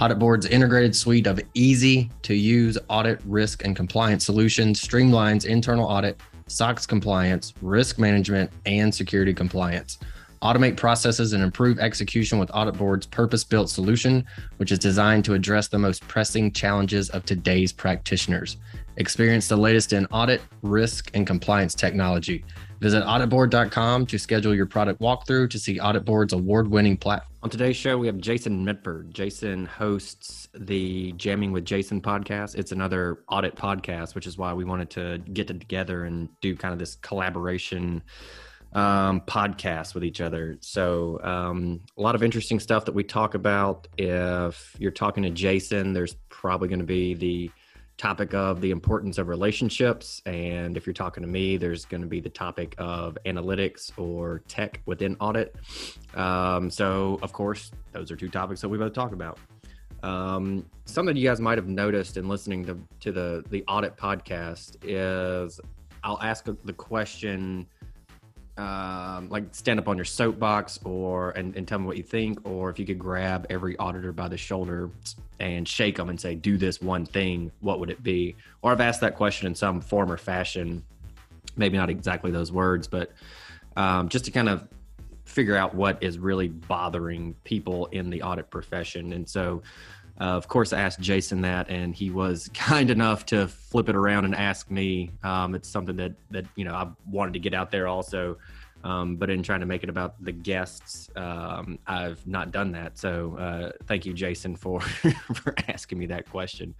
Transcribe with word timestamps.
AuditBoard's 0.00 0.46
integrated 0.46 0.96
suite 0.96 1.26
of 1.26 1.38
easy 1.54 2.10
to 2.22 2.34
use 2.34 2.78
audit, 2.88 3.20
risk, 3.26 3.64
and 3.64 3.76
compliance 3.76 4.24
solutions 4.24 4.80
streamlines 4.80 5.44
internal 5.44 5.84
audit, 5.84 6.18
SOX 6.46 6.86
compliance, 6.86 7.52
risk 7.60 7.98
management, 7.98 8.50
and 8.64 8.92
security 8.92 9.34
compliance. 9.34 9.98
Automate 10.42 10.76
processes 10.76 11.34
and 11.34 11.42
improve 11.42 11.78
execution 11.78 12.38
with 12.38 12.48
AuditBoard's 12.48 13.06
purpose 13.06 13.44
built 13.44 13.68
solution, 13.68 14.24
which 14.56 14.72
is 14.72 14.78
designed 14.78 15.24
to 15.26 15.34
address 15.34 15.68
the 15.68 15.78
most 15.78 16.06
pressing 16.08 16.50
challenges 16.50 17.10
of 17.10 17.24
today's 17.24 17.72
practitioners. 17.72 18.56
Experience 18.96 19.46
the 19.46 19.56
latest 19.56 19.92
in 19.92 20.06
audit, 20.06 20.40
risk, 20.62 21.10
and 21.14 21.26
compliance 21.26 21.74
technology. 21.74 22.44
Visit 22.82 23.04
auditboard.com 23.04 24.06
to 24.06 24.18
schedule 24.18 24.52
your 24.52 24.66
product 24.66 25.00
walkthrough 25.00 25.50
to 25.50 25.58
see 25.60 25.78
AuditBoard's 25.78 26.32
award 26.32 26.66
winning 26.68 26.96
platform. 26.96 27.32
On 27.44 27.48
today's 27.48 27.76
show, 27.76 27.96
we 27.96 28.08
have 28.08 28.18
Jason 28.18 28.66
Mefford. 28.66 29.10
Jason 29.10 29.66
hosts 29.66 30.48
the 30.52 31.12
Jamming 31.12 31.52
with 31.52 31.64
Jason 31.64 32.00
podcast. 32.00 32.56
It's 32.56 32.72
another 32.72 33.20
audit 33.28 33.54
podcast, 33.54 34.16
which 34.16 34.26
is 34.26 34.36
why 34.36 34.52
we 34.52 34.64
wanted 34.64 34.90
to 34.90 35.18
get 35.32 35.46
together 35.46 36.06
and 36.06 36.28
do 36.40 36.56
kind 36.56 36.72
of 36.72 36.80
this 36.80 36.96
collaboration 36.96 38.02
um, 38.72 39.20
podcast 39.20 39.94
with 39.94 40.02
each 40.02 40.20
other. 40.20 40.56
So, 40.58 41.20
um, 41.22 41.82
a 41.96 42.02
lot 42.02 42.16
of 42.16 42.24
interesting 42.24 42.58
stuff 42.58 42.84
that 42.86 42.96
we 42.96 43.04
talk 43.04 43.34
about. 43.34 43.86
If 43.96 44.74
you're 44.80 44.90
talking 44.90 45.22
to 45.22 45.30
Jason, 45.30 45.92
there's 45.92 46.16
probably 46.30 46.66
going 46.66 46.80
to 46.80 46.84
be 46.84 47.14
the 47.14 47.50
topic 47.96 48.34
of 48.34 48.60
the 48.60 48.70
importance 48.70 49.18
of 49.18 49.28
relationships. 49.28 50.22
And 50.26 50.76
if 50.76 50.86
you're 50.86 50.94
talking 50.94 51.22
to 51.22 51.28
me, 51.28 51.56
there's 51.56 51.84
going 51.84 52.00
to 52.00 52.06
be 52.06 52.20
the 52.20 52.30
topic 52.30 52.74
of 52.78 53.16
analytics 53.26 53.92
or 53.96 54.40
tech 54.48 54.80
within 54.86 55.16
audit. 55.20 55.54
Um, 56.14 56.70
so, 56.70 57.18
of 57.22 57.32
course, 57.32 57.70
those 57.92 58.10
are 58.10 58.16
two 58.16 58.28
topics 58.28 58.60
that 58.60 58.68
we 58.68 58.78
both 58.78 58.92
talk 58.92 59.12
about. 59.12 59.38
Um, 60.02 60.66
something 60.84 61.16
you 61.16 61.28
guys 61.28 61.40
might 61.40 61.58
have 61.58 61.68
noticed 61.68 62.16
in 62.16 62.28
listening 62.28 62.64
to, 62.66 62.78
to 63.00 63.12
the, 63.12 63.44
the 63.50 63.62
audit 63.68 63.96
podcast 63.96 64.76
is 64.82 65.60
I'll 66.02 66.20
ask 66.20 66.44
the 66.64 66.72
question 66.72 67.66
um, 68.58 69.28
like 69.30 69.44
stand 69.54 69.78
up 69.78 69.88
on 69.88 69.96
your 69.96 70.04
soapbox 70.04 70.78
or 70.84 71.30
and, 71.30 71.56
and 71.56 71.66
tell 71.66 71.78
me 71.78 71.86
what 71.86 71.96
you 71.96 72.02
think 72.02 72.38
or 72.44 72.68
if 72.68 72.78
you 72.78 72.84
could 72.84 72.98
grab 72.98 73.46
every 73.48 73.76
auditor 73.78 74.12
by 74.12 74.28
the 74.28 74.36
shoulder 74.36 74.90
and 75.42 75.66
shake 75.66 75.96
them 75.96 76.08
and 76.08 76.20
say 76.20 76.34
do 76.34 76.56
this 76.56 76.80
one 76.80 77.04
thing 77.04 77.50
what 77.60 77.80
would 77.80 77.90
it 77.90 78.02
be? 78.02 78.36
Or 78.62 78.72
i've 78.72 78.80
asked 78.80 79.00
that 79.00 79.16
question 79.16 79.46
in 79.46 79.54
some 79.54 79.80
form 79.80 80.10
or 80.10 80.16
fashion 80.16 80.82
maybe 81.56 81.76
not 81.76 81.90
exactly 81.90 82.30
those 82.30 82.52
words 82.52 82.86
but 82.88 83.12
um, 83.76 84.08
just 84.08 84.24
to 84.26 84.30
kind 84.30 84.48
of 84.48 84.68
figure 85.24 85.56
out 85.56 85.74
what 85.74 86.02
is 86.02 86.18
really 86.18 86.48
bothering 86.48 87.34
people 87.44 87.86
in 87.86 88.10
the 88.10 88.22
audit 88.22 88.50
profession. 88.50 89.14
And 89.14 89.28
so 89.28 89.62
uh, 90.20 90.24
of 90.24 90.46
course, 90.46 90.72
I 90.72 90.80
asked 90.80 91.00
Jason 91.00 91.40
that, 91.40 91.70
and 91.70 91.94
he 91.94 92.10
was 92.10 92.48
kind 92.54 92.90
enough 92.90 93.26
to 93.26 93.48
flip 93.48 93.88
it 93.88 93.96
around 93.96 94.24
and 94.24 94.34
ask 94.34 94.70
me. 94.70 95.10
Um, 95.22 95.54
it's 95.54 95.68
something 95.68 95.96
that 95.96 96.12
that 96.30 96.44
you 96.54 96.64
know 96.64 96.74
I 96.74 96.88
wanted 97.10 97.32
to 97.32 97.38
get 97.38 97.54
out 97.54 97.70
there 97.70 97.88
also, 97.88 98.36
um, 98.84 99.16
but 99.16 99.30
in 99.30 99.42
trying 99.42 99.60
to 99.60 99.66
make 99.66 99.82
it 99.82 99.88
about 99.88 100.22
the 100.22 100.32
guests, 100.32 101.08
um, 101.16 101.78
I've 101.86 102.26
not 102.26 102.50
done 102.50 102.72
that. 102.72 102.98
So 102.98 103.36
uh, 103.38 103.72
thank 103.86 104.04
you, 104.04 104.12
Jason, 104.12 104.56
for 104.56 104.80
for 105.34 105.54
asking 105.68 105.98
me 105.98 106.06
that 106.06 106.28
question. 106.28 106.74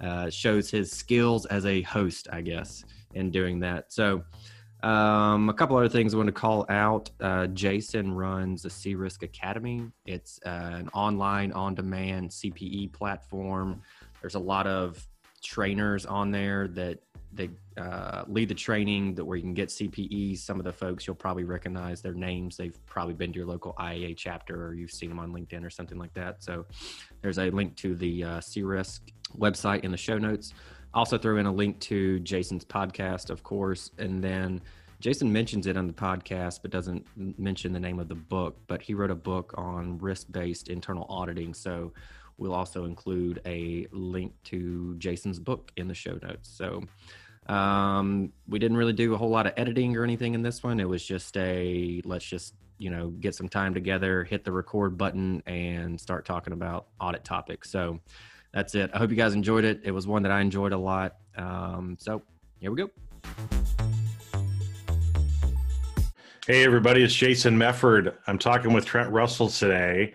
Uh, 0.00 0.30
shows 0.30 0.70
his 0.70 0.90
skills 0.90 1.46
as 1.46 1.66
a 1.66 1.82
host, 1.82 2.28
I 2.32 2.40
guess, 2.40 2.84
in 3.14 3.30
doing 3.30 3.60
that. 3.60 3.92
So. 3.92 4.24
Um, 4.82 5.48
a 5.48 5.54
couple 5.54 5.76
other 5.76 5.88
things 5.88 6.12
I 6.12 6.16
want 6.16 6.26
to 6.26 6.32
call 6.32 6.66
out. 6.68 7.08
Uh, 7.20 7.46
Jason 7.46 8.12
runs 8.12 8.62
the 8.62 8.68
cRisk 8.68 9.22
Academy. 9.22 9.88
It's 10.06 10.40
uh, 10.44 10.70
an 10.72 10.88
online, 10.92 11.52
on-demand 11.52 12.30
CPE 12.30 12.92
platform. 12.92 13.80
There's 14.20 14.34
a 14.34 14.40
lot 14.40 14.66
of 14.66 15.06
trainers 15.40 16.04
on 16.04 16.32
there 16.32 16.66
that 16.68 16.98
they 17.32 17.50
uh, 17.78 18.24
lead 18.26 18.48
the 18.48 18.54
training 18.54 19.14
that 19.14 19.24
where 19.24 19.36
you 19.36 19.42
can 19.42 19.54
get 19.54 19.70
CPEs. 19.70 20.38
Some 20.38 20.58
of 20.58 20.64
the 20.64 20.72
folks 20.72 21.06
you'll 21.06 21.16
probably 21.16 21.44
recognize 21.44 22.02
their 22.02 22.14
names. 22.14 22.56
They've 22.56 22.78
probably 22.86 23.14
been 23.14 23.32
to 23.32 23.38
your 23.38 23.46
local 23.46 23.74
IIA 23.80 24.14
chapter 24.16 24.66
or 24.66 24.74
you've 24.74 24.90
seen 24.90 25.08
them 25.08 25.18
on 25.18 25.32
LinkedIn 25.32 25.64
or 25.64 25.70
something 25.70 25.98
like 25.98 26.12
that. 26.14 26.42
So 26.42 26.66
there's 27.22 27.38
a 27.38 27.50
link 27.50 27.76
to 27.76 27.94
the 27.94 28.24
uh, 28.24 28.40
cRisk 28.40 29.00
website 29.38 29.84
in 29.84 29.90
the 29.90 29.96
show 29.96 30.18
notes 30.18 30.52
also 30.94 31.18
throw 31.18 31.38
in 31.38 31.46
a 31.46 31.52
link 31.52 31.78
to 31.80 32.20
Jason's 32.20 32.64
podcast, 32.64 33.30
of 33.30 33.42
course, 33.42 33.90
and 33.98 34.22
then 34.22 34.60
Jason 35.00 35.32
mentions 35.32 35.66
it 35.66 35.76
on 35.76 35.86
the 35.86 35.92
podcast, 35.92 36.60
but 36.62 36.70
doesn't 36.70 37.04
mention 37.16 37.72
the 37.72 37.80
name 37.80 37.98
of 37.98 38.08
the 38.08 38.14
book. 38.14 38.56
But 38.66 38.82
he 38.82 38.94
wrote 38.94 39.10
a 39.10 39.16
book 39.16 39.54
on 39.56 39.98
risk-based 39.98 40.68
internal 40.68 41.06
auditing, 41.08 41.54
so 41.54 41.92
we'll 42.38 42.54
also 42.54 42.84
include 42.84 43.40
a 43.46 43.86
link 43.90 44.32
to 44.44 44.94
Jason's 44.98 45.38
book 45.38 45.72
in 45.76 45.88
the 45.88 45.94
show 45.94 46.18
notes. 46.22 46.48
So 46.48 46.82
um, 47.48 48.32
we 48.48 48.58
didn't 48.58 48.76
really 48.76 48.92
do 48.92 49.14
a 49.14 49.16
whole 49.16 49.30
lot 49.30 49.46
of 49.46 49.52
editing 49.56 49.96
or 49.96 50.04
anything 50.04 50.34
in 50.34 50.42
this 50.42 50.62
one. 50.62 50.78
It 50.80 50.88
was 50.88 51.04
just 51.04 51.36
a 51.36 52.00
let's 52.04 52.24
just 52.24 52.54
you 52.78 52.90
know 52.90 53.08
get 53.08 53.34
some 53.34 53.48
time 53.48 53.74
together, 53.74 54.24
hit 54.24 54.44
the 54.44 54.52
record 54.52 54.96
button, 54.96 55.42
and 55.46 56.00
start 56.00 56.24
talking 56.24 56.52
about 56.52 56.86
audit 57.00 57.24
topics. 57.24 57.70
So 57.70 58.00
that's 58.52 58.74
it. 58.74 58.90
I 58.94 58.98
hope 58.98 59.10
you 59.10 59.16
guys 59.16 59.34
enjoyed 59.34 59.64
it. 59.64 59.80
It 59.84 59.90
was 59.90 60.06
one 60.06 60.22
that 60.22 60.32
I 60.32 60.40
enjoyed 60.40 60.72
a 60.72 60.78
lot. 60.78 61.16
Um, 61.36 61.96
so 61.98 62.22
here 62.60 62.70
we 62.70 62.76
go. 62.76 62.90
Hey, 66.46 66.64
everybody, 66.64 67.04
it's 67.04 67.14
Jason 67.14 67.56
Mefford. 67.56 68.14
I'm 68.26 68.38
talking 68.38 68.72
with 68.72 68.84
Trent 68.84 69.10
Russell 69.10 69.48
today, 69.48 70.12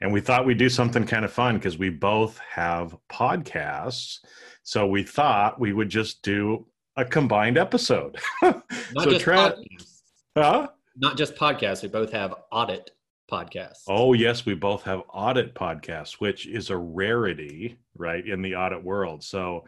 and 0.00 0.10
we 0.10 0.20
thought 0.20 0.46
we'd 0.46 0.56
do 0.56 0.70
something 0.70 1.04
kind 1.04 1.24
of 1.24 1.32
fun 1.32 1.56
because 1.56 1.76
we 1.76 1.90
both 1.90 2.38
have 2.50 2.96
podcasts. 3.10 4.20
So 4.66 4.84
we 4.84 5.04
thought 5.04 5.60
we 5.60 5.72
would 5.72 5.88
just 5.88 6.22
do 6.22 6.66
a 6.96 7.04
combined 7.04 7.56
episode. 7.56 8.18
Not 8.42 8.64
so 8.98 9.10
just 9.10 9.20
Trent, 9.20 9.54
podcasts. 9.54 10.00
Huh? 10.36 10.68
Not 10.96 11.16
just 11.16 11.36
podcasts. 11.36 11.84
We 11.84 11.88
both 11.88 12.10
have 12.10 12.34
audit 12.50 12.90
podcasts. 13.30 13.84
Oh, 13.86 14.12
yes, 14.12 14.44
we 14.44 14.54
both 14.54 14.82
have 14.82 15.02
audit 15.14 15.54
podcasts, 15.54 16.14
which 16.14 16.48
is 16.48 16.70
a 16.70 16.76
rarity, 16.76 17.78
right, 17.96 18.26
in 18.26 18.42
the 18.42 18.56
audit 18.56 18.82
world. 18.82 19.22
So 19.22 19.64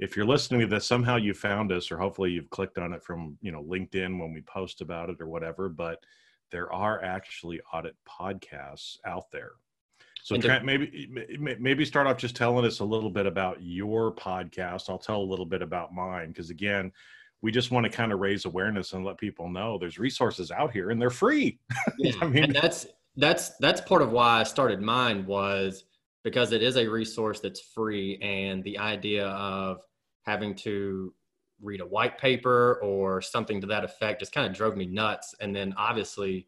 if 0.00 0.16
you're 0.16 0.26
listening 0.26 0.62
to 0.62 0.66
this, 0.66 0.88
somehow 0.88 1.14
you 1.14 1.34
found 1.34 1.70
us, 1.70 1.92
or 1.92 1.96
hopefully 1.96 2.32
you've 2.32 2.50
clicked 2.50 2.78
on 2.78 2.92
it 2.92 3.04
from, 3.04 3.38
you 3.42 3.52
know, 3.52 3.62
LinkedIn 3.62 4.18
when 4.18 4.32
we 4.32 4.40
post 4.40 4.80
about 4.80 5.08
it 5.08 5.20
or 5.20 5.28
whatever, 5.28 5.68
but 5.68 6.00
there 6.50 6.72
are 6.72 7.00
actually 7.04 7.60
audit 7.72 7.94
podcasts 8.08 8.96
out 9.06 9.30
there. 9.30 9.52
So 10.22 10.36
Trent, 10.36 10.64
maybe 10.64 11.10
maybe 11.58 11.84
start 11.84 12.06
off 12.06 12.16
just 12.16 12.36
telling 12.36 12.64
us 12.64 12.78
a 12.78 12.84
little 12.84 13.10
bit 13.10 13.26
about 13.26 13.56
your 13.60 14.14
podcast. 14.14 14.88
I'll 14.88 14.98
tell 14.98 15.20
a 15.20 15.22
little 15.22 15.44
bit 15.44 15.62
about 15.62 15.92
mine 15.92 16.28
because 16.28 16.48
again, 16.48 16.92
we 17.42 17.50
just 17.50 17.72
want 17.72 17.84
to 17.84 17.90
kind 17.90 18.12
of 18.12 18.20
raise 18.20 18.44
awareness 18.44 18.92
and 18.92 19.04
let 19.04 19.18
people 19.18 19.48
know 19.48 19.78
there's 19.78 19.98
resources 19.98 20.52
out 20.52 20.72
here 20.72 20.90
and 20.90 21.02
they're 21.02 21.10
free. 21.10 21.58
Yeah. 21.98 22.12
I 22.22 22.26
mean, 22.28 22.44
and 22.44 22.54
that's 22.54 22.86
that's 23.16 23.56
that's 23.58 23.80
part 23.80 24.00
of 24.00 24.12
why 24.12 24.40
I 24.40 24.42
started 24.44 24.80
mine 24.80 25.26
was 25.26 25.84
because 26.22 26.52
it 26.52 26.62
is 26.62 26.76
a 26.76 26.86
resource 26.86 27.40
that's 27.40 27.60
free, 27.60 28.18
and 28.22 28.62
the 28.62 28.78
idea 28.78 29.26
of 29.26 29.82
having 30.24 30.54
to 30.54 31.12
read 31.60 31.80
a 31.80 31.86
white 31.86 32.16
paper 32.18 32.78
or 32.82 33.20
something 33.20 33.60
to 33.60 33.66
that 33.68 33.84
effect 33.84 34.20
just 34.20 34.32
kind 34.32 34.46
of 34.46 34.56
drove 34.56 34.76
me 34.76 34.86
nuts. 34.86 35.34
And 35.40 35.54
then 35.54 35.74
obviously, 35.76 36.46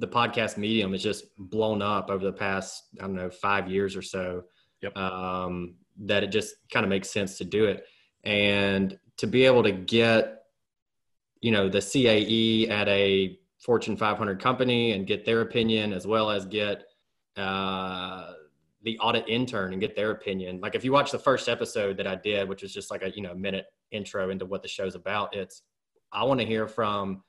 the 0.00 0.08
podcast 0.08 0.56
medium 0.56 0.92
has 0.92 1.02
just 1.02 1.26
blown 1.38 1.82
up 1.82 2.10
over 2.10 2.24
the 2.24 2.32
past 2.32 2.84
I 2.98 3.02
don't 3.02 3.14
know 3.14 3.30
five 3.30 3.68
years 3.68 3.94
or 3.94 4.02
so. 4.02 4.42
Yep. 4.82 4.96
Um, 4.96 5.74
that 6.04 6.24
it 6.24 6.28
just 6.28 6.54
kind 6.72 6.84
of 6.84 6.90
makes 6.90 7.10
sense 7.10 7.36
to 7.38 7.44
do 7.44 7.66
it, 7.66 7.84
and 8.24 8.98
to 9.18 9.26
be 9.26 9.44
able 9.44 9.62
to 9.62 9.72
get 9.72 10.38
you 11.42 11.52
know 11.52 11.68
the 11.68 11.78
CAE 11.78 12.70
at 12.70 12.88
a 12.88 13.38
Fortune 13.58 13.96
500 13.96 14.40
company 14.40 14.92
and 14.92 15.06
get 15.06 15.26
their 15.26 15.42
opinion 15.42 15.92
as 15.92 16.06
well 16.06 16.30
as 16.30 16.46
get 16.46 16.84
uh, 17.36 18.32
the 18.82 18.98
audit 19.00 19.28
intern 19.28 19.72
and 19.72 19.80
get 19.80 19.94
their 19.94 20.12
opinion. 20.12 20.60
Like 20.62 20.74
if 20.74 20.82
you 20.82 20.92
watch 20.92 21.12
the 21.12 21.18
first 21.18 21.46
episode 21.46 21.98
that 21.98 22.06
I 22.06 22.14
did, 22.16 22.48
which 22.48 22.62
is 22.62 22.72
just 22.72 22.90
like 22.90 23.02
a 23.02 23.10
you 23.10 23.20
know 23.20 23.34
minute 23.34 23.66
intro 23.90 24.30
into 24.30 24.46
what 24.46 24.62
the 24.62 24.68
show's 24.68 24.94
about, 24.94 25.36
it's 25.36 25.60
I 26.10 26.24
want 26.24 26.40
to 26.40 26.46
hear 26.46 26.66
from 26.66 27.22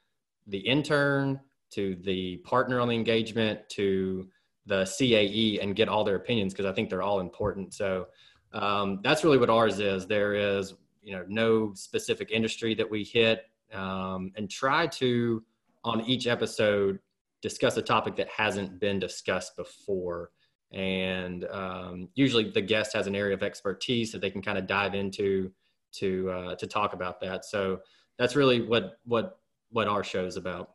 the 0.48 0.60
intern 0.60 1.42
to 1.72 1.96
the 2.04 2.38
partner 2.38 2.80
on 2.80 2.88
the 2.88 2.96
engagement 2.96 3.68
to 3.70 4.28
the 4.66 4.84
CAE 4.84 5.60
and 5.62 5.76
get 5.76 5.90
all 5.90 6.04
their 6.04 6.16
opinions 6.16 6.54
because 6.54 6.66
I 6.66 6.74
think 6.74 6.90
they're 6.90 7.02
all 7.02 7.20
important. 7.20 7.74
So 7.74 8.08
um, 8.54 9.00
that's 9.04 9.24
really 9.24 9.38
what 9.38 9.50
ours 9.50 9.80
is. 9.80 10.06
There 10.06 10.34
is 10.34 10.74
you 11.02 11.14
know 11.16 11.26
no 11.28 11.74
specific 11.74 12.32
industry 12.32 12.76
that 12.76 12.90
we 12.90 13.04
hit 13.04 13.46
um, 13.74 14.32
and 14.36 14.50
try 14.50 14.88
to 14.88 15.44
on 15.84 16.02
each 16.02 16.28
episode 16.28 17.00
discuss 17.42 17.76
a 17.78 17.82
topic 17.82 18.16
that 18.16 18.30
hasn't 18.30 18.80
been 18.80 19.00
discussed 19.00 19.56
before 19.56 20.30
and 20.72 21.46
um, 21.46 22.08
usually 22.14 22.50
the 22.50 22.62
guest 22.62 22.94
has 22.94 23.08
an 23.08 23.16
area 23.16 23.34
of 23.34 23.44
expertise 23.44 24.12
that 24.12 24.22
they 24.22 24.30
can 24.30 24.42
kind 24.42 24.58
of 24.58 24.68
dive 24.68 24.94
into 24.94 25.52
to 25.92 26.30
uh, 26.30 26.56
to 26.56 26.68
talk 26.68 26.94
about 26.94 27.20
that 27.20 27.46
so 27.46 27.80
that's 28.18 28.36
really 28.36 28.62
what 28.62 29.00
what 29.06 29.40
what 29.72 29.88
our 29.88 30.04
show 30.04 30.26
is 30.26 30.38
about 30.38 30.72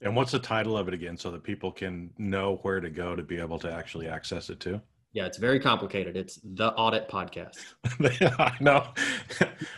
and 0.00 0.14
what's 0.14 0.32
the 0.32 0.38
title 0.38 0.76
of 0.76 0.88
it 0.88 0.94
again 0.94 1.16
so 1.16 1.30
that 1.30 1.42
people 1.42 1.70
can 1.70 2.10
know 2.18 2.56
where 2.62 2.80
to 2.80 2.90
go 2.90 3.14
to 3.14 3.22
be 3.22 3.38
able 3.38 3.58
to 3.58 3.70
actually 3.70 4.08
access 4.08 4.50
it 4.50 4.60
too 4.60 4.80
yeah, 5.16 5.24
it's 5.24 5.38
very 5.38 5.58
complicated. 5.58 6.14
It's 6.14 6.38
the 6.44 6.74
audit 6.74 7.08
podcast. 7.08 7.56
I 8.38 8.54
know. 8.60 8.88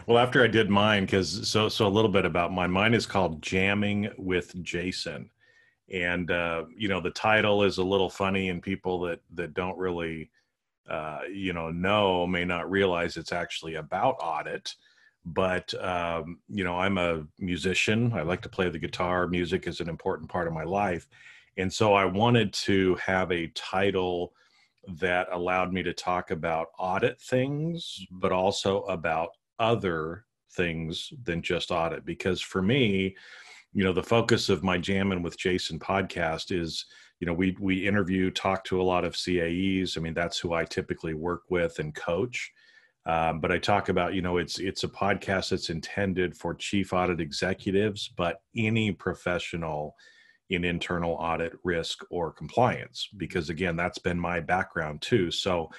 well, 0.09 0.19
after 0.19 0.43
I 0.43 0.49
did 0.49 0.69
mine, 0.69 1.05
because 1.05 1.49
so 1.49 1.69
so 1.69 1.87
a 1.87 1.89
little 1.89 2.11
bit 2.11 2.25
about 2.25 2.53
mine. 2.53 2.73
Mine 2.73 2.93
is 2.93 3.07
called 3.07 3.41
Jamming 3.41 4.11
with 4.19 4.61
Jason, 4.65 5.31
and 5.93 6.33
uh, 6.33 6.65
you 6.77 6.89
know 6.89 7.01
the 7.01 7.13
title 7.13 7.63
is 7.63 7.79
a 7.79 7.85
little 7.85 8.11
funny, 8.11 8.49
and 8.49 8.61
people 8.61 8.99
that 9.03 9.21
that 9.35 9.55
don't 9.55 9.79
really 9.79 10.29
uh, 10.91 11.21
you 11.33 11.53
know 11.53 11.71
know 11.71 12.27
may 12.27 12.45
not 12.45 12.69
realize 12.69 13.17
it's 13.17 13.31
actually 13.31 13.77
about 13.77 14.17
audit. 14.21 14.75
But 15.35 15.73
um, 15.83 16.39
you 16.49 16.65
know, 16.65 16.79
I'm 16.79 16.99
a 16.99 17.25
musician. 17.39 18.13
I 18.15 18.23
like 18.23 18.43
to 18.43 18.49
play 18.49 18.69
the 18.69 18.79
guitar. 18.79 19.27
Music 19.27 19.67
is 19.67 19.81
an 19.81 19.89
important 19.89 20.29
part 20.31 20.47
of 20.47 20.53
my 20.53 20.65
life, 20.65 21.07
and 21.57 21.73
so 21.73 21.95
I 21.95 22.05
wanted 22.05 22.53
to 22.55 22.95
have 22.97 23.31
a 23.33 23.49
title 23.49 24.33
that 25.01 25.29
allowed 25.33 25.73
me 25.73 25.83
to 25.83 25.93
talk 25.93 26.31
about 26.31 26.69
audit 26.79 27.21
things, 27.21 28.07
but 28.11 28.33
also 28.33 28.83
about 28.83 29.31
other 29.59 30.25
things 30.53 31.13
than 31.25 31.43
just 31.43 31.71
audit. 31.71 32.05
Because 32.05 32.41
for 32.41 32.63
me, 32.63 33.15
you 33.73 33.85
know, 33.85 33.93
the 33.93 34.03
focus 34.03 34.49
of 34.49 34.65
my 34.65 34.79
Jamming 34.79 35.23
with 35.23 35.39
Jason 35.39 35.79
podcast 35.79 36.59
is, 36.59 36.87
you 37.21 37.27
know, 37.27 37.35
we 37.35 37.57
we 37.61 37.87
interview, 37.87 38.31
talk 38.31 38.65
to 38.65 38.81
a 38.81 38.83
lot 38.83 39.05
of 39.05 39.15
CAEs. 39.15 39.97
I 39.97 40.01
mean, 40.01 40.15
that's 40.15 40.39
who 40.39 40.55
I 40.55 40.65
typically 40.65 41.15
work 41.15 41.43
with 41.51 41.79
and 41.79 41.95
coach. 41.95 42.53
Um, 43.07 43.41
but 43.41 43.51
I 43.51 43.59
talk 43.59 43.89
about, 43.89 44.15
you 44.15 44.23
know, 44.23 44.37
it's 44.37 44.59
it's 44.59 44.85
a 44.85 44.89
podcast 44.89 45.51
that's 45.51 45.71
intended 45.71 46.37
for 46.37 46.55
chief 46.55 46.93
audit 46.93 47.21
executives, 47.21 48.13
but 48.17 48.43
any 48.55 48.93
professional 48.93 49.95
in 50.51 50.65
internal 50.65 51.13
audit 51.13 51.53
risk 51.63 52.03
or 52.11 52.33
compliance 52.33 53.09
because 53.19 53.51
again 53.51 53.77
that's 53.77 53.99
been 53.99 54.19
my 54.19 54.41
background 54.41 55.01
too. 55.03 55.31
So 55.31 55.71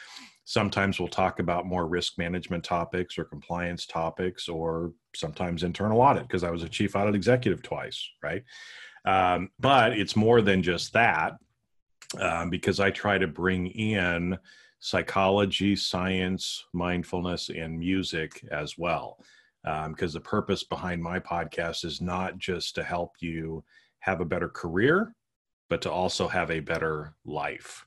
sometimes 0.49 0.99
we'll 0.99 1.07
talk 1.07 1.39
about 1.39 1.67
more 1.67 1.87
risk 1.87 2.17
management 2.17 2.63
topics 2.63 3.19
or 3.19 3.23
compliance 3.23 3.85
topics 3.85 4.49
or 4.49 4.93
sometimes 5.15 5.61
internal 5.61 6.01
audit 6.01 6.23
because 6.23 6.43
i 6.43 6.49
was 6.49 6.63
a 6.63 6.69
chief 6.69 6.95
audit 6.95 7.13
executive 7.13 7.61
twice 7.61 8.09
right? 8.23 8.43
Um, 9.05 9.49
but 9.59 9.93
it's 9.93 10.15
more 10.15 10.41
than 10.41 10.63
just 10.63 10.93
that 10.93 11.33
um, 12.19 12.49
because 12.49 12.79
i 12.79 12.89
try 12.89 13.19
to 13.19 13.27
bring 13.27 13.67
in 13.67 14.39
psychology 14.79 15.75
science 15.75 16.65
mindfulness 16.73 17.49
and 17.49 17.77
music 17.77 18.43
as 18.51 18.77
well 18.77 19.19
because 19.63 20.15
um, 20.15 20.21
the 20.21 20.21
purpose 20.21 20.63
behind 20.63 21.03
my 21.03 21.19
podcast 21.19 21.83
is 21.83 22.01
not 22.01 22.37
just 22.37 22.75
to 22.75 22.83
help 22.83 23.15
you 23.19 23.63
have 23.99 24.21
a 24.21 24.25
better 24.25 24.47
career, 24.47 25.13
but 25.69 25.81
to 25.81 25.91
also 25.91 26.27
have 26.27 26.49
a 26.49 26.61
better 26.61 27.13
life. 27.25 27.85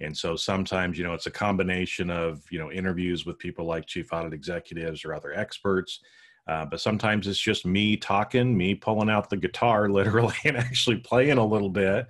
And 0.00 0.16
so 0.16 0.36
sometimes, 0.36 0.98
you 0.98 1.04
know, 1.04 1.14
it's 1.14 1.26
a 1.26 1.30
combination 1.30 2.10
of, 2.10 2.42
you 2.50 2.58
know, 2.58 2.70
interviews 2.70 3.24
with 3.24 3.38
people 3.38 3.64
like 3.64 3.86
chief 3.86 4.12
audit 4.12 4.34
executives 4.34 5.04
or 5.04 5.14
other 5.14 5.32
experts. 5.32 6.00
Uh, 6.46 6.66
but 6.66 6.80
sometimes 6.80 7.26
it's 7.26 7.38
just 7.38 7.64
me 7.64 7.96
talking, 7.96 8.54
me 8.54 8.74
pulling 8.74 9.08
out 9.08 9.30
the 9.30 9.36
guitar 9.36 9.88
literally 9.90 10.34
and 10.44 10.58
actually 10.58 10.96
playing 10.96 11.38
a 11.38 11.46
little 11.46 11.70
bit 11.70 12.06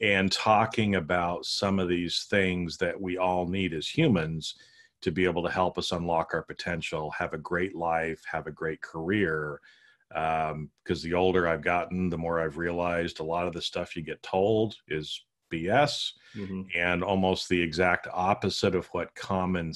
and 0.00 0.30
talking 0.30 0.96
about 0.96 1.44
some 1.46 1.78
of 1.78 1.88
these 1.88 2.26
things 2.28 2.76
that 2.78 3.00
we 3.00 3.16
all 3.16 3.46
need 3.46 3.72
as 3.72 3.88
humans 3.88 4.56
to 5.02 5.10
be 5.10 5.24
able 5.24 5.42
to 5.42 5.50
help 5.50 5.78
us 5.78 5.92
unlock 5.92 6.30
our 6.34 6.42
potential, 6.42 7.10
have 7.10 7.32
a 7.32 7.38
great 7.38 7.74
life, 7.74 8.22
have 8.30 8.46
a 8.46 8.52
great 8.52 8.80
career, 8.82 9.60
because 10.08 10.52
um, 10.52 10.70
the 11.02 11.14
older 11.14 11.48
I've 11.48 11.62
gotten, 11.62 12.08
the 12.08 12.18
more 12.18 12.40
I've 12.40 12.58
realized 12.58 13.20
a 13.20 13.24
lot 13.24 13.46
of 13.46 13.52
the 13.52 13.62
stuff 13.62 13.96
you 13.96 14.02
get 14.02 14.22
told 14.22 14.76
is 14.88 15.24
BS 15.52 16.12
mm-hmm. 16.34 16.62
and 16.74 17.02
almost 17.02 17.48
the 17.48 17.60
exact 17.60 18.08
opposite 18.12 18.74
of 18.74 18.86
what 18.86 19.14
common 19.14 19.72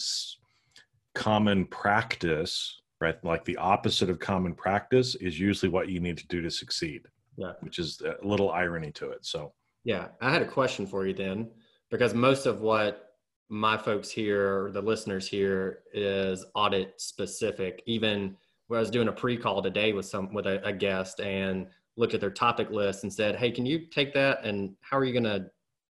common 1.14 1.66
practice, 1.66 2.80
right? 3.00 3.22
Like 3.24 3.44
the 3.44 3.56
opposite 3.56 4.10
of 4.10 4.18
common 4.18 4.54
practice 4.54 5.14
is 5.16 5.38
usually 5.38 5.70
what 5.70 5.88
you 5.88 6.00
need 6.00 6.18
to 6.18 6.26
do 6.28 6.40
to 6.42 6.50
succeed. 6.50 7.02
Yeah, 7.36 7.52
which 7.60 7.78
is 7.78 8.02
a 8.02 8.26
little 8.26 8.50
irony 8.50 8.92
to 8.92 9.10
it. 9.10 9.24
So, 9.24 9.52
yeah, 9.84 10.08
I 10.20 10.30
had 10.30 10.42
a 10.42 10.46
question 10.46 10.86
for 10.86 11.06
you 11.06 11.14
then, 11.14 11.48
because 11.90 12.14
most 12.14 12.46
of 12.46 12.60
what 12.60 13.14
my 13.48 13.76
folks 13.76 14.10
here, 14.10 14.70
the 14.72 14.80
listeners 14.80 15.26
here, 15.26 15.80
is 15.92 16.44
audit 16.54 17.00
specific, 17.00 17.82
even 17.86 18.36
where 18.68 18.78
I 18.78 18.80
was 18.80 18.90
doing 18.90 19.08
a 19.08 19.12
pre-call 19.12 19.62
today 19.62 19.92
with 19.92 20.06
some 20.06 20.32
with 20.32 20.46
a, 20.46 20.64
a 20.64 20.72
guest 20.72 21.20
and 21.20 21.66
looked 21.96 22.14
at 22.14 22.20
their 22.20 22.30
topic 22.30 22.70
list 22.70 23.02
and 23.02 23.12
said, 23.12 23.36
"Hey, 23.36 23.50
can 23.50 23.66
you 23.66 23.86
take 23.86 24.14
that 24.14 24.44
and 24.44 24.76
how 24.80 24.96
are 24.98 25.04
you 25.04 25.12
going 25.12 25.24
to 25.24 25.46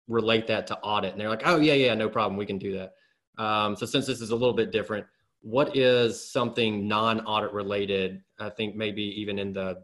relate 0.07 0.47
that 0.47 0.67
to 0.67 0.79
audit?" 0.79 1.13
And 1.13 1.21
they're 1.21 1.29
like, 1.29 1.43
"Oh 1.45 1.59
yeah, 1.59 1.73
yeah, 1.73 1.93
no 1.93 2.09
problem, 2.09 2.37
we 2.37 2.45
can 2.45 2.57
do 2.57 2.73
that." 2.77 2.93
Um, 3.41 3.75
so 3.75 3.85
since 3.85 4.05
this 4.05 4.21
is 4.21 4.31
a 4.31 4.35
little 4.35 4.53
bit 4.53 4.71
different, 4.71 5.05
what 5.41 5.77
is 5.77 6.31
something 6.31 6.87
non-audit 6.87 7.53
related? 7.53 8.23
I 8.39 8.49
think 8.49 8.75
maybe 8.75 9.03
even 9.21 9.39
in 9.39 9.53
the 9.53 9.83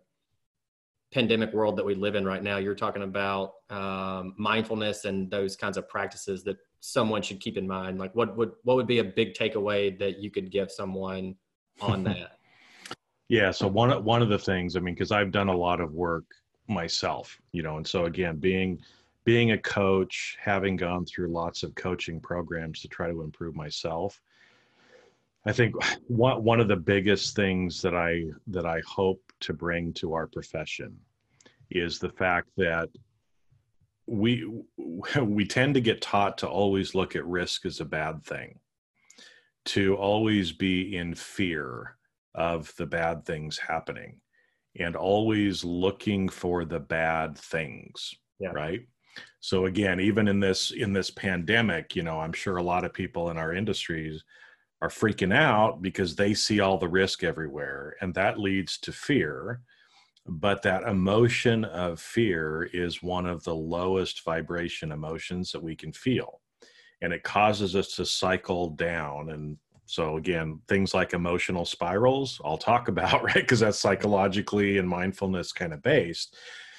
pandemic 1.12 1.54
world 1.54 1.78
that 1.78 1.86
we 1.86 1.94
live 1.94 2.16
in 2.16 2.26
right 2.26 2.42
now, 2.42 2.58
you're 2.58 2.76
talking 2.76 3.04
about 3.04 3.54
um, 3.70 4.34
mindfulness 4.38 5.06
and 5.06 5.30
those 5.30 5.56
kinds 5.56 5.78
of 5.78 5.88
practices 5.90 6.44
that 6.44 6.58
someone 6.80 7.22
should 7.22 7.40
keep 7.40 7.58
in 7.58 7.68
mind. 7.68 8.00
Like, 8.00 8.16
what 8.16 8.36
would 8.38 8.52
what 8.64 8.76
would 8.78 8.88
be 8.88 9.00
a 9.00 9.04
big 9.04 9.34
takeaway 9.34 9.98
that 10.00 10.20
you 10.20 10.32
could 10.32 10.52
give 10.52 10.72
someone 10.72 11.36
on 11.82 12.04
that? 12.06 12.40
Yeah. 13.28 13.52
So 13.52 13.68
one 13.68 14.04
one 14.04 14.22
of 14.22 14.30
the 14.30 14.40
things, 14.40 14.76
I 14.76 14.80
mean, 14.80 14.96
because 14.96 15.12
I've 15.12 15.32
done 15.32 15.50
a 15.50 15.56
lot 15.56 15.82
of 15.82 15.94
work 15.94 16.26
myself, 16.68 17.40
you 17.52 17.64
know, 17.64 17.78
and 17.78 17.88
so 17.88 18.06
again, 18.06 18.38
being 18.38 18.80
being 19.24 19.52
a 19.52 19.58
coach, 19.58 20.38
having 20.42 20.76
gone 20.76 21.06
through 21.06 21.28
lots 21.28 21.62
of 21.64 21.76
coaching 21.76 22.20
programs 22.20 22.82
to 22.82 22.88
try 22.88 23.10
to 23.10 23.22
improve 23.22 23.56
myself, 23.56 24.20
I 25.46 25.52
think 25.52 25.76
one 26.08 26.44
one 26.44 26.60
of 26.60 26.68
the 26.68 26.76
biggest 26.76 27.36
things 27.36 27.82
that 27.82 27.96
I 27.96 28.26
that 28.48 28.66
I 28.66 28.82
hope 28.88 29.22
to 29.42 29.54
bring 29.54 29.94
to 29.94 30.14
our 30.14 30.28
profession 30.28 30.96
is 31.72 31.98
the 31.98 32.10
fact 32.12 32.50
that 32.58 32.90
we 34.06 34.48
we 35.22 35.46
tend 35.46 35.74
to 35.74 35.82
get 35.82 36.02
taught 36.02 36.38
to 36.40 36.48
always 36.48 36.94
look 36.94 37.16
at 37.16 37.26
risk 37.26 37.66
as 37.66 37.80
a 37.80 37.86
bad 37.86 38.24
thing, 38.24 38.60
to 39.66 39.96
always 39.96 40.52
be 40.52 40.96
in 40.96 41.16
fear 41.16 41.98
of 42.36 42.74
the 42.78 42.86
bad 42.86 43.26
things 43.26 43.58
happening 43.58 44.20
and 44.80 44.96
always 44.96 45.64
looking 45.64 46.30
for 46.30 46.64
the 46.64 46.80
bad 46.80 47.38
things 47.38 48.14
yeah. 48.40 48.52
right 48.52 48.88
so 49.42 49.66
again 49.66 50.00
even 50.00 50.28
in 50.28 50.40
this 50.40 50.72
in 50.72 50.94
this 50.94 51.12
pandemic 51.12 51.94
you 51.96 52.04
know 52.04 52.20
i'm 52.20 52.32
sure 52.32 52.56
a 52.56 52.64
lot 52.64 52.86
of 52.86 52.94
people 52.94 53.32
in 53.32 53.38
our 53.38 53.54
industries 53.54 54.24
are 54.82 54.90
freaking 54.90 55.34
out 55.34 55.82
because 55.82 56.16
they 56.16 56.34
see 56.34 56.60
all 56.60 56.78
the 56.78 56.88
risk 56.88 57.24
everywhere 57.24 57.96
and 58.02 58.14
that 58.14 58.40
leads 58.40 58.78
to 58.78 58.92
fear 58.92 59.62
but 60.28 60.62
that 60.62 60.84
emotion 60.84 61.66
of 61.66 62.00
fear 62.00 62.70
is 62.74 63.02
one 63.02 63.26
of 63.26 63.44
the 63.44 63.56
lowest 63.56 64.24
vibration 64.24 64.92
emotions 64.92 65.52
that 65.52 65.62
we 65.62 65.76
can 65.76 65.92
feel 65.92 66.42
and 67.02 67.14
it 67.14 67.24
causes 67.24 67.76
us 67.76 67.96
to 67.96 68.06
cycle 68.06 68.70
down 68.70 69.30
and 69.32 69.58
so 69.92 70.16
again, 70.16 70.62
things 70.70 70.94
like 70.94 71.12
emotional 71.12 71.66
spirals, 71.66 72.40
I'll 72.46 72.58
talk 72.58 72.88
about, 72.94 73.24
right? 73.24 73.34
Because 73.34 73.60
that's 73.60 73.78
psychologically 73.78 74.78
and 74.78 74.88
mindfulness 74.88 75.52
kind 75.52 75.74
of 75.74 75.82
based. 75.82 76.38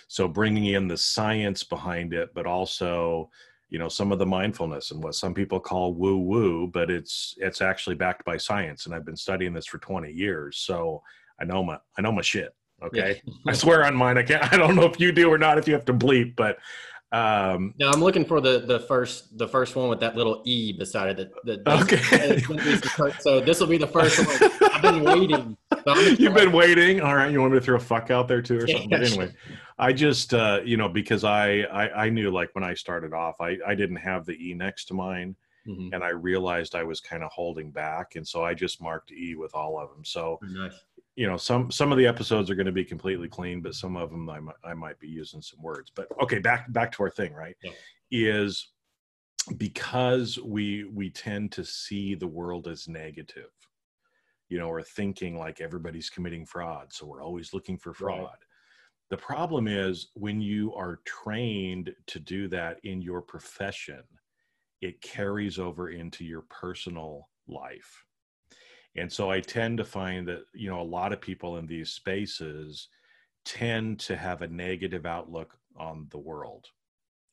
So 0.08 0.26
bringing 0.26 0.64
in 0.64 0.88
the 0.88 0.96
science 0.96 1.62
behind 1.62 2.14
it, 2.14 2.30
but 2.34 2.46
also, 2.46 3.28
you 3.72 3.78
know, 3.78 3.88
some 3.88 4.12
of 4.12 4.18
the 4.18 4.26
mindfulness 4.26 4.90
and 4.90 5.02
what 5.02 5.14
some 5.14 5.32
people 5.32 5.58
call 5.58 5.94
woo 5.94 6.18
woo, 6.18 6.66
but 6.66 6.90
it's 6.90 7.34
it's 7.38 7.62
actually 7.62 7.96
backed 7.96 8.22
by 8.22 8.36
science. 8.36 8.84
And 8.84 8.94
I've 8.94 9.06
been 9.06 9.16
studying 9.16 9.54
this 9.54 9.64
for 9.64 9.78
20 9.78 10.12
years, 10.12 10.58
so 10.58 11.02
I 11.40 11.44
know 11.44 11.64
my 11.64 11.78
I 11.96 12.02
know 12.02 12.12
my 12.12 12.20
shit. 12.20 12.54
Okay, 12.84 13.22
I 13.48 13.54
swear 13.54 13.86
on 13.86 13.96
mine. 13.96 14.18
I 14.18 14.24
can't. 14.24 14.52
I 14.52 14.58
don't 14.58 14.76
know 14.76 14.84
if 14.84 15.00
you 15.00 15.10
do 15.10 15.32
or 15.32 15.38
not. 15.38 15.56
If 15.56 15.66
you 15.66 15.72
have 15.72 15.86
to 15.86 15.94
bleep, 15.94 16.36
but 16.36 16.58
Um, 17.12 17.72
No, 17.78 17.88
I'm 17.88 18.02
looking 18.02 18.26
for 18.26 18.42
the 18.42 18.60
the 18.60 18.80
first 18.80 19.38
the 19.38 19.48
first 19.48 19.74
one 19.74 19.88
with 19.88 20.00
that 20.00 20.16
little 20.16 20.42
e 20.44 20.74
beside 20.74 21.18
it. 21.18 21.32
That, 21.44 21.64
that 21.64 21.80
Okay. 21.82 23.12
so 23.20 23.40
this 23.40 23.58
will 23.58 23.68
be 23.68 23.78
the 23.78 23.86
first 23.86 24.18
one. 24.18 24.50
I've 24.70 24.82
been 24.82 25.02
waiting. 25.02 25.56
So 25.86 25.94
You've 26.18 26.34
been 26.34 26.52
waiting. 26.52 27.00
All 27.00 27.16
right. 27.16 27.32
You 27.32 27.40
want 27.40 27.54
me 27.54 27.58
to 27.58 27.64
throw 27.64 27.76
a 27.76 27.80
fuck 27.80 28.10
out 28.10 28.28
there 28.28 28.42
too 28.42 28.58
or 28.58 28.68
something? 28.68 28.90
But 28.90 29.00
Yeah, 29.00 29.08
anyway, 29.08 29.32
I 29.78 29.92
just, 29.92 30.34
uh, 30.34 30.60
you 30.64 30.76
know, 30.76 30.88
because 30.88 31.24
I, 31.24 31.60
I, 31.62 32.04
I 32.06 32.10
knew 32.10 32.30
like 32.30 32.54
when 32.54 32.64
I 32.64 32.74
started 32.74 33.12
off, 33.12 33.40
I, 33.40 33.58
I 33.66 33.74
didn't 33.74 33.96
have 33.96 34.26
the 34.26 34.34
E 34.34 34.54
next 34.54 34.86
to 34.86 34.94
mine 34.94 35.36
Mhm. 35.64 35.90
and 35.94 36.02
I 36.02 36.08
realized 36.08 36.74
I 36.74 36.82
was 36.82 36.98
kind 36.98 37.22
of 37.22 37.30
holding 37.30 37.70
back. 37.70 38.16
And 38.16 38.26
so 38.26 38.44
I 38.44 38.52
just 38.52 38.82
marked 38.82 39.12
E 39.12 39.36
with 39.36 39.54
all 39.54 39.78
of 39.78 39.90
them. 39.90 40.04
So, 40.04 40.40
Nice. 40.42 40.74
you 41.14 41.28
know, 41.28 41.36
some, 41.36 41.70
some 41.70 41.92
of 41.92 41.98
the 41.98 42.06
episodes 42.06 42.50
are 42.50 42.56
going 42.56 42.66
to 42.66 42.72
be 42.72 42.84
completely 42.84 43.28
clean, 43.28 43.60
but 43.60 43.76
some 43.76 43.96
of 43.96 44.10
them 44.10 44.28
I 44.28 44.40
might, 44.40 44.56
I 44.64 44.74
might 44.74 44.98
be 44.98 45.06
using 45.06 45.40
some 45.40 45.62
words, 45.62 45.92
but 45.94 46.08
okay. 46.20 46.40
Back, 46.40 46.72
back 46.72 46.90
to 46.92 47.04
our 47.04 47.10
thing, 47.10 47.32
right. 47.32 47.56
Yeah. 47.62 47.70
Is 48.10 48.72
because 49.56 50.38
we, 50.40 50.84
we 50.84 51.10
tend 51.10 51.52
to 51.52 51.64
see 51.64 52.14
the 52.16 52.26
world 52.26 52.66
as 52.68 52.88
negative 52.88 53.50
you 54.48 54.58
know, 54.58 54.68
or 54.68 54.82
thinking 54.82 55.38
like 55.38 55.62
everybody's 55.62 56.10
committing 56.10 56.44
fraud. 56.44 56.92
So 56.92 57.06
we're 57.06 57.22
always 57.22 57.54
looking 57.54 57.78
for 57.78 57.92
Right. 58.00 58.18
The 59.12 59.18
problem 59.18 59.68
is 59.68 60.08
when 60.14 60.40
you 60.40 60.72
are 60.74 61.00
trained 61.04 61.94
to 62.06 62.18
do 62.18 62.48
that 62.48 62.78
in 62.82 63.02
your 63.02 63.20
profession, 63.20 64.02
it 64.80 65.02
carries 65.02 65.58
over 65.58 65.90
into 65.90 66.24
your 66.24 66.46
personal 66.48 67.28
life. 67.46 68.06
And 68.96 69.12
so 69.12 69.30
I 69.30 69.40
tend 69.40 69.76
to 69.76 69.84
find 69.84 70.26
that, 70.28 70.44
you 70.54 70.70
know, 70.70 70.80
a 70.80 70.94
lot 70.98 71.12
of 71.12 71.20
people 71.20 71.58
in 71.58 71.66
these 71.66 71.90
spaces 71.90 72.88
tend 73.44 74.00
to 74.00 74.16
have 74.16 74.40
a 74.40 74.48
negative 74.48 75.04
outlook 75.04 75.58
on 75.76 76.06
the 76.10 76.18
world 76.18 76.68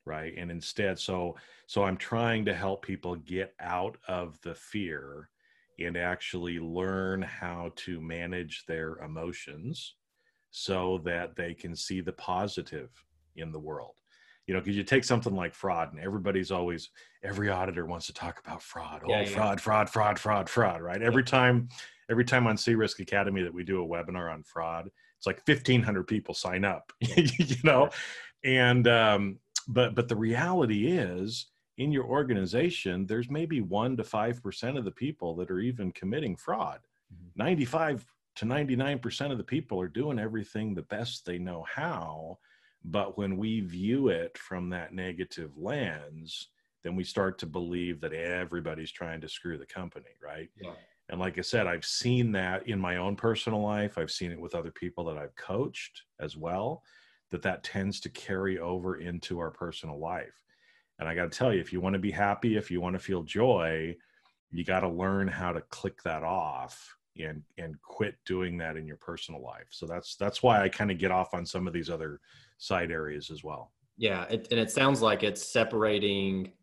right 0.06 0.34
and 0.38 0.50
instead 0.50 0.98
so 0.98 1.36
so 1.68 1.84
i'm 1.84 1.98
trying 1.98 2.46
to 2.46 2.54
help 2.54 2.82
people 2.82 3.18
get 3.18 3.54
out 3.60 3.98
of 4.08 4.40
the 4.44 4.56
fear 4.56 5.30
and 5.78 5.98
actually 5.98 6.58
learn 6.58 7.22
how 7.22 7.70
to 7.76 8.00
manage 8.00 8.66
their 8.66 8.96
emotions 9.00 9.96
so 10.52 11.00
that 11.06 11.36
they 11.36 11.54
can 11.54 11.76
see 11.76 12.02
the 12.02 12.14
positive 12.14 12.90
in 13.36 13.52
the 13.52 13.60
world. 13.60 13.96
You 14.48 14.56
know 14.56 14.62
because 14.62 14.76
you 14.76 14.84
take 14.84 15.04
something 15.04 15.36
like 15.36 15.54
fraud 15.54 15.94
and 15.94 16.02
everybody's 16.02 16.50
always 16.52 16.90
every 17.24 17.50
auditor 17.50 17.86
wants 17.86 18.08
to 18.08 18.14
talk 18.14 18.40
about 18.44 18.64
fraud. 18.64 19.04
Oh 19.06 19.10
Yeah, 19.10 19.22
yeah. 19.22 19.28
fraud 19.36 19.62
fraud 19.62 19.90
fraud 19.90 20.18
fraud 20.20 20.50
fraud 20.50 20.82
right? 20.82 21.02
Every 21.02 21.24
time 21.24 21.70
every 22.10 22.26
time 22.26 22.48
on 22.48 22.56
cRisk 22.58 23.00
Academy 23.00 23.44
that 23.44 23.54
we 23.54 23.64
do 23.64 23.84
a 23.84 23.88
webinar 23.88 24.34
on 24.34 24.42
fraud 24.44 24.90
it's 25.18 25.28
like 25.28 25.42
1500 25.46 26.08
people 26.08 26.34
sign 26.34 26.66
up 26.66 26.92
you 27.16 27.56
know? 27.64 27.90
And 28.44 28.88
um 28.88 29.40
but 29.68 29.94
but 29.94 30.08
the 30.08 30.16
reality 30.16 30.88
is 30.88 31.52
in 31.78 31.92
your 31.92 32.06
organization 32.06 33.06
there's 33.06 33.30
maybe 33.30 33.62
1 33.62 33.98
to 33.98 34.04
5% 34.04 34.78
of 34.78 34.84
the 34.86 34.92
people 34.92 35.36
that 35.36 35.52
are 35.52 35.60
even 35.60 35.92
committing 35.92 36.36
fraud. 36.36 36.80
Mhm. 37.14 37.32
95 37.36 38.06
to 38.40 38.46
99% 38.46 39.32
of 39.32 39.38
the 39.38 39.44
people 39.44 39.80
are 39.82 39.88
doing 39.88 40.18
everything 40.18 40.74
the 40.74 40.82
best 40.84 41.26
they 41.26 41.38
know 41.38 41.66
how 41.70 42.38
but 42.86 43.18
when 43.18 43.36
we 43.36 43.60
view 43.60 44.08
it 44.08 44.38
from 44.38 44.70
that 44.70 44.94
negative 44.94 45.52
lens 45.58 46.48
then 46.84 46.96
we 46.96 47.04
start 47.04 47.38
to 47.38 47.46
believe 47.46 48.00
that 48.00 48.14
everybody's 48.14 48.92
trying 48.92 49.20
to 49.20 49.28
screw 49.28 49.58
the 49.58 49.66
company 49.66 50.16
right 50.24 50.50
Yeah. 50.62 50.72
and 51.10 51.20
like 51.20 51.38
I 51.38 51.42
said, 51.42 51.68
I've 51.68 51.84
seen 51.84 52.32
that 52.34 52.68
in 52.68 52.80
my 52.80 52.98
own 52.98 53.16
personal 53.16 53.62
life. 53.62 53.98
I've 53.98 54.12
seen 54.12 54.32
it 54.32 54.40
with 54.40 54.56
other 54.56 54.72
people 54.72 55.04
that 55.06 55.18
I've 55.18 55.36
coached 55.36 56.04
as 56.22 56.38
well, 56.38 56.84
that 57.32 57.42
that 57.42 57.64
tends 57.64 58.00
to 58.02 58.10
carry 58.10 58.60
over 58.60 58.98
into 58.98 59.40
our 59.40 59.50
personal 59.52 60.00
life. 60.00 60.38
And 61.00 61.10
I 61.10 61.16
got 61.16 61.32
to 61.32 61.38
tell 61.38 61.52
you, 61.54 61.60
if 61.60 61.74
you 61.74 61.82
want 61.82 61.94
to 61.94 62.00
be 62.00 62.12
happy, 62.12 62.58
if 62.58 62.70
you 62.70 62.80
want 62.80 62.94
to 62.94 63.00
feel 63.00 63.24
joy, 63.24 63.96
you 64.52 64.64
got 64.64 64.82
to 64.82 64.88
learn 64.88 65.28
how 65.28 65.52
to 65.52 65.62
click 65.62 66.02
that 66.04 66.24
off 66.24 66.96
and 67.20 67.44
and 67.58 67.82
quit 67.82 68.16
doing 68.26 68.58
that 68.58 68.78
in 68.78 68.86
your 68.86 68.98
personal 68.98 69.42
life. 69.42 69.68
So 69.70 69.86
that's 69.86 70.16
that's 70.16 70.42
why 70.44 70.64
I 70.64 70.70
kind 70.70 70.92
of 70.92 70.98
get 70.98 71.12
off 71.12 71.34
on 71.34 71.46
some 71.46 71.68
of 71.68 71.74
these 71.74 71.90
other 71.90 72.20
side 72.58 72.92
areas 72.92 73.30
as 73.32 73.44
well. 73.44 73.72
Yeah, 73.98 74.24
it, 74.26 74.48
and 74.52 74.60
it 74.60 74.72
sounds 74.72 75.02
like 75.02 75.24
it's 75.24 75.46
separating 75.46 76.54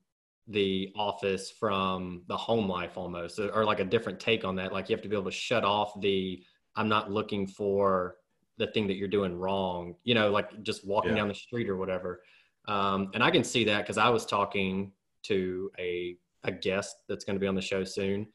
the 0.48 0.92
office 0.96 1.50
from 1.50 2.22
the 2.28 2.36
home 2.36 2.68
life 2.68 2.96
almost, 2.96 3.38
or 3.38 3.64
like 3.64 3.80
a 3.80 3.84
different 3.84 4.20
take 4.20 4.44
on 4.44 4.56
that. 4.56 4.72
Like 4.72 4.88
you 4.88 4.94
have 4.96 5.02
to 5.02 5.08
be 5.08 5.16
able 5.16 5.30
to 5.30 5.36
shut 5.36 5.64
off 5.64 6.00
the 6.00 6.42
"I'm 6.76 6.88
not 6.88 7.10
looking 7.10 7.46
for 7.46 8.16
the 8.58 8.68
thing 8.68 8.86
that 8.86 8.94
you're 8.94 9.08
doing 9.08 9.36
wrong," 9.36 9.96
you 10.04 10.14
know, 10.14 10.30
like 10.30 10.62
just 10.62 10.86
walking 10.86 11.10
Yeah. 11.10 11.16
down 11.18 11.28
the 11.28 11.34
street 11.34 11.68
or 11.68 11.76
whatever. 11.76 12.22
Um, 12.68 13.10
and 13.14 13.22
I 13.22 13.30
can 13.30 13.44
see 13.44 13.64
that 13.64 13.82
because 13.82 13.98
I 13.98 14.08
was 14.08 14.24
talking 14.26 14.92
to 15.24 15.70
a 15.78 16.16
a 16.44 16.52
guest 16.52 16.96
that's 17.08 17.24
going 17.24 17.34
to 17.34 17.40
be 17.40 17.46
on 17.48 17.56
the 17.56 17.60
show 17.60 17.82
soon, 17.82 18.28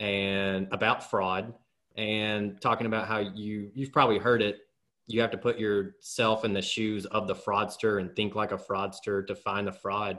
and 0.00 0.68
about 0.70 1.08
fraud, 1.10 1.54
and 1.96 2.60
talking 2.60 2.86
about 2.86 3.06
how 3.06 3.18
you 3.18 3.70
you've 3.74 3.92
probably 3.92 4.18
heard 4.18 4.42
it 4.42 4.58
you 5.06 5.20
have 5.20 5.30
to 5.30 5.38
put 5.38 5.58
yourself 5.58 6.44
in 6.44 6.54
the 6.54 6.62
shoes 6.62 7.04
of 7.06 7.28
the 7.28 7.34
fraudster 7.34 8.00
and 8.00 8.14
think 8.16 8.34
like 8.34 8.52
a 8.52 8.56
fraudster 8.56 9.26
to 9.26 9.34
find 9.34 9.66
the 9.66 9.72
fraud. 9.72 10.18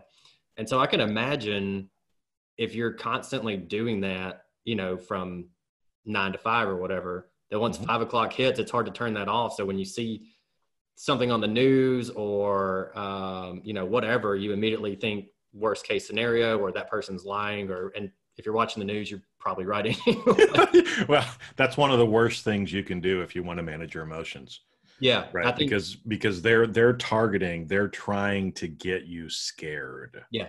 And 0.57 0.69
so 0.69 0.79
I 0.79 0.85
can 0.85 1.01
imagine 1.01 1.89
if 2.57 2.75
you're 2.75 2.93
constantly 2.93 3.57
doing 3.57 4.01
that, 4.01 4.43
you 4.63 4.75
know, 4.75 4.95
from 4.95 5.49
nine 6.05 6.33
to 6.33 6.37
five 6.37 6.67
or 6.67 6.75
whatever, 6.75 7.31
that 7.49 7.59
once 7.59 7.79
Mhm. 7.79 7.87
five 7.87 8.01
o'clock 8.01 8.31
hits, 8.31 8.59
it's 8.59 8.69
hard 8.69 8.85
to 8.85 8.91
turn 8.91 9.15
that 9.15 9.27
off. 9.27 9.55
So 9.55 9.65
when 9.65 9.79
you 9.79 9.85
see 9.85 10.27
something 10.93 11.31
on 11.31 11.41
the 11.41 11.47
news 11.47 12.11
or, 12.11 12.97
um, 12.97 13.61
you 13.63 13.73
know, 13.73 13.85
whatever, 13.85 14.35
you 14.35 14.53
immediately 14.53 14.95
think 14.95 15.29
worst 15.51 15.83
case 15.85 16.05
scenario 16.05 16.59
or 16.59 16.71
that 16.73 16.91
person's 16.91 17.25
lying 17.25 17.71
or, 17.71 17.89
and 17.95 18.11
if 18.37 18.45
you're 18.45 18.55
watching 18.55 18.85
the 18.85 18.93
news, 18.93 19.09
you're 19.09 19.23
probably 19.45 19.65
right 19.65 19.85
anyway. 20.07 20.23
well, 21.07 21.29
that's 21.55 21.77
one 21.77 21.91
of 21.91 21.99
the 21.99 22.05
worst 22.05 22.43
things 22.43 22.73
you 22.73 22.83
can 22.83 22.99
do 22.99 23.21
if 23.21 23.35
you 23.35 23.43
want 23.43 23.57
to 23.57 23.63
manage 23.63 23.93
your 23.93 24.03
emotions. 24.03 24.61
yeah. 24.99 25.27
right 25.31 25.55
think, 25.55 25.69
because 25.69 25.95
because 25.95 26.41
they're 26.41 26.65
they're 26.65 26.93
targeting 26.97 27.67
they're 27.67 27.87
trying 27.87 28.51
to 28.53 28.67
get 28.67 29.05
you 29.05 29.29
scared 29.29 30.23
Yeah, 30.31 30.47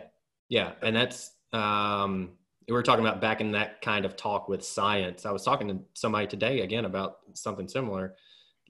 yeah, 0.49 0.73
and 0.83 0.97
that's 0.97 1.33
um, 1.53 2.39
we 2.67 2.73
were 2.73 2.83
talking 2.83 3.05
about 3.05 3.21
back 3.21 3.43
in 3.43 3.53
that 3.53 3.83
kind 3.83 4.07
of 4.07 4.17
talk 4.17 4.49
with 4.49 4.65
science. 4.65 5.27
I 5.27 5.31
was 5.31 5.45
talking 5.45 5.69
to 5.69 5.79
somebody 5.95 6.27
today 6.27 6.63
again 6.63 6.87
about 6.87 7.19
something 7.35 7.69
similar. 7.69 8.17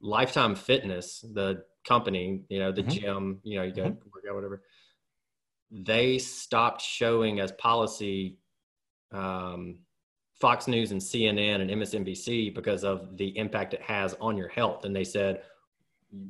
Lifetime 0.02 0.56
Fitness, 0.56 1.20
the 1.20 1.64
company, 1.86 2.42
you 2.48 2.58
know, 2.58 2.72
the 2.72 2.82
Mhm. 2.82 2.90
gym, 2.90 3.40
you 3.44 3.58
know, 3.58 3.64
you 3.64 3.72
go 3.72 3.84
work 3.84 4.24
out, 4.28 4.34
whatever. 4.34 4.62
They 5.70 6.18
stopped 6.18 6.82
showing 6.82 7.40
as 7.40 7.52
policy 7.52 8.38
um, 9.12 9.85
Fox 10.40 10.68
News 10.68 10.92
and 10.92 11.00
CNN 11.00 11.60
and 11.60 11.70
MSNBC 11.70 12.54
because 12.54 12.84
of 12.84 13.16
the 13.16 13.36
impact 13.38 13.74
it 13.74 13.82
has 13.82 14.14
on 14.20 14.36
your 14.36 14.48
health. 14.48 14.84
And 14.84 14.94
they 14.94 15.04
said, 15.04 15.42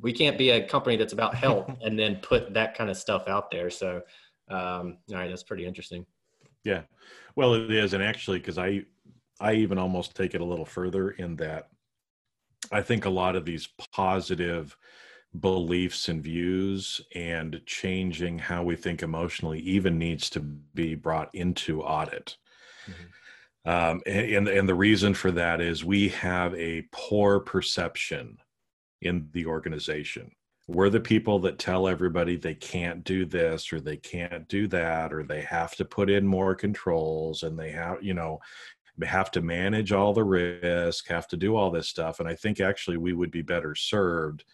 we 0.01 0.13
can't 0.13 0.37
be 0.37 0.51
a 0.51 0.65
company 0.67 0.95
that's 0.95 1.13
about 1.13 1.35
health 1.45 1.71
and 1.81 1.97
then 1.97 2.17
put 2.17 2.53
that 2.53 2.77
kind 2.77 2.89
of 2.89 2.97
stuff 2.97 3.27
out 3.27 3.51
there. 3.51 3.69
So, 3.69 4.01
um, 4.49 4.97
all 5.09 5.17
right, 5.17 5.29
that's 5.29 5.43
pretty 5.43 5.65
interesting. 5.65 6.05
yeah 6.63 6.81
well 7.35 7.53
it 7.53 7.71
is 7.71 7.93
and 7.93 8.03
actually 8.03 8.39
because 8.39 8.57
i 8.57 8.83
i 9.39 9.53
even 9.53 9.77
almost 9.77 10.15
take 10.15 10.33
it 10.33 10.41
a 10.41 10.45
little 10.45 10.65
further 10.65 11.11
in 11.11 11.35
that 11.35 11.69
i 12.71 12.81
think 12.81 13.05
a 13.05 13.09
lot 13.09 13.35
of 13.35 13.45
these 13.45 13.69
positive 13.93 14.75
beliefs 15.39 16.09
and 16.09 16.23
views 16.23 16.99
and 17.15 17.61
changing 17.65 18.39
how 18.39 18.63
we 18.63 18.75
think 18.75 19.03
emotionally 19.03 19.59
even 19.59 19.97
needs 19.97 20.29
to 20.29 20.39
be 20.39 20.95
brought 20.95 21.33
into 21.33 21.83
audit 21.83 22.37
Um, 23.67 24.01
and, 24.05 24.47
and 24.47 24.67
the 24.67 24.73
reason 24.73 25.13
for 25.13 25.29
that 25.31 25.59
is 25.59 25.83
we 25.83 26.07
have 26.09 26.55
a 26.55 26.87
poor 26.93 27.41
perception 27.41 28.37
in 29.01 29.27
the 29.33 29.45
organization. 29.45 30.31
We're 30.67 30.89
the 30.89 31.01
people 31.01 31.39
that 31.39 31.59
tell 31.59 31.85
everybody 31.85 32.37
they 32.37 32.55
can't 32.55 33.03
do 33.03 33.25
this 33.25 33.73
or 33.73 33.81
they 33.81 33.97
can't 33.97 34.47
do 34.47 34.67
that 34.69 35.13
or 35.13 35.23
they 35.23 35.41
have 35.41 35.75
to 35.75 35.85
put 35.85 36.09
in 36.09 36.25
more 36.25 36.55
controls 36.55 37.43
and 37.43 37.59
they 37.59 37.71
have 37.71 38.01
you 38.01 38.13
know 38.13 38.39
have 39.03 39.31
to 39.31 39.41
manage 39.41 39.91
all 39.91 40.13
the 40.13 40.23
risk, 40.23 41.07
have 41.07 41.27
to 41.27 41.37
do 41.37 41.55
all 41.55 41.69
this 41.69 41.89
stuff. 41.89 42.19
And 42.19 42.27
I 42.27 42.35
think 42.35 42.61
actually 42.61 42.97
we 42.97 43.13
would 43.13 43.31
be 43.31 43.41
better 43.41 43.75
served 43.75 44.45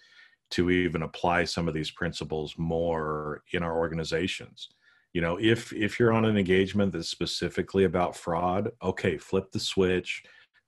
to 0.51 0.71
even 0.71 1.03
apply 1.03 1.45
some 1.45 1.67
of 1.67 1.73
these 1.75 1.91
principles 1.91 2.55
more 2.57 3.43
in 3.51 3.63
our 3.63 3.77
organizations 3.77 4.69
you 5.13 5.21
know 5.21 5.37
if 5.39 5.71
if 5.73 5.99
you're 5.99 6.11
on 6.11 6.25
an 6.25 6.37
engagement 6.37 6.91
that's 6.91 7.07
specifically 7.07 7.83
about 7.83 8.15
fraud 8.15 8.71
okay 8.81 9.17
flip 9.17 9.51
the 9.51 9.59
switch 9.59 10.23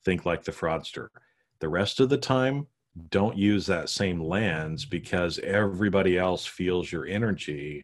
think 0.05 0.25
like 0.25 0.43
the 0.43 0.51
fraudster. 0.51 1.07
The 1.59 1.67
rest 1.67 1.99
of 1.99 2.09
the 2.09 2.17
time 2.17 2.67
don't 3.09 3.35
use 3.35 3.65
that 3.65 3.89
same 3.89 4.21
lens 4.21 4.85
because 4.85 5.39
everybody 5.39 6.17
else 6.17 6.45
feels 6.45 6.89
your 6.89 7.05
energy 7.05 7.83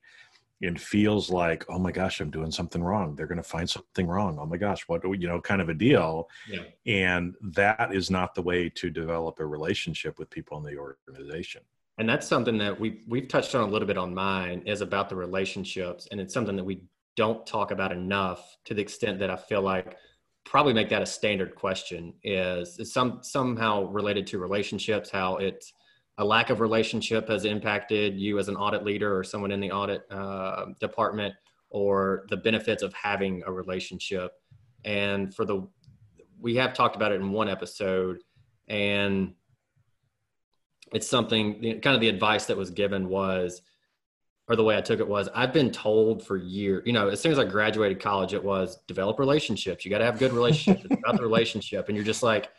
and 0.61 0.79
feels 0.79 1.31
like 1.31 1.65
oh 1.69 1.79
my 1.79 1.91
gosh 1.91 2.21
i'm 2.21 2.29
doing 2.29 2.51
something 2.51 2.81
wrong. 2.81 3.15
They're 3.15 3.27
going 3.27 3.37
to 3.37 3.43
find 3.43 3.69
something 3.69 4.07
wrong. 4.07 4.37
Oh 4.39 4.45
my 4.45 4.57
gosh 4.57 4.87
what 4.87 5.03
you 5.03 5.27
know 5.27 5.41
kind 5.41 5.61
of 5.61 5.67
a 5.67 5.73
deal. 5.73 6.29
Yeah. 6.47 6.63
and 6.85 7.35
that 7.55 7.93
is 7.93 8.09
not 8.09 8.35
the 8.35 8.43
way 8.43 8.69
to 8.69 8.89
develop 8.89 9.39
a 9.39 9.45
relationship 9.45 10.17
with 10.19 10.29
people 10.29 10.57
in 10.59 10.63
the 10.63 10.77
organization 10.79 11.63
and 12.01 12.09
that's 12.09 12.27
something 12.27 12.57
that 12.57 12.79
we 12.79 13.01
we've 13.07 13.27
touched 13.27 13.53
on 13.53 13.61
a 13.61 13.71
little 13.71 13.87
bit 13.87 13.95
on 13.95 14.11
mine 14.11 14.63
is 14.65 14.81
about 14.81 15.07
the 15.07 15.15
relationships. 15.15 16.07
And 16.09 16.19
it's 16.19 16.33
something 16.33 16.55
that 16.55 16.63
we 16.63 16.81
don't 17.15 17.45
talk 17.45 17.69
about 17.69 17.91
enough 17.91 18.57
to 18.65 18.73
the 18.73 18.81
extent 18.81 19.19
that 19.19 19.29
i 19.29 19.35
feel 19.35 19.61
like 19.61 19.97
probably 20.43 20.73
make 20.73 20.89
that 20.89 21.03
a 21.03 21.05
standard 21.05 21.53
question 21.53 22.11
is, 22.23 22.79
is 22.79 22.91
some 22.91 23.19
somehow 23.21 23.83
related 23.83 24.25
to 24.25 24.39
relationships 24.39 25.11
how 25.11 25.35
it's 25.35 25.73
a 26.17 26.25
lack 26.25 26.49
of 26.49 26.59
relationship 26.59 27.29
has 27.29 27.45
impacted 27.45 28.19
you 28.19 28.39
as 28.39 28.47
an 28.47 28.55
audit 28.55 28.83
leader 28.83 29.15
or 29.15 29.23
someone 29.23 29.51
in 29.51 29.59
the 29.59 29.69
audit 29.69 30.01
uh, 30.09 30.65
department 30.79 31.35
or 31.69 32.25
the 32.29 32.37
benefits 32.37 32.81
of 32.81 32.91
having 32.93 33.43
a 33.45 33.51
relationship. 33.51 34.31
And 34.85 35.35
for 35.35 35.45
the 35.45 35.67
we 36.39 36.55
have 36.55 36.73
talked 36.73 36.95
about 36.95 37.11
it 37.11 37.21
in 37.21 37.31
one 37.31 37.47
episode. 37.47 38.23
And 38.67 39.35
it's 40.93 41.07
something 41.07 41.61
kind 41.81 41.95
of 41.95 42.01
the 42.01 42.09
advice 42.09 42.45
that 42.45 42.57
was 42.57 42.69
given 42.69 43.07
was 43.07 43.61
or 44.47 44.55
the 44.55 44.63
way 44.63 44.77
I 44.77 44.81
took 44.81 44.99
it 44.99 45.07
was 45.07 45.29
I've 45.33 45.53
been 45.53 45.71
told 45.71 46.25
for 46.25 46.35
years, 46.35 46.83
you 46.85 46.93
know, 46.93 47.07
as 47.07 47.21
soon 47.21 47.31
as 47.31 47.39
I 47.39 47.45
graduated 47.45 48.01
college, 48.01 48.33
it 48.33 48.43
was 48.43 48.79
develop 48.87 49.17
relationships. 49.19 49.85
You 49.85 49.91
got 49.91 49.99
to 49.99 50.05
have 50.05 50.19
good 50.19 50.33
relationships. 50.33 50.85
it's 50.85 50.99
about 50.99 51.15
the 51.15 51.23
relationship. 51.23 51.87
And 51.87 51.95
you're 51.95 52.05
just 52.05 52.21
like, 52.21 52.49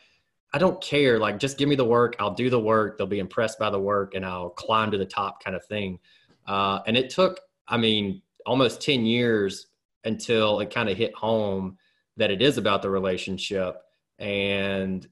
I 0.54 0.58
don't 0.58 0.80
care. 0.82 1.18
Like, 1.18 1.38
just 1.38 1.58
give 1.58 1.68
me 1.68 1.74
the 1.74 1.84
work. 1.84 2.16
I'll 2.18 2.34
do 2.34 2.48
the 2.48 2.60
work. 2.60 2.96
They'll 2.96 3.06
be 3.06 3.18
impressed 3.18 3.58
by 3.58 3.68
the 3.68 3.78
work 3.78 4.14
and 4.14 4.24
I'll 4.24 4.50
climb 4.50 4.90
to 4.90 4.98
the 4.98 5.04
top 5.04 5.44
kind 5.44 5.56
of 5.56 5.64
thing. 5.66 5.98
Uh, 6.46 6.80
and 6.86 6.96
it 6.96 7.10
took, 7.10 7.40
I 7.68 7.76
mean, 7.76 8.22
almost 8.46 8.80
10 8.80 9.04
years 9.04 9.66
until 10.04 10.60
it 10.60 10.72
kind 10.72 10.88
of 10.88 10.96
hit 10.96 11.14
home 11.14 11.76
that 12.16 12.30
it 12.30 12.42
is 12.42 12.58
about 12.58 12.82
the 12.82 12.90
relationship 12.90 13.82
and 14.18 15.06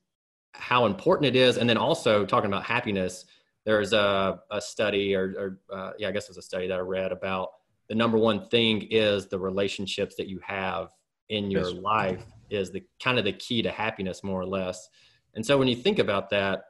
how 0.53 0.87
important 0.87 1.27
it 1.27 1.37
is. 1.37 1.57
And 1.57 1.69
then 1.69 1.77
also 1.77 2.25
talking 2.27 2.49
about 2.49 2.65
happiness 2.65 3.25
there's 3.67 3.93
a, 3.93 4.41
a 4.51 4.61
study 4.61 5.15
or, 5.15 5.59
or 5.71 5.77
uh, 5.77 5.93
yeah, 5.99 6.09
I 6.09 6.13
guess 6.13 6.25
it 6.25 6.31
was 6.31 6.39
a 6.39 6.43
study 6.43 6.67
that 6.69 6.79
I 6.79 6.81
read 6.81 7.13
about 7.13 7.51
the 7.89 7.95
number 7.95 8.19
one 8.19 8.47
thing 8.49 8.83
is 8.91 9.27
the 9.27 9.39
relationships 9.39 10.15
that 10.17 10.29
you 10.29 10.41
have 10.47 10.91
in 11.29 11.51
your 11.51 11.69
yes. 11.69 11.73
life 11.73 12.25
is 12.49 12.71
the 12.71 12.83
kind 13.03 13.19
of 13.19 13.25
the 13.25 13.33
key 13.33 13.63
to 13.63 13.71
happiness 13.71 14.23
more 14.23 14.41
or 14.41 14.47
less. 14.47 14.89
And 15.35 15.45
so 15.45 15.59
when 15.59 15.69
you 15.69 15.77
think 15.77 15.99
about 15.99 16.31
that, 16.31 16.65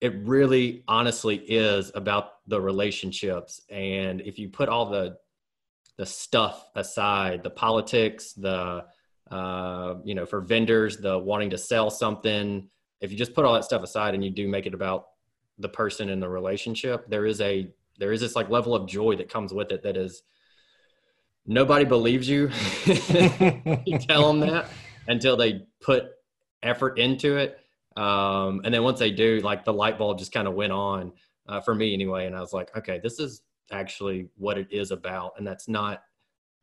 it 0.00 0.14
really 0.24 0.82
honestly 0.88 1.36
is 1.36 1.92
about 1.94 2.46
the 2.46 2.60
relationships. 2.60 3.60
And 3.70 4.20
if 4.22 4.38
you 4.38 4.48
put 4.48 4.68
all 4.68 4.90
the 4.90 5.16
the 5.98 6.06
stuff 6.06 6.68
aside, 6.74 7.42
the 7.42 7.50
politics, 7.50 8.32
the 8.34 8.84
uh, 9.30 9.94
you 10.04 10.14
know, 10.14 10.26
for 10.26 10.40
vendors, 10.40 10.98
the 10.98 11.18
wanting 11.18 11.50
to 11.50 11.58
sell 11.58 11.90
something, 11.90 12.68
if 13.00 13.10
you 13.10 13.16
just 13.16 13.34
put 13.34 13.44
all 13.44 13.54
that 13.54 13.64
stuff 13.64 13.82
aside 13.82 14.14
and 14.14 14.24
you 14.24 14.30
do 14.30 14.48
make 14.48 14.66
it 14.66 14.74
about 14.74 15.08
the 15.58 15.68
person 15.68 16.08
in 16.08 16.20
the 16.20 16.28
relationship 16.28 17.08
there 17.08 17.26
is 17.26 17.40
a 17.40 17.68
there 17.98 18.12
is 18.12 18.20
this 18.20 18.36
like 18.36 18.50
level 18.50 18.74
of 18.74 18.86
joy 18.86 19.16
that 19.16 19.28
comes 19.28 19.52
with 19.52 19.72
it 19.72 19.82
that 19.82 19.96
is 19.96 20.22
nobody 21.46 21.84
believes 21.84 22.28
you. 22.28 22.50
You 23.86 23.98
tell 23.98 24.32
them 24.32 24.40
that 24.40 24.68
until 25.06 25.36
they 25.36 25.62
put 25.80 26.06
effort 26.62 26.98
into 26.98 27.36
it. 27.36 27.58
Um, 27.96 28.60
and 28.64 28.74
then 28.74 28.82
once 28.82 28.98
they 28.98 29.10
do 29.10 29.40
like 29.40 29.64
the 29.64 29.72
light 29.72 29.96
bulb 29.96 30.18
just 30.18 30.32
kind 30.32 30.48
of 30.48 30.54
went 30.54 30.72
on 30.72 31.12
uh, 31.48 31.60
for 31.60 31.74
me 31.74 31.94
anyway 31.94 32.26
and 32.26 32.36
i 32.36 32.40
was 32.40 32.52
like 32.52 32.76
okay 32.76 33.00
this 33.02 33.18
is 33.18 33.42
actually 33.70 34.28
what 34.36 34.58
it 34.58 34.66
is 34.70 34.90
about 34.90 35.32
and 35.38 35.46
that's 35.46 35.66
not 35.66 36.02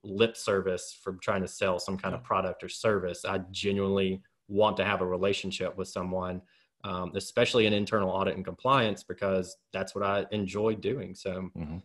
lip 0.03 0.35
service 0.35 0.95
from 1.01 1.19
trying 1.19 1.41
to 1.41 1.47
sell 1.47 1.79
some 1.79 1.97
kind 1.97 2.13
of 2.13 2.23
product 2.23 2.63
or 2.63 2.69
service. 2.69 3.25
I 3.25 3.39
genuinely 3.51 4.21
want 4.47 4.77
to 4.77 4.85
have 4.85 5.01
a 5.01 5.05
relationship 5.05 5.77
with 5.77 5.87
someone 5.87 6.41
um, 6.83 7.11
especially 7.15 7.65
in 7.65 7.73
internal 7.73 8.09
audit 8.09 8.35
and 8.35 8.43
compliance, 8.43 9.03
because 9.03 9.55
that's 9.71 9.95
what 9.95 10.03
I 10.03 10.25
enjoy 10.31 10.75
doing. 10.75 11.15
So, 11.15 11.49
mm-hmm. 11.57 11.77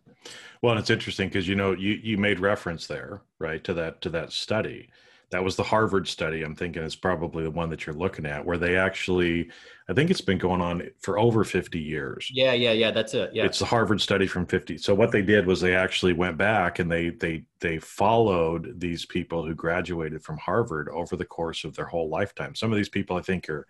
well, 0.61 0.73
and 0.73 0.79
it's 0.79 0.89
interesting 0.89 1.29
because 1.29 1.47
you 1.47 1.55
know 1.55 1.71
you 1.71 1.99
you 2.03 2.17
made 2.17 2.39
reference 2.39 2.87
there, 2.87 3.21
right, 3.39 3.63
to 3.63 3.73
that 3.75 4.01
to 4.01 4.09
that 4.09 4.33
study. 4.33 4.89
That 5.31 5.43
was 5.43 5.55
the 5.55 5.63
Harvard 5.63 6.07
study. 6.07 6.41
I'm 6.41 6.55
thinking 6.55 6.81
is 6.81 6.95
probably 6.95 7.43
the 7.43 7.51
one 7.51 7.69
that 7.69 7.85
you're 7.85 7.95
looking 7.95 8.25
at, 8.25 8.43
where 8.43 8.57
they 8.57 8.77
actually, 8.77 9.51
I 9.87 9.93
think 9.93 10.09
it's 10.09 10.21
been 10.21 10.39
going 10.39 10.59
on 10.59 10.89
for 10.99 11.19
over 11.19 11.43
50 11.43 11.79
years. 11.79 12.29
Yeah, 12.33 12.53
yeah, 12.53 12.71
yeah. 12.71 12.89
That's 12.89 13.13
it. 13.13 13.31
Yeah, 13.33 13.45
it's 13.45 13.59
the 13.59 13.65
Harvard 13.65 14.01
study 14.01 14.25
from 14.25 14.47
50. 14.47 14.79
So 14.79 14.95
what 14.95 15.11
they 15.11 15.21
did 15.21 15.45
was 15.45 15.61
they 15.61 15.75
actually 15.75 16.13
went 16.13 16.37
back 16.37 16.79
and 16.79 16.91
they 16.91 17.11
they 17.11 17.43
they 17.59 17.77
followed 17.77 18.79
these 18.79 19.05
people 19.05 19.45
who 19.45 19.53
graduated 19.53 20.23
from 20.23 20.37
Harvard 20.37 20.89
over 20.89 21.15
the 21.15 21.25
course 21.25 21.63
of 21.63 21.75
their 21.75 21.85
whole 21.85 22.09
lifetime. 22.09 22.55
Some 22.55 22.71
of 22.71 22.77
these 22.77 22.89
people, 22.89 23.15
I 23.15 23.21
think, 23.21 23.49
are 23.49 23.67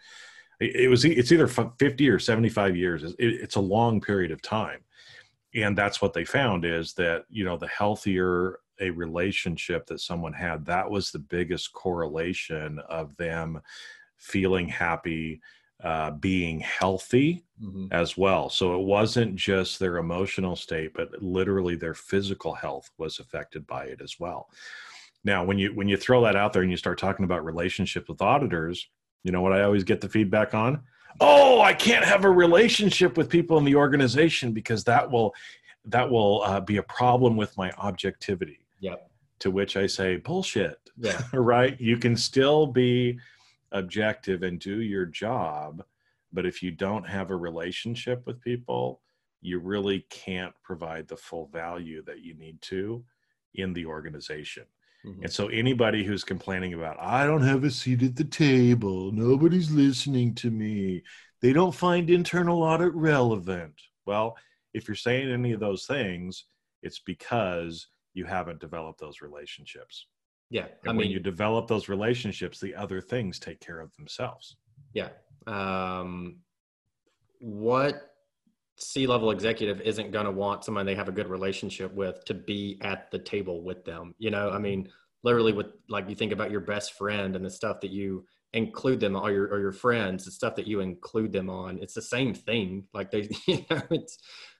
it 0.60 0.89
was 0.89 1.05
it's 1.05 1.31
either 1.31 1.47
50 1.47 2.10
or 2.10 2.19
75 2.19 2.75
years 2.75 3.15
it's 3.17 3.55
a 3.55 3.62
long 3.62 4.01
period 4.01 4.31
of 4.31 4.41
time 4.41 4.81
and 5.55 5.77
that's 5.77 6.01
what 6.01 6.13
they 6.13 6.25
found 6.25 6.65
is 6.65 6.93
that 6.93 7.23
you 7.29 7.45
know 7.45 7.57
the 7.57 7.67
healthier 7.67 8.60
a 8.79 8.89
relationship 8.91 9.85
that 9.87 9.99
someone 9.99 10.33
had 10.33 10.65
that 10.65 10.89
was 10.89 11.11
the 11.11 11.19
biggest 11.19 11.73
correlation 11.73 12.79
of 12.89 13.15
them 13.17 13.59
feeling 14.17 14.67
happy 14.67 15.41
uh, 15.83 16.11
being 16.11 16.59
healthy 16.59 17.43
mm-hmm. 17.61 17.87
as 17.91 18.17
well 18.17 18.49
so 18.49 18.75
it 18.75 18.85
wasn't 18.85 19.33
just 19.35 19.79
their 19.79 19.97
emotional 19.97 20.55
state 20.55 20.93
but 20.93 21.09
literally 21.21 21.75
their 21.75 21.93
physical 21.93 22.53
health 22.53 22.89
was 22.97 23.19
affected 23.19 23.65
by 23.65 23.85
it 23.85 24.01
as 24.01 24.19
well 24.19 24.49
now 25.23 25.43
when 25.43 25.57
you 25.57 25.73
when 25.73 25.87
you 25.87 25.95
throw 25.95 26.21
that 26.21 26.35
out 26.35 26.51
there 26.51 26.63
and 26.63 26.71
you 26.71 26.77
start 26.77 26.97
talking 26.97 27.23
about 27.23 27.45
relationships 27.45 28.09
with 28.09 28.21
auditors 28.21 28.89
you 29.23 29.31
know 29.31 29.41
what 29.41 29.53
I 29.53 29.63
always 29.63 29.83
get 29.83 30.01
the 30.01 30.09
feedback 30.09 30.53
on? 30.53 30.81
Oh, 31.19 31.61
I 31.61 31.73
can't 31.73 32.05
have 32.05 32.23
a 32.23 32.29
relationship 32.29 33.17
with 33.17 33.29
people 33.29 33.57
in 33.57 33.65
the 33.65 33.75
organization 33.75 34.53
because 34.53 34.83
that 34.85 35.09
will 35.09 35.33
that 35.85 36.09
will 36.09 36.43
uh, 36.43 36.59
be 36.59 36.77
a 36.77 36.83
problem 36.83 37.35
with 37.35 37.57
my 37.57 37.71
objectivity. 37.71 38.59
Yep. 38.79 39.09
To 39.39 39.51
which 39.51 39.77
I 39.77 39.87
say 39.87 40.17
bullshit. 40.17 40.77
Yeah. 40.97 41.21
right. 41.33 41.79
You 41.79 41.97
can 41.97 42.15
still 42.15 42.67
be 42.67 43.19
objective 43.71 44.43
and 44.43 44.59
do 44.59 44.81
your 44.81 45.05
job, 45.05 45.83
but 46.33 46.45
if 46.45 46.61
you 46.61 46.71
don't 46.71 47.07
have 47.07 47.29
a 47.29 47.35
relationship 47.35 48.23
with 48.25 48.41
people, 48.41 49.01
you 49.41 49.59
really 49.59 50.05
can't 50.09 50.53
provide 50.63 51.07
the 51.07 51.15
full 51.15 51.47
value 51.47 52.03
that 52.03 52.19
you 52.19 52.33
need 52.35 52.61
to 52.61 53.03
in 53.55 53.73
the 53.73 53.85
organization. 53.85 54.65
Mm-hmm. 55.05 55.23
And 55.23 55.31
so 55.31 55.47
anybody 55.47 56.03
who's 56.03 56.23
complaining 56.23 56.73
about, 56.73 56.97
I 56.99 57.25
don't 57.25 57.41
have 57.41 57.63
a 57.63 57.71
seat 57.71 58.03
at 58.03 58.15
the 58.15 58.25
table, 58.25 59.11
nobody's 59.11 59.71
listening 59.71 60.35
to 60.35 60.51
me, 60.51 61.03
they 61.41 61.53
don't 61.53 61.73
find 61.73 62.09
internal 62.09 62.63
audit 62.63 62.93
relevant. 62.93 63.75
Well, 64.05 64.35
if 64.73 64.87
you're 64.87 64.95
saying 64.95 65.31
any 65.31 65.53
of 65.53 65.61
those 65.61 65.85
things, 65.85 66.45
it's 66.83 66.99
because 66.99 67.87
you 68.13 68.26
haven't 68.26 68.60
developed 68.60 69.00
those 69.00 69.22
relationships. 69.22 70.08
Yeah. 70.50 70.67
And 70.86 70.93
I 70.93 70.98
when 70.98 71.12
you 71.12 71.19
develop 71.19 71.67
those 71.67 71.89
relationships, 71.89 72.60
the 72.60 72.76
other 72.76 73.02
things 73.02 73.39
take 73.39 73.60
care 73.60 73.80
of 73.80 73.95
themselves. 73.95 74.58
Yeah. 74.93 75.10
Um, 75.45 76.38
what 77.39 78.13
C 78.78 79.08
level 79.08 79.32
executive 79.32 79.82
isn't 79.82 80.12
going 80.12 80.26
to 80.26 80.32
want 80.32 80.63
someone 80.63 80.86
they 80.86 80.95
have 80.95 81.10
a 81.10 81.13
good 81.13 81.28
relationship 81.28 81.93
with 81.93 82.24
to 82.26 82.34
be 82.34 82.80
at 82.82 83.12
the 83.12 83.19
table 83.19 83.62
with 83.63 83.86
them. 83.86 84.15
You 84.17 84.32
know, 84.32 84.50
I 84.50 84.58
mean, 84.58 84.89
literally 85.24 85.54
with 85.54 85.67
like 85.89 86.10
you 86.10 86.15
think 86.15 86.32
about 86.32 86.52
your 86.52 86.62
best 86.62 86.93
friend 86.93 87.36
and 87.36 87.45
the 87.45 87.50
stuff 87.50 87.82
that 87.82 87.91
you 87.91 88.26
include 88.54 89.00
them 89.00 89.15
or 89.15 89.32
your 89.32 89.48
or 89.48 89.60
your 89.60 89.72
friends, 89.72 90.26
the 90.26 90.32
stuff 90.32 90.56
that 90.56 90.67
you 90.67 90.80
include 90.80 91.32
them 91.32 91.50
on. 91.50 91.78
It's 91.80 91.93
the 91.93 92.02
same 92.02 92.34
thing. 92.34 92.86
Like 92.93 93.12
they, 93.12 93.30
you 93.48 93.65
know, 93.69 93.82
it's 93.91 94.17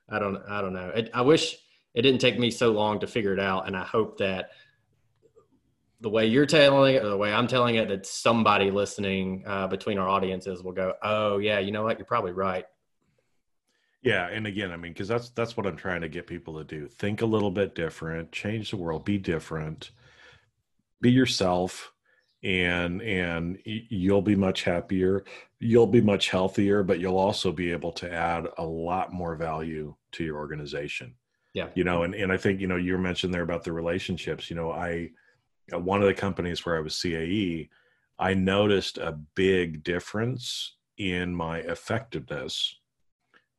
I 0.10 0.20
don't 0.20 0.38
I 0.50 0.62
don't 0.62 0.74
know. 0.74 0.90
It, 0.90 1.10
I 1.14 1.22
wish 1.22 1.56
it 1.94 2.02
didn't 2.02 2.22
take 2.22 2.40
me 2.40 2.52
so 2.52 2.72
long 2.72 3.00
to 3.00 3.08
figure 3.08 3.34
it 3.34 3.40
out, 3.40 3.68
and 3.68 3.76
I 3.76 3.84
hope 3.84 4.18
that 4.20 4.52
the 6.02 6.10
way 6.10 6.26
you're 6.28 6.46
telling 6.46 6.96
it 6.96 7.04
or 7.04 7.10
the 7.10 7.18
way 7.18 7.34
I'm 7.34 7.48
telling 7.48 7.76
it, 7.76 7.90
that 7.90 8.06
somebody 8.06 8.72
listening 8.72 9.44
uh, 9.46 9.68
between 9.68 9.98
our 9.98 10.08
audiences 10.08 10.64
will 10.64 10.72
go, 10.72 10.94
"Oh 11.04 11.40
yeah, 11.40 11.60
you 11.60 11.72
know 11.72 11.84
what? 11.84 11.98
You're 11.98 12.06
probably 12.06 12.32
right." 12.32 12.66
Yeah, 14.02 14.28
and 14.28 14.48
again, 14.48 14.72
I 14.72 14.78
mean, 14.78 14.94
because 14.94 15.10
that's 15.10 15.30
that's 15.32 15.58
what 15.58 15.66
I'm 15.66 15.76
trying 15.76 16.02
to 16.02 16.10
get 16.10 16.26
people 16.26 16.58
to 16.58 16.64
do. 16.64 16.88
Think 16.88 17.22
a 17.22 17.26
little 17.26 17.52
bit 17.52 17.76
different, 17.76 18.32
change 18.32 18.72
the 18.72 18.78
world, 18.78 19.04
be 19.04 19.18
different, 19.18 19.92
be 21.02 21.12
yourself, 21.12 21.92
and 22.44 23.02
and 23.02 23.60
you'll 23.66 24.22
be 24.22 24.36
much 24.36 24.64
happier. 24.64 25.26
You'll 25.60 25.88
be 25.88 26.02
much 26.02 26.30
healthier, 26.30 26.82
but 26.82 27.00
you'll 27.00 27.18
also 27.18 27.52
be 27.52 27.72
able 27.74 27.92
to 27.94 28.10
add 28.12 28.48
a 28.58 28.64
lot 28.64 29.12
more 29.12 29.36
value 29.36 29.96
to 30.14 30.24
your 30.24 30.38
organization. 30.38 31.16
Yeah, 31.60 31.68
you 31.76 31.84
know, 31.84 32.04
and 32.04 32.16
and 32.16 32.32
I 32.32 32.38
think 32.38 32.62
you 32.62 32.68
know 32.68 32.78
you 32.78 32.98
mentioned 32.98 33.34
there 33.34 33.44
about 33.44 33.64
the 33.64 33.74
relationships. 33.74 34.50
You 34.50 34.56
know, 34.56 34.72
I 34.72 35.10
one 35.72 36.02
of 36.02 36.08
the 36.08 36.14
companies 36.14 36.66
where 36.66 36.78
I 36.78 36.80
was 36.80 36.96
CAE, 36.96 37.70
I 38.18 38.34
noticed 38.34 38.98
a 38.98 39.20
big 39.36 39.84
difference 39.84 40.78
in 40.98 41.36
my 41.36 41.60
effectiveness 41.60 42.80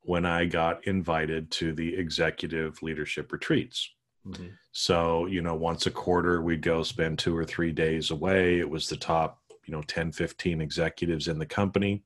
when 0.02 0.24
I 0.24 0.46
got 0.46 0.86
invited 0.86 1.50
to 1.52 1.72
the 1.72 1.94
executive 1.94 2.82
leadership 2.82 3.32
retreats. 3.32 3.90
Mm-hmm. 4.26 4.48
So, 4.72 5.26
you 5.26 5.42
know, 5.42 5.54
once 5.54 5.86
a 5.86 5.90
quarter, 5.90 6.42
we'd 6.42 6.62
go 6.62 6.82
spend 6.82 7.18
two 7.18 7.36
or 7.36 7.44
three 7.44 7.72
days 7.72 8.10
away. 8.10 8.58
It 8.58 8.68
was 8.68 8.88
the 8.88 8.96
top, 8.96 9.40
you 9.66 9.72
know, 9.72 9.82
10, 9.82 10.12
15 10.12 10.60
executives 10.60 11.28
in 11.28 11.38
the 11.38 11.46
company. 11.46 12.02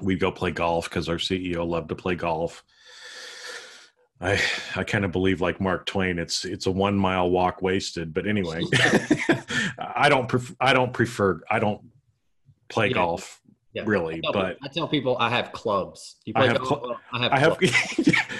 We'd 0.00 0.20
go 0.20 0.30
play 0.30 0.50
golf 0.50 0.88
because 0.88 1.08
our 1.08 1.16
CEO 1.16 1.66
loved 1.66 1.88
to 1.90 1.94
play 1.94 2.14
golf. 2.14 2.64
I 4.20 4.40
I 4.76 4.84
kind 4.84 5.04
of 5.04 5.12
believe 5.12 5.40
like 5.40 5.60
Mark 5.60 5.86
Twain. 5.86 6.18
It's 6.18 6.44
it's 6.44 6.66
a 6.66 6.70
one 6.70 6.96
mile 6.96 7.30
walk 7.30 7.62
wasted. 7.62 8.12
But 8.12 8.26
anyway, 8.26 8.62
I 9.78 10.08
don't 10.08 10.28
pref- 10.28 10.56
I 10.60 10.72
don't 10.72 10.92
prefer 10.92 11.40
I 11.50 11.58
don't 11.58 11.80
play 12.68 12.88
yeah. 12.88 12.94
golf 12.94 13.40
yeah. 13.72 13.82
really. 13.86 14.16
I 14.16 14.32
but 14.32 14.58
I 14.62 14.68
tell 14.68 14.88
people 14.88 15.16
I 15.18 15.28
have 15.28 15.52
clubs. 15.52 16.16
You 16.24 16.34
play 16.34 16.44
I 16.44 16.52
have 16.52 16.58
golf? 16.58 16.80
Cl- 16.82 17.00
I 17.12 17.18
have 17.20 17.32
I 17.32 17.38
have, 17.38 17.58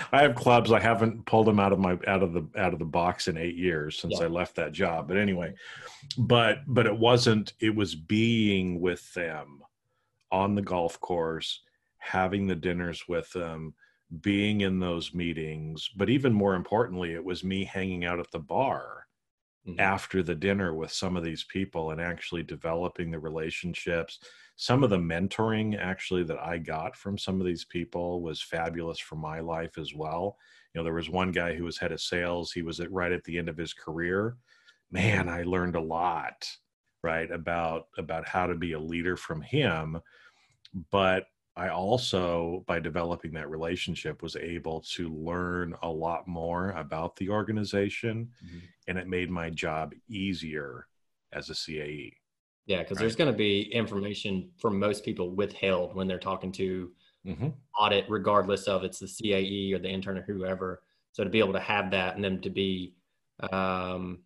I 0.13 0.23
have 0.23 0.35
clubs. 0.35 0.73
I 0.73 0.81
haven't 0.81 1.25
pulled 1.27 1.47
them 1.47 1.61
out 1.61 1.73
of 1.73 1.79
my 1.79 1.99
out 2.07 2.23
of 2.23 2.33
the 2.33 2.47
out 2.57 2.73
of 2.73 2.79
the 2.79 2.85
box 2.85 3.29
in 3.29 3.37
eight 3.37 3.57
years 3.57 3.99
since 3.99 4.19
yeah. 4.19 4.25
I 4.25 4.29
left 4.29 4.57
that 4.57 4.73
job. 4.73 5.09
But 5.09 5.17
anyway, 5.17 5.55
but 6.19 6.59
but 6.67 6.87
it 6.87 6.97
wasn't. 6.97 7.53
It 7.61 7.75
was 7.75 7.95
being 7.95 8.81
with 8.81 9.13
them 9.15 9.63
on 10.33 10.55
the 10.55 10.63
golf 10.63 11.01
course, 11.01 11.61
having 11.99 12.47
the 12.47 12.57
dinners 12.57 13.05
with 13.09 13.31
them 13.33 13.75
being 14.21 14.63
in 14.63 14.81
those 14.81 15.15
meetings, 15.15 15.89
but 15.97 16.11
even 16.11 16.33
more 16.33 16.55
importantly, 16.55 17.13
it 17.13 17.25
was 17.25 17.45
me 17.45 17.65
hanging 17.65 18.05
out 18.05 18.19
at 18.19 18.31
the 18.33 18.41
bar 18.41 19.07
mm-hmm. 19.67 19.79
after 19.79 20.23
the 20.23 20.35
dinner 20.35 20.75
with 20.75 20.91
some 20.91 21.17
of 21.17 21.23
these 21.23 21.45
people 21.45 21.91
and 21.91 22.01
actually 22.01 22.43
developing 22.43 23.11
the 23.11 23.19
relationships. 23.19 24.19
Some 24.57 24.83
of 24.83 24.91
the 24.91 24.99
mentoring 24.99 25.79
actually 25.79 26.25
that 26.25 26.39
I 26.39 26.59
got 26.59 26.97
from 26.97 27.17
some 27.17 27.41
of 27.41 27.47
these 27.47 27.65
people 27.65 28.21
was 28.21 28.43
fabulous 28.43 28.99
for 28.99 29.17
my 29.17 29.41
life 29.41 29.79
as 29.79 29.95
well. 29.95 30.37
You 30.75 30.81
know, 30.81 30.85
there 30.85 30.95
was 30.95 31.09
one 31.09 31.31
guy 31.31 31.55
who 31.55 31.65
was 31.65 31.79
head 31.79 31.93
of 31.93 32.01
sales, 32.01 32.53
he 32.53 32.63
was 32.63 32.81
at 32.81 32.93
right 32.93 33.13
at 33.13 33.25
the 33.25 33.39
end 33.39 33.49
of 33.49 33.57
his 33.57 33.73
career. 33.73 34.37
Man, 34.91 35.29
I 35.29 35.45
learned 35.45 35.77
a 35.77 35.81
lot, 35.81 36.49
right, 37.03 37.31
about 37.31 37.87
about 37.97 38.27
how 38.27 38.47
to 38.47 38.57
be 38.57 38.73
a 38.73 38.81
leader 38.81 39.17
from 39.17 39.41
him. 39.41 40.01
But 40.91 41.27
I 41.57 41.69
also, 41.69 42.65
by 42.67 42.79
developing 42.79 43.33
that 43.33 43.51
relationship, 43.51 44.23
was 44.23 44.37
able 44.37 44.81
to 44.93 45.13
learn 45.13 45.75
a 45.83 45.89
lot 45.89 46.29
more 46.29 46.71
about 46.71 47.17
the 47.17 47.29
organization, 47.29 48.31
mm-hmm. 48.45 48.59
and 48.87 48.99
it 48.99 49.09
made 49.09 49.31
my 49.31 49.51
job 49.51 49.93
easier 50.09 50.87
as 51.33 51.51
a 51.51 51.55
CAE. 51.55 52.15
Yeah, 52.67 52.79
because 52.79 52.97
right? 52.97 53.01
there's 53.01 53.17
going 53.17 53.33
to 53.33 53.37
be 53.37 53.63
information 53.75 54.51
from 54.59 54.79
most 54.79 55.05
people 55.05 55.31
withheld 55.31 55.95
when 55.95 56.07
they're 56.07 56.19
talking 56.19 56.53
to 56.53 56.93
mm-hmm. 57.27 57.49
audit, 57.79 58.05
regardless 58.09 58.69
of 58.69 58.85
it's 58.85 59.01
the 59.01 59.07
CAE 59.07 59.75
or 59.75 59.81
the 59.81 59.89
intern 59.89 60.19
or 60.19 60.23
whoever. 60.23 60.83
So 61.13 61.25
to 61.25 61.31
be 61.31 61.41
able 61.41 61.55
to 61.55 61.61
have 61.61 61.91
that 61.91 62.15
and 62.15 62.23
them 62.25 62.41
to 62.43 62.51
be 62.51 62.95
um, 63.53 64.21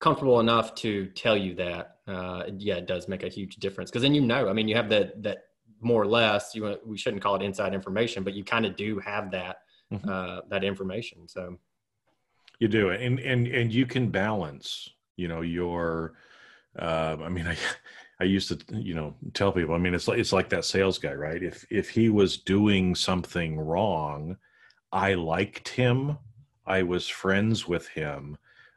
comfortable 0.00 0.40
enough 0.40 0.74
to 0.76 1.06
tell 1.08 1.36
you 1.36 1.54
that, 1.56 1.96
uh, 2.06 2.44
yeah, 2.58 2.76
it 2.76 2.86
does 2.86 3.08
make 3.08 3.24
a 3.24 3.28
huge 3.28 3.56
difference. 3.56 3.90
Because 3.90 4.02
then 4.02 4.14
you 4.14 4.20
know, 4.20 4.48
I 4.48 4.52
mean, 4.52 4.68
you 4.68 4.76
have 4.76 4.88
that 4.90 5.22
that 5.22 5.38
more 5.84 6.02
or 6.02 6.06
less 6.06 6.54
you 6.54 6.76
we 6.84 6.96
shouldn't 6.96 7.22
call 7.22 7.36
it 7.36 7.42
inside 7.42 7.74
information 7.74 8.22
but 8.22 8.34
you 8.34 8.44
kind 8.44 8.66
of 8.66 8.76
do 8.76 8.98
have 8.98 9.30
that 9.30 9.58
mm-hmm. 9.92 10.08
uh, 10.08 10.40
that 10.48 10.64
information 10.64 11.28
so 11.28 11.56
you 12.58 12.68
do 12.68 12.90
and 12.90 13.20
and 13.20 13.46
and 13.46 13.72
you 13.72 13.86
can 13.86 14.10
balance 14.10 14.88
you 15.16 15.28
know 15.28 15.42
your 15.42 16.14
uh, 16.78 17.16
i 17.22 17.28
mean 17.28 17.46
i 17.46 17.56
i 18.20 18.24
used 18.24 18.48
to 18.48 18.76
you 18.76 18.94
know 18.94 19.14
tell 19.32 19.52
people 19.52 19.74
i 19.74 19.78
mean 19.78 19.94
it's 19.94 20.08
like 20.08 20.18
it's 20.18 20.32
like 20.32 20.48
that 20.48 20.64
sales 20.64 20.98
guy 20.98 21.12
right 21.12 21.42
if 21.42 21.66
if 21.70 21.90
he 21.90 22.08
was 22.08 22.38
doing 22.38 22.94
something 22.94 23.58
wrong 23.58 24.36
i 24.92 25.14
liked 25.14 25.68
him 25.68 26.16
i 26.66 26.82
was 26.82 27.08
friends 27.08 27.68
with 27.68 27.88
him 27.88 28.36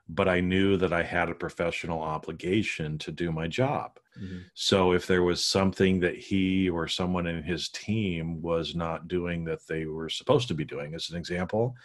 but 0.10 0.28
I 0.28 0.40
knew 0.40 0.78
that 0.78 0.94
I 0.94 1.04
had 1.04 1.30
a 1.30 1.36
professional 1.36 2.02
obligation 2.02 2.98
to 3.00 3.12
do 3.12 3.32
my 3.32 3.48
job. 3.48 4.00
Mm-hmm. 4.20 4.40
So 4.54 4.94
if 4.94 5.06
there 5.06 5.24
was 5.24 5.44
something 5.44 6.00
that 6.00 6.16
he 6.16 6.70
or 6.70 6.88
someone 6.88 7.28
in 7.28 7.44
his 7.44 7.70
team 7.70 8.42
was 8.42 8.76
not 8.76 9.08
doing 9.08 9.44
that 9.46 9.68
they 9.68 9.86
were 9.86 10.10
supposed 10.10 10.48
to 10.48 10.54
be 10.54 10.66
doing, 10.66 10.96
as 10.96 11.10
an 11.10 11.18
example, 11.18 11.76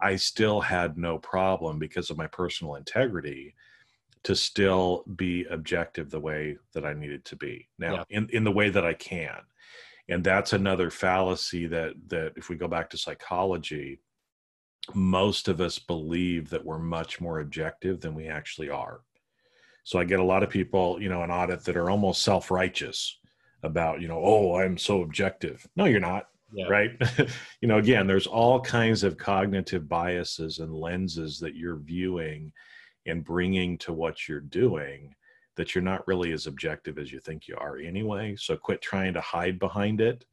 I 0.00 0.16
still 0.16 0.60
had 0.60 0.96
no 0.96 1.18
problem 1.18 1.78
because 1.78 2.10
of 2.10 2.18
my 2.18 2.26
personal 2.26 2.76
integrity 2.76 3.54
to 4.24 4.36
still 4.36 5.04
be 5.16 5.44
objective 5.50 6.10
the 6.10 6.20
way 6.20 6.56
that 6.74 6.84
I 6.84 6.92
needed 6.92 7.24
to 7.26 7.36
be. 7.36 7.68
Now, 7.78 7.94
yeah. 7.94 8.04
in, 8.10 8.28
in 8.32 8.44
the 8.44 8.52
way 8.52 8.70
that 8.70 8.86
I 8.86 8.94
can. 8.94 9.38
And 10.08 10.22
that's 10.22 10.52
another 10.52 10.90
fallacy 10.90 11.66
that 11.68 11.94
that 12.08 12.32
if 12.36 12.48
we 12.48 12.56
go 12.56 12.68
back 12.68 12.90
to 12.90 12.98
psychology, 12.98 14.00
most 14.94 15.48
of 15.48 15.60
us 15.60 15.78
believe 15.78 16.50
that 16.50 16.64
we're 16.64 16.78
much 16.78 17.20
more 17.20 17.40
objective 17.40 18.00
than 18.00 18.14
we 18.14 18.28
actually 18.28 18.70
are. 18.70 19.00
So 19.84 19.98
I 19.98 20.04
get 20.04 20.20
a 20.20 20.24
lot 20.24 20.42
of 20.42 20.50
people, 20.50 21.00
you 21.00 21.08
know, 21.08 21.22
in 21.24 21.30
audit 21.30 21.64
that 21.64 21.76
are 21.76 21.90
almost 21.90 22.22
self-righteous 22.22 23.18
about, 23.62 24.00
you 24.00 24.08
know, 24.08 24.20
oh, 24.22 24.56
I'm 24.56 24.78
so 24.78 25.02
objective. 25.02 25.66
No, 25.76 25.84
you're 25.84 26.00
not. 26.00 26.28
Yeah. 26.52 26.66
Right. 26.68 26.90
you 27.60 27.68
know, 27.68 27.78
again, 27.78 28.06
there's 28.06 28.26
all 28.26 28.60
kinds 28.60 29.04
of 29.04 29.16
cognitive 29.16 29.88
biases 29.88 30.58
and 30.58 30.74
lenses 30.74 31.38
that 31.38 31.54
you're 31.54 31.76
viewing 31.76 32.52
and 33.06 33.24
bringing 33.24 33.78
to 33.78 33.92
what 33.92 34.28
you're 34.28 34.40
doing 34.40 35.14
that 35.56 35.74
you're 35.74 35.82
not 35.82 36.06
really 36.06 36.32
as 36.32 36.46
objective 36.46 36.98
as 36.98 37.12
you 37.12 37.20
think 37.20 37.48
you 37.48 37.56
are 37.56 37.78
anyway. 37.78 38.36
So 38.36 38.56
quit 38.56 38.80
trying 38.80 39.14
to 39.14 39.20
hide 39.20 39.58
behind 39.58 40.00
it 40.00 40.24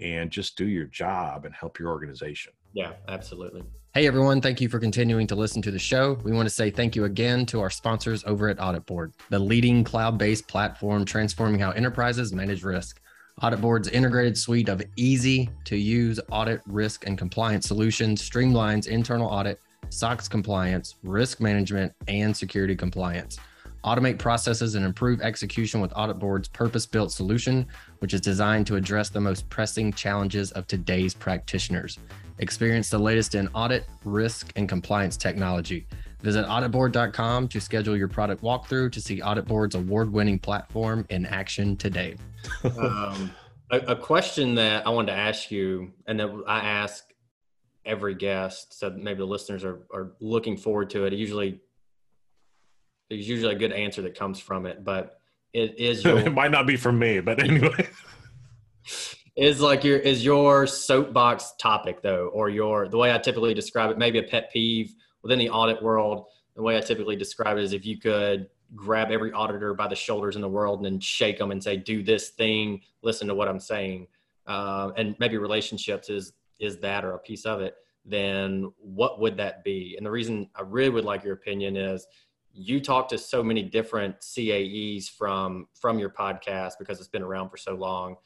and 0.00 0.30
just 0.30 0.56
do 0.56 0.66
your 0.66 0.86
job 0.86 1.44
and 1.44 1.54
help 1.54 1.78
your 1.78 1.90
organization. 1.90 2.52
Yeah, 2.72 2.92
absolutely. 3.08 3.64
Hey 3.94 4.06
everyone, 4.06 4.42
thank 4.42 4.60
you 4.60 4.68
for 4.68 4.78
continuing 4.78 5.26
to 5.28 5.34
listen 5.34 5.62
to 5.62 5.70
the 5.70 5.78
show. 5.78 6.18
We 6.22 6.32
want 6.32 6.46
to 6.46 6.54
say 6.54 6.70
thank 6.70 6.94
you 6.94 7.04
again 7.04 7.46
to 7.46 7.60
our 7.60 7.70
sponsors 7.70 8.22
over 8.24 8.48
at 8.48 8.58
AuditBoard, 8.58 9.12
the 9.30 9.38
leading 9.38 9.82
cloud 9.84 10.18
based 10.18 10.46
platform 10.46 11.04
transforming 11.04 11.58
how 11.58 11.70
enterprises 11.70 12.32
manage 12.32 12.62
risk. 12.62 13.00
AuditBoard's 13.42 13.88
integrated 13.88 14.36
suite 14.36 14.68
of 14.68 14.82
easy 14.96 15.48
to 15.64 15.76
use 15.76 16.20
audit, 16.30 16.60
risk, 16.66 17.06
and 17.06 17.16
compliance 17.16 17.66
solutions 17.66 18.28
streamlines 18.28 18.86
internal 18.86 19.28
audit, 19.28 19.60
SOX 19.88 20.28
compliance, 20.28 20.96
risk 21.02 21.40
management, 21.40 21.92
and 22.08 22.36
security 22.36 22.76
compliance 22.76 23.38
automate 23.86 24.18
processes 24.18 24.74
and 24.74 24.84
improve 24.84 25.20
execution 25.20 25.80
with 25.80 25.92
AuditBoard's 25.92 26.48
purpose 26.48 26.86
built 26.86 27.12
solution, 27.12 27.64
which 28.00 28.12
is 28.12 28.20
designed 28.20 28.66
to 28.66 28.74
address 28.74 29.10
the 29.10 29.20
most 29.20 29.48
pressing 29.48 29.92
challenges 29.92 30.50
of 30.52 30.66
today's 30.66 31.14
practitioners. 31.14 31.98
Experience 32.38 32.90
the 32.90 32.98
latest 32.98 33.34
in 33.34 33.48
audit, 33.48 33.86
risk, 34.04 34.52
and 34.56 34.68
compliance 34.68 35.16
technology. 35.16 35.86
Visit 36.22 36.46
auditboard.com 36.46 37.48
to 37.48 37.60
schedule 37.60 37.96
your 37.96 38.08
product 38.08 38.42
walkthrough 38.42 38.92
to 38.92 39.00
see 39.00 39.20
AuditBoard's 39.20 39.74
award 39.74 40.12
winning 40.12 40.38
platform 40.38 41.06
in 41.10 41.24
action 41.26 41.76
today. 41.76 42.16
um, 42.64 43.30
a, 43.70 43.78
a, 43.78 43.96
question 43.96 44.54
that 44.56 44.86
I 44.86 44.90
wanted 44.90 45.12
to 45.12 45.18
ask 45.18 45.50
you, 45.50 45.92
and 46.06 46.20
that 46.20 46.42
I 46.46 46.60
ask 46.60 47.04
every 47.84 48.14
guest, 48.14 48.78
so 48.78 48.90
maybe 48.90 49.18
the 49.18 49.26
listeners 49.26 49.64
are, 49.64 49.80
are 49.92 50.12
looking 50.20 50.56
forward 50.56 50.90
to 50.90 51.04
it. 51.04 51.12
Usually 51.12 51.60
there's 53.08 53.28
usually 53.28 53.54
a 53.54 53.58
good 53.58 53.72
answer 53.72 54.02
that 54.02 54.18
comes 54.18 54.40
from 54.40 54.66
it, 54.66 54.84
but 54.84 55.20
it 55.52 55.78
is 55.78 56.04
your, 56.04 56.18
it 56.18 56.32
might 56.32 56.50
not 56.50 56.66
be 56.66 56.76
from 56.76 56.98
me, 56.98 57.20
but 57.20 57.40
anyway. 57.42 57.88
is 59.36 59.60
like 59.60 59.84
your 59.84 59.98
is 59.98 60.24
your 60.24 60.66
soapbox 60.66 61.52
topic 61.58 62.02
though, 62.02 62.28
or 62.28 62.48
your 62.48 62.88
the 62.88 62.96
way 62.96 63.12
I 63.12 63.18
typically 63.18 63.54
describe 63.54 63.90
it, 63.90 63.98
maybe 63.98 64.18
a 64.18 64.22
pet 64.22 64.50
peeve 64.50 64.94
within 65.22 65.38
the 65.38 65.50
audit 65.50 65.82
world. 65.82 66.26
The 66.54 66.62
way 66.62 66.76
I 66.76 66.80
typically 66.80 67.16
describe 67.16 67.58
it 67.58 67.64
is 67.64 67.72
if 67.74 67.84
you 67.84 67.98
could 67.98 68.48
grab 68.74 69.10
every 69.10 69.32
auditor 69.32 69.74
by 69.74 69.88
the 69.88 69.94
shoulders 69.94 70.36
in 70.36 70.42
the 70.42 70.48
world 70.48 70.78
and 70.78 70.86
then 70.86 71.00
shake 71.00 71.38
them 71.38 71.50
and 71.50 71.62
say, 71.62 71.76
"Do 71.76 72.02
this 72.02 72.30
thing. 72.30 72.80
Listen 73.02 73.28
to 73.28 73.34
what 73.34 73.48
I'm 73.48 73.60
saying." 73.60 74.08
Uh, 74.46 74.92
and 74.96 75.14
maybe 75.18 75.36
relationships 75.36 76.08
is 76.08 76.32
is 76.58 76.78
that 76.78 77.04
or 77.04 77.12
a 77.12 77.18
piece 77.18 77.44
of 77.44 77.60
it. 77.60 77.74
Then 78.06 78.72
what 78.78 79.20
would 79.20 79.36
that 79.36 79.64
be? 79.64 79.96
And 79.96 80.06
the 80.06 80.10
reason 80.10 80.48
I 80.54 80.62
really 80.62 80.90
would 80.90 81.04
like 81.04 81.24
your 81.24 81.34
opinion 81.34 81.76
is 81.76 82.06
you 82.54 82.80
talk 82.80 83.08
to 83.08 83.18
so 83.18 83.42
many 83.42 83.62
different 83.62 84.20
CAEs 84.20 85.10
from 85.10 85.66
from 85.78 85.98
your 85.98 86.08
podcast 86.08 86.74
because 86.78 86.98
it's 87.00 87.08
been 87.08 87.22
around 87.22 87.50
for 87.50 87.58
so 87.58 87.74
long, 87.74 88.16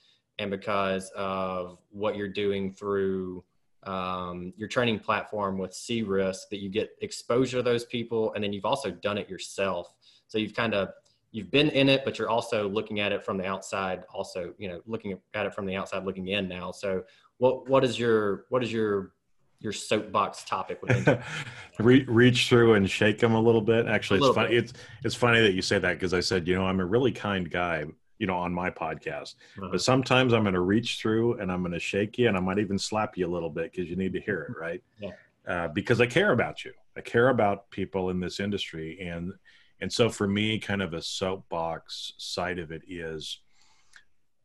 and 0.40 0.50
because 0.50 1.10
of 1.14 1.78
what 1.90 2.16
you're 2.16 2.28
doing 2.28 2.72
through 2.72 3.44
um, 3.84 4.52
your 4.56 4.68
training 4.68 4.98
platform 4.98 5.58
with 5.58 5.72
cRisk, 5.72 6.48
that 6.50 6.60
you 6.60 6.70
get 6.70 6.90
exposure 7.02 7.58
to 7.58 7.62
those 7.62 7.84
people, 7.84 8.32
and 8.32 8.42
then 8.42 8.52
you've 8.52 8.64
also 8.64 8.90
done 8.90 9.18
it 9.18 9.28
yourself. 9.28 9.94
So 10.28 10.38
you've 10.38 10.54
kind 10.54 10.74
of 10.74 10.88
you've 11.30 11.50
been 11.50 11.68
in 11.68 11.90
it, 11.90 12.04
but 12.04 12.18
you're 12.18 12.30
also 12.30 12.68
looking 12.68 13.00
at 13.00 13.12
it 13.12 13.22
from 13.22 13.36
the 13.36 13.46
outside. 13.46 14.04
Also, 14.12 14.54
you 14.58 14.68
know, 14.68 14.80
looking 14.86 15.16
at 15.34 15.46
it 15.46 15.54
from 15.54 15.66
the 15.66 15.76
outside, 15.76 16.04
looking 16.04 16.28
in 16.28 16.48
now. 16.48 16.72
So 16.72 17.04
what 17.36 17.68
what 17.68 17.84
is 17.84 17.98
your 17.98 18.46
what 18.48 18.64
is 18.64 18.72
your 18.72 19.12
your 19.60 19.72
soapbox 19.74 20.42
topic 20.44 20.80
Re- 21.78 22.04
reach 22.08 22.48
through 22.48 22.74
and 22.74 22.88
shake 22.88 23.18
them 23.18 23.34
a 23.34 23.40
little 23.40 23.60
bit 23.60 23.86
actually 23.86 24.20
it's 24.20 24.34
funny 24.34 24.48
bit. 24.48 24.64
it's 24.64 24.72
it's 25.04 25.14
funny 25.14 25.42
that 25.42 25.52
you 25.52 25.60
say 25.60 25.78
that 25.78 25.92
because 25.92 26.14
i 26.14 26.20
said 26.20 26.48
you 26.48 26.54
know 26.54 26.64
i'm 26.64 26.80
a 26.80 26.86
really 26.86 27.12
kind 27.12 27.50
guy 27.50 27.84
you 28.20 28.26
know 28.26 28.36
on 28.36 28.52
my 28.52 28.70
podcast 28.70 29.34
uh-huh. 29.58 29.68
but 29.72 29.82
sometimes 29.82 30.32
i'm 30.32 30.42
going 30.42 30.54
to 30.54 30.60
reach 30.60 30.98
through 31.00 31.34
and 31.40 31.50
i'm 31.50 31.60
going 31.62 31.72
to 31.72 31.80
shake 31.80 32.16
you 32.18 32.28
and 32.28 32.36
i 32.36 32.40
might 32.40 32.58
even 32.58 32.78
slap 32.78 33.16
you 33.16 33.26
a 33.26 33.32
little 33.32 33.50
bit 33.50 33.72
because 33.72 33.90
you 33.90 33.96
need 33.96 34.12
to 34.12 34.20
hear 34.20 34.42
it 34.42 34.60
right 34.60 34.82
yeah. 35.00 35.10
uh, 35.48 35.68
because 35.68 36.00
i 36.00 36.06
care 36.06 36.30
about 36.30 36.64
you 36.64 36.72
i 36.96 37.00
care 37.00 37.30
about 37.30 37.68
people 37.70 38.10
in 38.10 38.20
this 38.20 38.38
industry 38.38 39.00
and 39.00 39.32
and 39.80 39.92
so 39.92 40.08
for 40.08 40.28
me 40.28 40.58
kind 40.58 40.82
of 40.82 40.94
a 40.94 41.02
soapbox 41.02 42.12
side 42.18 42.60
of 42.60 42.70
it 42.70 42.82
is 42.86 43.40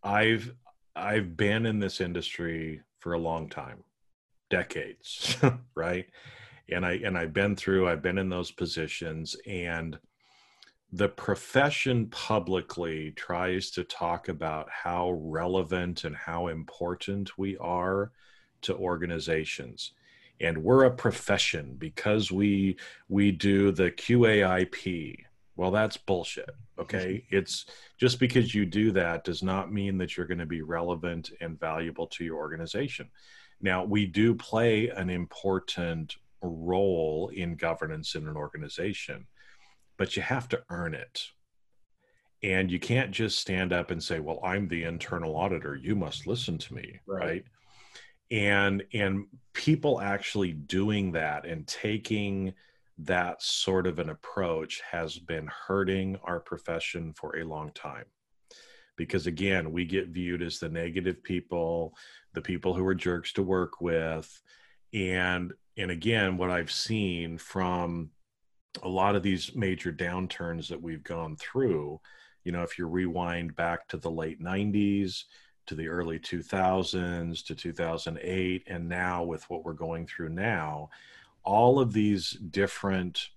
i've 0.04 0.52
i've 0.96 1.38
been 1.38 1.68
in 1.68 1.80
this 1.80 2.02
industry 2.02 2.82
for 3.00 3.14
a 3.14 3.20
long 3.20 3.48
time 3.48 3.84
decades, 4.50 5.38
right? 5.76 6.06
And 6.70 6.86
I 6.86 6.94
and 7.04 7.18
I've 7.18 7.34
been 7.34 7.56
through, 7.56 7.88
I've 7.88 8.02
been 8.02 8.18
in 8.18 8.30
those 8.30 8.52
positions 8.52 9.36
and 9.46 9.98
the 10.92 11.10
profession 11.10 12.08
publicly 12.08 13.12
tries 13.12 13.72
to 13.72 13.84
talk 13.84 14.30
about 14.30 14.70
how 14.70 15.12
relevant 15.12 16.04
and 16.04 16.16
how 16.16 16.48
important 16.48 17.38
we 17.38 17.58
are 17.58 18.12
to 18.62 18.76
organizations. 18.76 19.92
And 20.42 20.58
we're 20.58 20.86
a 20.86 20.96
profession 20.96 21.76
because 21.78 22.32
we 22.32 22.78
we 23.10 23.32
do 23.32 23.72
the 23.72 23.92
QAIP 23.92 25.18
well 25.56 25.72
that's 25.72 25.98
bullshit 25.98 26.50
okay? 26.78 27.24
It's 27.32 27.66
just 27.98 28.20
because 28.20 28.54
you 28.54 28.66
do 28.66 28.92
that 28.92 29.24
does 29.24 29.44
not 29.44 29.72
mean 29.72 29.98
that 29.98 30.16
you're 30.16 30.28
going 30.28 30.40
to 30.40 30.46
be 30.46 30.62
relevant 30.62 31.32
and 31.42 31.60
valuable 31.60 32.08
to 32.08 32.24
your 32.24 32.38
organization. 32.38 33.10
Now 33.62 33.84
we 33.84 34.06
do 34.06 34.36
play 34.36 34.90
an 34.90 35.10
important 35.10 36.16
role 36.42 37.32
in 37.34 37.56
governance 37.56 38.16
in 38.16 38.28
an 38.28 38.36
organization 38.36 39.26
but 39.98 40.16
you 40.16 40.22
have 40.22 40.48
to 40.50 40.62
earn 40.70 40.94
it. 40.94 41.22
And 42.44 42.70
you 42.70 42.80
can't 42.80 43.12
just 43.12 43.40
stand 43.40 43.74
up 43.74 43.92
and 43.92 44.04
say 44.04 44.20
well 44.20 44.40
i'm 44.44 44.68
the 44.68 44.84
internal 44.84 45.36
auditor. 45.36 45.76
You 45.76 45.96
must 45.96 46.28
listen 46.28 46.58
to 46.60 46.74
me 46.74 47.00
right, 47.08 47.20
right? 47.20 47.44
and 48.32 48.84
and 48.94 49.26
people 49.54 50.02
actually 50.02 50.52
doing 50.54 51.12
that 51.14 51.46
and 51.46 51.66
taking 51.68 52.54
that 52.98 53.42
sort 53.42 53.88
of 53.88 54.00
an 54.00 54.10
approach 54.10 54.82
has 54.90 55.18
been 55.18 55.50
hurting 55.68 56.18
our 56.24 56.40
profession 56.40 57.14
for 57.14 57.38
a 57.38 57.44
long 57.44 57.72
time. 57.74 58.06
Because 58.96 59.28
again 59.28 59.72
we 59.72 59.86
get 59.86 60.10
viewed 60.10 60.42
as 60.42 60.60
the 60.60 60.70
negative 60.70 61.24
people 61.24 61.96
the 62.34 62.42
people 62.42 62.74
who 62.74 62.86
are 62.86 62.96
jerks 62.96 63.34
to 63.34 63.44
work 63.44 63.82
with. 63.82 64.42
And 64.94 65.54
and 65.78 65.92
again 65.92 66.38
what 66.38 66.50
i've 66.50 66.72
seen 66.72 67.38
from 67.38 68.10
a 68.84 68.90
lot 68.90 69.16
of 69.16 69.24
these 69.24 69.56
major 69.56 69.92
downturns 69.92 70.68
that 70.68 70.82
we've 70.82 71.04
gone 71.04 71.36
through 71.36 72.00
you 72.44 72.52
know 72.52 72.64
if 72.64 72.78
you 72.78 72.88
rewind 72.88 73.56
back 73.56 73.88
to 73.88 73.98
the 73.98 74.12
late 74.12 74.42
90s 74.42 75.24
to 75.66 75.76
the 75.76 75.88
early 75.88 76.20
2000s 76.20 77.46
to 77.46 77.56
2008 77.56 78.64
and 78.68 78.88
now 78.88 79.24
with 79.24 79.50
what 79.50 79.64
we're 79.64 79.74
going 79.74 80.06
through 80.06 80.30
now 80.30 80.90
all 81.44 81.80
of 81.80 81.94
these 81.94 82.32
different 82.32 83.30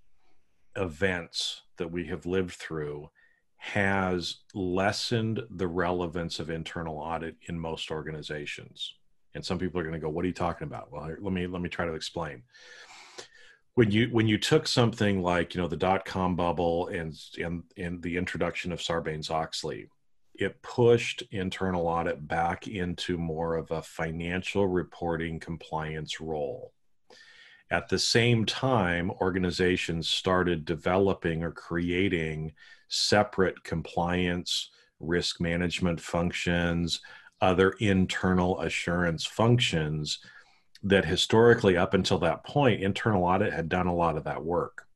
events 0.76 1.62
that 1.76 1.90
we 1.90 2.06
have 2.06 2.26
lived 2.26 2.54
through 2.54 3.10
has 3.56 4.36
lessened 4.54 5.42
the 5.50 5.66
relevance 5.66 6.38
of 6.38 6.48
internal 6.48 6.96
audit 6.98 7.36
in 7.48 7.58
most 7.58 7.90
organizations. 7.90 8.94
And 9.34 9.44
some 9.44 9.58
people 9.58 9.80
are 9.80 9.84
going 9.84 9.94
to 9.94 9.98
go 9.98 10.08
what 10.08 10.24
are 10.24 10.28
you 10.28 10.34
talking 10.34 10.66
about? 10.66 10.90
Well 10.90 11.10
let 11.20 11.32
me 11.32 11.46
let 11.46 11.60
me 11.60 11.68
try 11.68 11.84
to 11.84 11.94
explain 11.94 12.42
when 13.78 13.92
you 13.92 14.08
when 14.10 14.26
you 14.26 14.36
took 14.36 14.66
something 14.66 15.22
like 15.22 15.54
you 15.54 15.60
know 15.60 15.68
the 15.68 15.76
dot 15.76 16.04
com 16.04 16.34
bubble 16.34 16.88
and 16.88 17.16
and 17.40 17.62
and 17.76 18.02
the 18.02 18.16
introduction 18.16 18.72
of 18.72 18.80
sarbanes 18.80 19.30
oxley 19.30 19.86
it 20.34 20.60
pushed 20.62 21.22
internal 21.30 21.86
audit 21.86 22.26
back 22.26 22.66
into 22.66 23.16
more 23.16 23.54
of 23.54 23.70
a 23.70 23.82
financial 23.82 24.68
reporting 24.68 25.38
compliance 25.40 26.20
role. 26.20 26.72
At 27.70 27.88
the 27.88 27.98
same 27.98 28.44
time, 28.46 29.10
organizations 29.20 30.08
started 30.08 30.64
developing 30.64 31.42
or 31.42 31.50
creating 31.50 32.52
separate 32.88 33.62
compliance, 33.64 34.70
risk 35.00 35.40
management 35.40 36.00
functions, 36.00 37.00
other 37.40 37.70
internal 37.80 38.60
assurance 38.60 39.26
functions 39.26 40.20
that 40.82 41.04
historically, 41.04 41.76
up 41.76 41.94
until 41.94 42.18
that 42.18 42.44
point, 42.44 42.82
internal 42.82 43.24
audit 43.24 43.52
had 43.52 43.68
done 43.68 43.86
a 43.86 43.94
lot 43.94 44.16
of 44.16 44.24
that 44.24 44.44
work. 44.44 44.86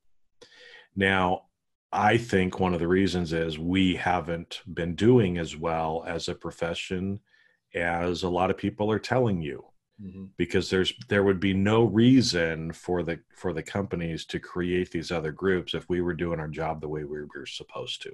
Now, 0.94 1.44
I 1.92 2.16
think 2.16 2.58
one 2.58 2.72
of 2.72 2.80
the 2.80 2.88
reasons 2.88 3.32
is 3.32 3.58
we 3.58 3.96
haven't 3.96 4.62
been 4.72 4.94
doing 4.94 5.38
as 5.38 5.56
well 5.56 6.04
as 6.06 6.28
a 6.28 6.34
profession 6.34 7.20
as 7.74 8.22
a 8.22 8.28
lot 8.28 8.50
of 8.50 8.56
people 8.56 8.90
are 8.90 8.98
telling 8.98 9.42
you. 9.42 9.64
Mm-hmm. 10.02 10.24
Because 10.36 10.70
there's 10.70 10.92
there 11.08 11.22
would 11.22 11.38
be 11.38 11.52
no 11.52 11.84
reason 11.84 12.72
for 12.72 13.02
the 13.02 13.20
for 13.36 13.52
the 13.52 13.62
companies 13.62 14.24
to 14.26 14.40
create 14.40 14.90
these 14.90 15.12
other 15.12 15.32
groups 15.32 15.74
if 15.74 15.88
we 15.88 16.00
were 16.00 16.14
doing 16.14 16.40
our 16.40 16.48
job 16.48 16.80
the 16.80 16.88
way 16.88 17.04
we 17.04 17.20
were 17.20 17.46
supposed 17.46 18.02
to. 18.02 18.12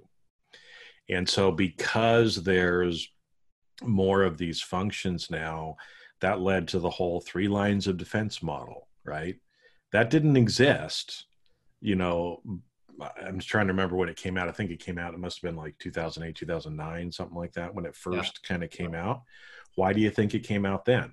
And 1.09 1.27
so 1.27 1.53
because 1.53 2.37
there's 2.43 3.11
more 3.83 4.25
of 4.25 4.39
these 4.39 4.61
functions 4.61 5.31
now, 5.31 5.77
that 6.21 6.41
led 6.41 6.69
to 6.69 6.79
the 6.79 6.91
whole 6.91 7.21
three 7.21 7.49
lines 7.49 7.87
of 7.87 7.97
defense 7.97 8.43
model, 8.43 8.89
right? 9.05 9.37
That 9.93 10.11
didn't 10.11 10.37
exist, 10.37 11.27
you 11.81 11.97
know, 11.97 12.43
I'm 13.01 13.39
just 13.39 13.49
trying 13.49 13.69
to 13.69 13.73
remember 13.73 13.97
when 13.97 14.09
it 14.09 14.17
came 14.17 14.37
out. 14.37 14.49
I 14.49 14.53
think 14.53 14.71
it 14.71 14.81
came 14.81 14.99
out, 14.99 15.15
it 15.15 15.21
must 15.21 15.41
have 15.41 15.49
been 15.49 15.57
like 15.57 15.79
2008, 15.79 16.35
2009, 16.35 17.13
something 17.13 17.37
like 17.37 17.53
that, 17.53 17.75
when 17.75 17.85
it 17.85 17.95
first 17.95 18.41
yeah. 18.43 18.49
kind 18.49 18.65
of 18.65 18.71
came 18.71 18.95
out. 18.95 19.23
Why 19.77 19.93
do 19.93 20.01
you 20.01 20.11
think 20.11 20.35
it 20.35 20.41
came 20.41 20.67
out 20.67 20.85
then? 20.85 21.13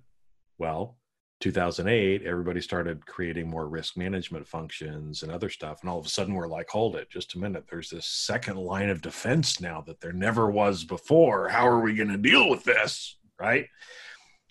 Well, 0.58 0.98
2008, 1.41 2.24
everybody 2.24 2.62
started 2.62 3.06
creating 3.06 3.50
more 3.50 3.68
risk 3.68 3.98
management 3.98 4.48
functions 4.48 5.22
and 5.22 5.32
other 5.32 5.50
stuff. 5.50 5.82
And 5.82 5.89
all 5.89 6.00
of 6.00 6.06
a 6.06 6.10
sudden, 6.10 6.34
we're 6.34 6.48
like, 6.48 6.70
hold 6.70 6.96
it, 6.96 7.10
just 7.10 7.36
a 7.36 7.39
minute. 7.39 7.65
There's 7.70 7.89
this 7.89 8.08
second 8.08 8.58
line 8.58 8.89
of 8.89 9.02
defense 9.02 9.62
now 9.62 9.82
that 9.86 10.00
there 10.00 10.13
never 10.13 10.50
was 10.50 10.84
before. 10.84 11.50
How 11.50 11.68
are 11.68 11.82
we 11.82 11.96
going 11.96 12.10
to 12.10 12.18
deal 12.18 12.50
with 12.50 12.63
this? 12.63 13.18
Right. 13.39 13.68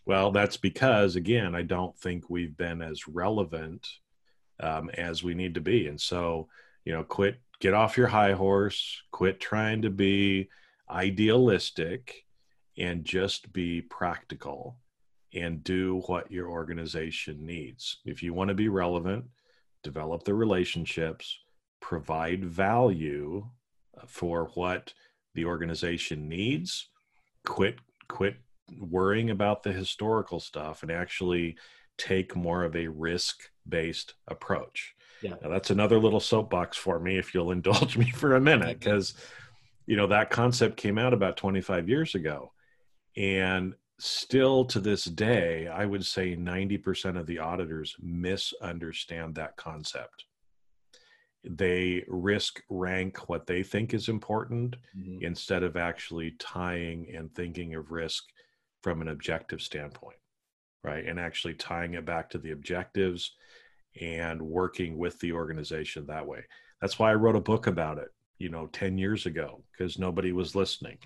Well, 0.06 0.30
that's 0.32 0.56
because, 0.56 1.16
again, 1.16 1.54
I 1.54 1.62
don't 1.62 1.96
think 1.96 2.28
we've 2.28 2.56
been 2.56 2.82
as 2.82 3.08
relevant 3.08 3.88
um, 4.60 4.90
as 4.90 5.22
we 5.22 5.34
need 5.34 5.54
to 5.54 5.60
be. 5.60 5.86
And 5.88 6.00
so, 6.00 6.48
you 6.84 6.92
know 6.92 7.02
quit 7.02 7.40
get 7.60 7.74
off 7.74 7.96
your 7.96 8.06
high 8.06 8.32
horse 8.32 9.02
quit 9.10 9.40
trying 9.40 9.82
to 9.82 9.90
be 9.90 10.48
idealistic 10.90 12.24
and 12.76 13.04
just 13.04 13.52
be 13.52 13.80
practical 13.80 14.76
and 15.32 15.64
do 15.64 16.02
what 16.06 16.30
your 16.30 16.48
organization 16.48 17.44
needs 17.44 17.98
if 18.04 18.22
you 18.22 18.34
want 18.34 18.48
to 18.48 18.54
be 18.54 18.68
relevant 18.68 19.24
develop 19.82 20.24
the 20.24 20.34
relationships 20.34 21.38
provide 21.80 22.44
value 22.44 23.46
for 24.06 24.50
what 24.54 24.92
the 25.34 25.44
organization 25.44 26.28
needs 26.28 26.88
quit 27.44 27.76
quit 28.08 28.36
worrying 28.78 29.30
about 29.30 29.62
the 29.62 29.72
historical 29.72 30.40
stuff 30.40 30.82
and 30.82 30.90
actually 30.90 31.56
take 31.98 32.34
more 32.34 32.64
of 32.64 32.74
a 32.74 32.88
risk 32.88 33.50
based 33.68 34.14
approach 34.28 34.94
yeah. 35.24 35.34
Now, 35.42 35.48
that's 35.48 35.70
another 35.70 35.98
little 35.98 36.20
soapbox 36.20 36.76
for 36.76 37.00
me, 37.00 37.16
if 37.16 37.34
you'll 37.34 37.50
indulge 37.58 37.96
me 37.96 38.10
for 38.10 38.36
a 38.36 38.40
minute, 38.40 38.78
because, 38.78 39.14
you 39.86 39.96
know, 39.96 40.06
that 40.08 40.30
concept 40.30 40.76
came 40.76 40.98
out 40.98 41.14
about 41.14 41.38
25 41.38 41.88
years 41.88 42.14
ago. 42.14 42.52
And 43.16 43.74
still 43.98 44.66
to 44.66 44.80
this 44.80 45.04
day, 45.04 45.66
I 45.66 45.86
would 45.86 46.04
say 46.04 46.36
90% 46.36 47.18
of 47.18 47.26
the 47.26 47.38
auditors 47.38 47.96
misunderstand 48.00 49.36
that 49.36 49.56
concept. 49.56 50.26
They 51.42 52.04
risk 52.08 52.62
rank 52.68 53.28
what 53.28 53.46
they 53.46 53.62
think 53.62 53.94
is 53.94 54.08
important 54.08 54.76
mm-hmm. 54.96 55.24
instead 55.24 55.62
of 55.62 55.76
actually 55.76 56.32
tying 56.38 57.14
and 57.14 57.34
thinking 57.34 57.74
of 57.74 57.92
risk 57.92 58.24
from 58.84 59.00
an 59.00 59.08
objective 59.08 59.62
standpoint, 59.62 60.18
right? 60.82 61.06
And 61.06 61.18
actually 61.18 61.54
tying 61.54 61.94
it 61.94 62.04
back 62.04 62.28
to 62.28 62.38
the 62.38 62.50
objectives 62.50 63.32
and 63.98 64.42
working 64.42 64.98
with 64.98 65.18
the 65.20 65.32
organization 65.32 66.04
that 66.06 66.26
way. 66.26 66.44
That's 66.82 66.98
why 66.98 67.10
I 67.10 67.14
wrote 67.14 67.34
a 67.34 67.40
book 67.40 67.66
about 67.66 67.96
it, 67.96 68.08
you 68.36 68.50
know, 68.50 68.66
10 68.66 68.98
years 68.98 69.24
ago, 69.24 69.62
because 69.72 69.98
nobody 69.98 70.32
was 70.32 70.54
listening. 70.54 70.98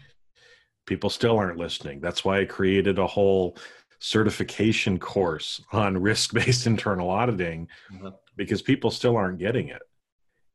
People 0.86 1.08
still 1.08 1.38
aren't 1.38 1.56
listening. 1.56 2.00
That's 2.00 2.24
why 2.24 2.40
I 2.40 2.46
created 2.46 2.98
a 2.98 3.06
whole 3.06 3.56
certification 4.00 4.98
course 4.98 5.62
on 5.72 5.96
risk 6.02 6.34
based 6.34 6.66
internal 6.66 7.08
auditing 7.08 7.68
mm-hmm. 7.92 8.08
because 8.34 8.60
people 8.60 8.90
still 8.90 9.16
aren't 9.16 9.38
getting 9.38 9.68
it. 9.68 9.82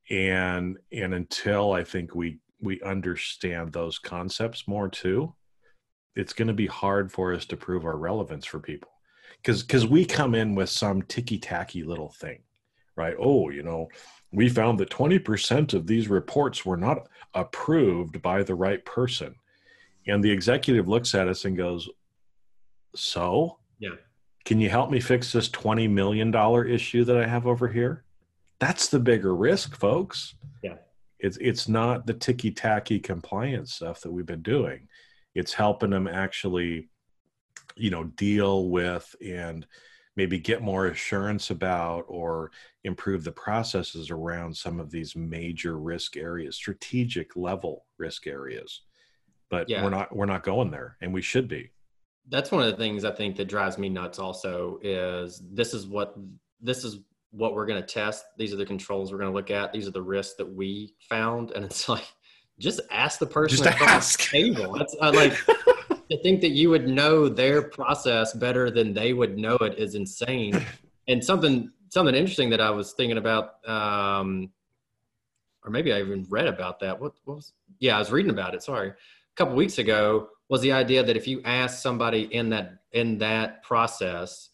And 0.10 0.78
and 0.92 1.14
until 1.14 1.72
I 1.72 1.86
think 1.86 2.16
we 2.16 2.40
we 2.60 2.82
understand 2.82 3.72
those 3.72 3.98
concepts 3.98 4.68
more 4.68 4.90
too, 4.90 5.34
it's 6.16 6.34
going 6.34 6.48
to 6.48 6.54
be 6.54 6.68
hard 6.68 7.12
for 7.12 7.34
us 7.34 7.46
to 7.46 7.58
prove 7.58 7.86
our 7.86 7.98
relevance 7.98 8.46
for 8.46 8.60
people 8.60 8.90
because 9.44 9.62
because 9.64 9.86
we 9.86 10.06
come 10.06 10.36
in 10.36 10.56
with 10.56 10.70
some 10.70 11.02
ticky 11.04 11.38
tacky 11.38 11.84
little 11.84 12.10
thing, 12.10 12.40
right? 12.96 13.16
Oh, 13.20 13.50
you 13.50 13.64
know, 13.64 13.90
we 14.32 14.50
found 14.50 14.80
that 14.80 14.90
twenty 14.90 15.20
percent 15.20 15.74
of 15.74 15.86
these 15.86 16.08
reports 16.08 16.66
were 16.66 16.78
not 16.78 17.08
approved 17.34 18.22
by 18.22 18.44
the 18.44 18.56
right 18.56 18.84
person, 18.86 19.36
and 20.08 20.24
the 20.24 20.32
executive 20.32 20.88
looks 20.88 21.14
at 21.14 21.28
us 21.28 21.46
and 21.46 21.58
goes, 21.58 21.90
"So, 22.96 23.60
yeah, 23.80 23.96
can 24.46 24.60
you 24.60 24.70
help 24.70 24.90
me 24.92 25.00
fix 25.00 25.32
this 25.32 25.50
twenty 25.50 25.88
million 25.88 26.32
dollar 26.32 26.64
issue 26.66 27.04
that 27.06 27.18
I 27.18 27.28
have 27.28 27.46
over 27.46 27.68
here?" 27.68 28.06
That's 28.60 28.88
the 28.88 29.00
bigger 29.00 29.36
risk, 29.36 29.76
folks. 29.76 30.36
Yeah. 30.62 30.76
It's 31.20 31.38
it's 31.42 31.68
not 31.68 32.06
the 32.06 32.14
ticky 32.14 32.52
tacky 32.52 33.00
compliance 33.00 33.74
stuff 33.74 34.02
that 34.02 34.12
we've 34.12 34.26
been 34.26 34.42
doing. 34.42 34.88
It's 35.36 35.54
helping 35.54 35.90
them 35.90 36.08
actually 36.08 36.90
you 37.76 37.90
know 37.90 38.04
deal 38.04 38.70
with 38.70 39.16
and 39.26 39.66
maybe 40.16 40.38
get 40.38 40.62
more 40.62 40.88
assurance 40.88 41.50
about 41.50 42.06
or 42.08 42.52
improve 42.84 43.24
the 43.24 43.32
processes 43.32 44.12
around 44.12 44.56
some 44.56 44.80
of 44.80 44.92
these 44.92 45.16
major 45.16 45.80
risk 45.80 46.18
areas 46.18 46.56
strategic 46.56 47.36
level 47.36 47.86
risk 47.98 48.28
areas. 48.28 48.82
But 49.50 49.70
yeah. 49.70 49.84
we're 49.84 49.90
not 49.90 50.16
we're 50.16 50.26
not 50.26 50.44
going 50.44 50.72
there 50.72 50.98
and 51.02 51.14
we 51.14 51.22
should 51.22 51.48
be. 51.48 51.72
That's 52.30 52.52
one 52.52 52.64
of 52.64 52.72
the 52.72 52.78
things 52.78 53.04
i 53.04 53.12
think 53.12 53.36
that 53.36 53.50
drives 53.50 53.78
me 53.78 53.90
nuts 53.90 54.18
also 54.18 54.80
is 54.82 55.42
this 55.52 55.74
is 55.74 55.86
what 55.88 56.16
this 56.62 56.86
is 56.86 57.00
what 57.34 57.56
we're 57.56 57.66
going 57.66 57.82
to 57.82 57.88
test. 57.88 58.26
These 58.38 58.54
are 58.54 58.58
the 58.58 58.66
controls 58.66 59.12
we're 59.12 59.18
going 59.18 59.32
to 59.32 59.36
look 59.36 59.50
at. 59.50 59.74
These 59.74 59.88
are 59.88 59.92
the 59.92 60.02
risks 60.02 60.36
that 60.36 60.48
we 60.48 60.94
found. 61.10 61.52
And 61.52 61.66
it's 61.66 61.90
like 61.90 62.06
just 62.60 62.82
ask 62.92 63.20
the 63.20 63.26
person 63.26 63.58
just 63.58 63.82
ask. 63.82 64.32
the 64.32 64.40
table 64.40 64.74
that's 64.74 64.96
uh, 65.02 65.12
like 65.14 65.34
to 66.10 66.22
think 66.22 66.42
that 66.42 66.50
you 66.50 66.70
would 66.70 66.88
know 66.88 67.28
their 67.28 67.62
process 67.62 68.34
better 68.34 68.70
than 68.70 68.94
they 68.94 69.14
would 69.14 69.38
know 69.38 69.56
it 69.56 69.78
is 69.78 69.96
insane. 69.96 70.66
And 71.08 71.24
something 71.24 71.72
something 71.90 72.16
interesting 72.16 72.50
that 72.52 72.62
I 72.62 72.70
was 72.72 72.94
thinking 72.94 73.18
about, 73.18 73.68
um, 73.68 74.50
or 75.64 75.72
maybe 75.72 75.94
I 75.94 76.00
even 76.00 76.26
read 76.30 76.48
about 76.48 76.80
that. 76.80 77.00
What, 77.00 77.14
what 77.26 77.36
was? 77.36 77.54
Yeah, 77.80 77.96
I 77.96 78.00
was 78.00 78.12
reading 78.12 78.32
about 78.32 78.56
it. 78.56 78.64
Sorry, 78.64 78.90
a 78.90 78.96
couple 79.36 79.56
weeks 79.56 79.78
ago 79.78 80.30
was 80.50 80.62
the 80.62 80.72
idea 80.72 81.04
that 81.04 81.18
if 81.18 81.28
you 81.28 81.42
ask 81.46 81.82
somebody 81.82 82.34
in 82.34 82.50
that 82.50 82.80
in 82.92 83.18
that 83.20 83.64
process, 83.64 84.50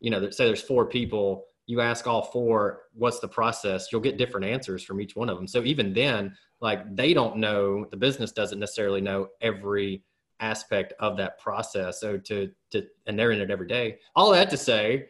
you 0.00 0.10
know, 0.10 0.30
say 0.30 0.46
there's 0.46 0.62
four 0.62 0.86
people, 0.86 1.46
you 1.70 1.80
ask 1.80 2.06
all 2.06 2.22
four, 2.22 2.82
what's 2.94 3.20
the 3.20 3.28
process? 3.28 3.88
You'll 3.90 4.00
get 4.00 4.18
different 4.18 4.46
answers 4.46 4.82
from 4.82 5.00
each 5.00 5.14
one 5.14 5.30
of 5.30 5.36
them. 5.36 5.46
So 5.46 5.62
even 5.62 5.94
then, 5.94 6.34
like 6.60 6.96
they 6.96 7.14
don't 7.14 7.36
know, 7.36 7.86
the 7.90 7.96
business 7.96 8.32
doesn't 8.32 8.58
necessarily 8.58 9.00
know 9.00 9.28
every 9.40 10.02
aspect 10.40 10.92
of 10.98 11.16
that 11.18 11.38
process. 11.38 12.00
So 12.00 12.18
to 12.18 12.50
to 12.72 12.86
and 13.06 13.18
they're 13.18 13.30
in 13.30 13.40
it 13.40 13.50
every 13.50 13.68
day. 13.68 13.98
All 14.16 14.30
that 14.32 14.50
to 14.50 14.56
say, 14.56 15.06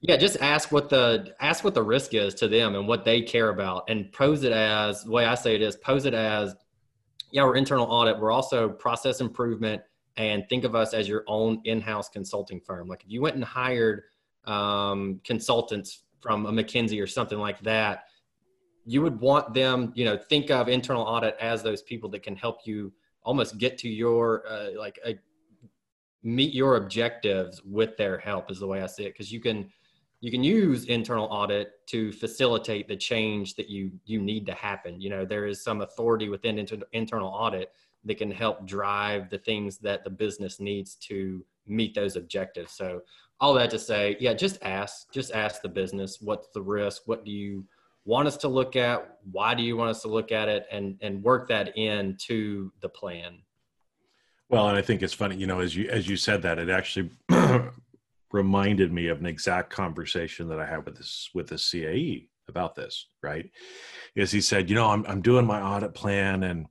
yeah, 0.00 0.16
just 0.16 0.40
ask 0.40 0.72
what 0.72 0.88
the 0.88 1.34
ask 1.40 1.64
what 1.64 1.74
the 1.74 1.82
risk 1.82 2.14
is 2.14 2.34
to 2.36 2.48
them 2.48 2.74
and 2.76 2.88
what 2.88 3.04
they 3.04 3.20
care 3.20 3.50
about, 3.50 3.84
and 3.90 4.10
pose 4.12 4.42
it 4.44 4.52
as 4.52 5.04
the 5.04 5.10
way 5.10 5.26
I 5.26 5.34
say 5.34 5.54
it 5.54 5.62
is 5.62 5.76
pose 5.76 6.06
it 6.06 6.14
as, 6.14 6.54
yeah, 7.30 7.44
we're 7.44 7.56
internal 7.56 7.86
audit. 7.86 8.18
We're 8.18 8.32
also 8.32 8.70
process 8.70 9.20
improvement, 9.20 9.82
and 10.16 10.48
think 10.48 10.64
of 10.64 10.74
us 10.74 10.94
as 10.94 11.06
your 11.08 11.24
own 11.26 11.60
in-house 11.64 12.08
consulting 12.08 12.60
firm. 12.60 12.88
Like 12.88 13.04
if 13.04 13.10
you 13.10 13.20
went 13.20 13.36
and 13.36 13.44
hired 13.44 14.04
um, 14.46 15.20
consultants 15.24 16.04
from 16.20 16.46
a 16.46 16.52
McKinsey 16.52 17.02
or 17.02 17.06
something 17.06 17.38
like 17.38 17.60
that, 17.62 18.04
you 18.84 19.02
would 19.02 19.20
want 19.20 19.54
them, 19.54 19.92
you 19.94 20.04
know, 20.04 20.16
think 20.16 20.50
of 20.50 20.68
internal 20.68 21.02
audit 21.02 21.36
as 21.40 21.62
those 21.62 21.82
people 21.82 22.08
that 22.10 22.22
can 22.22 22.36
help 22.36 22.60
you 22.64 22.92
almost 23.22 23.58
get 23.58 23.78
to 23.78 23.88
your 23.88 24.44
uh, 24.48 24.70
like 24.76 24.98
a, 25.04 25.18
meet 26.22 26.52
your 26.52 26.76
objectives 26.76 27.62
with 27.64 27.96
their 27.96 28.18
help 28.18 28.50
is 28.50 28.58
the 28.58 28.66
way 28.66 28.82
I 28.82 28.86
see 28.86 29.04
it 29.04 29.14
because 29.14 29.32
you 29.32 29.40
can 29.40 29.70
you 30.20 30.30
can 30.30 30.44
use 30.44 30.84
internal 30.84 31.26
audit 31.26 31.86
to 31.86 32.12
facilitate 32.12 32.88
the 32.88 32.96
change 32.96 33.54
that 33.54 33.70
you 33.70 33.90
you 34.04 34.20
need 34.20 34.46
to 34.46 34.54
happen. 34.54 35.00
You 35.00 35.10
know, 35.10 35.24
there 35.24 35.46
is 35.46 35.62
some 35.62 35.80
authority 35.80 36.28
within 36.28 36.58
inter, 36.58 36.78
internal 36.92 37.28
audit 37.28 37.72
that 38.04 38.18
can 38.18 38.30
help 38.30 38.66
drive 38.66 39.30
the 39.30 39.38
things 39.38 39.78
that 39.78 40.04
the 40.04 40.10
business 40.10 40.60
needs 40.60 40.94
to 40.96 41.44
meet 41.66 41.94
those 41.94 42.16
objectives. 42.16 42.72
So 42.72 43.02
all 43.40 43.54
that 43.54 43.70
to 43.70 43.78
say, 43.78 44.16
yeah, 44.20 44.34
just 44.34 44.58
ask, 44.62 45.10
just 45.12 45.32
ask 45.32 45.62
the 45.62 45.68
business, 45.68 46.18
what's 46.20 46.48
the 46.52 46.60
risk? 46.60 47.02
What 47.06 47.24
do 47.24 47.30
you 47.30 47.64
want 48.04 48.28
us 48.28 48.36
to 48.38 48.48
look 48.48 48.76
at? 48.76 49.18
Why 49.30 49.54
do 49.54 49.62
you 49.62 49.76
want 49.76 49.90
us 49.90 50.02
to 50.02 50.08
look 50.08 50.32
at 50.32 50.48
it? 50.48 50.66
And 50.70 50.96
and 51.00 51.22
work 51.22 51.48
that 51.48 51.76
into 51.76 52.70
the 52.80 52.88
plan. 52.88 53.38
Well 54.48 54.68
and 54.68 54.76
i 54.76 54.82
think 54.82 55.02
it's 55.02 55.14
funny 55.14 55.36
you 55.36 55.46
know 55.46 55.60
as 55.60 55.76
you 55.76 55.88
as 55.88 56.08
you 56.08 56.16
said 56.16 56.42
that 56.42 56.58
it 56.58 56.68
actually 56.68 57.10
reminded 58.32 58.92
me 58.92 59.06
of 59.06 59.20
an 59.20 59.26
exact 59.26 59.70
conversation 59.70 60.48
that 60.48 60.58
i 60.58 60.66
had 60.66 60.84
with 60.84 60.96
this 60.96 61.30
with 61.34 61.46
the 61.46 61.54
CAE 61.54 62.28
about 62.48 62.74
this 62.74 63.06
right? 63.22 63.48
Is 64.16 64.32
he 64.32 64.40
said 64.40 64.68
you 64.68 64.74
know 64.74 64.88
i'm, 64.90 65.06
I'm 65.06 65.22
doing 65.22 65.46
my 65.46 65.62
audit 65.62 65.94
plan 65.94 66.42
and 66.42 66.66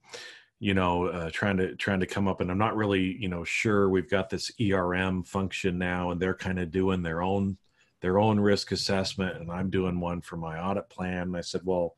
you 0.60 0.74
know 0.74 1.06
uh, 1.06 1.30
trying 1.32 1.58
to 1.58 1.76
trying 1.76 2.00
to 2.00 2.06
come 2.06 2.28
up 2.28 2.42
and 2.42 2.52
i'm 2.52 2.58
not 2.58 2.76
really 2.76 3.16
you 3.18 3.30
know 3.30 3.44
sure 3.44 3.90
we've 3.90 4.10
got 4.10 4.30
this 4.30 4.52
erm 4.60 5.24
function 5.24 5.78
now 5.78 6.12
and 6.12 6.22
they're 6.22 6.34
kind 6.34 6.60
of 6.60 6.70
doing 6.70 7.02
their 7.02 7.22
own 7.22 7.58
their 8.02 8.20
own 8.20 8.40
risk 8.40 8.72
assessment 8.72 9.38
and 9.38 9.52
I'm 9.52 9.70
doing 9.70 10.00
one 10.00 10.22
for 10.22 10.38
my 10.38 10.60
audit 10.60 10.90
plan. 10.90 11.24
And 11.24 11.38
I 11.38 11.42
said, 11.42 11.62
well, 11.64 11.96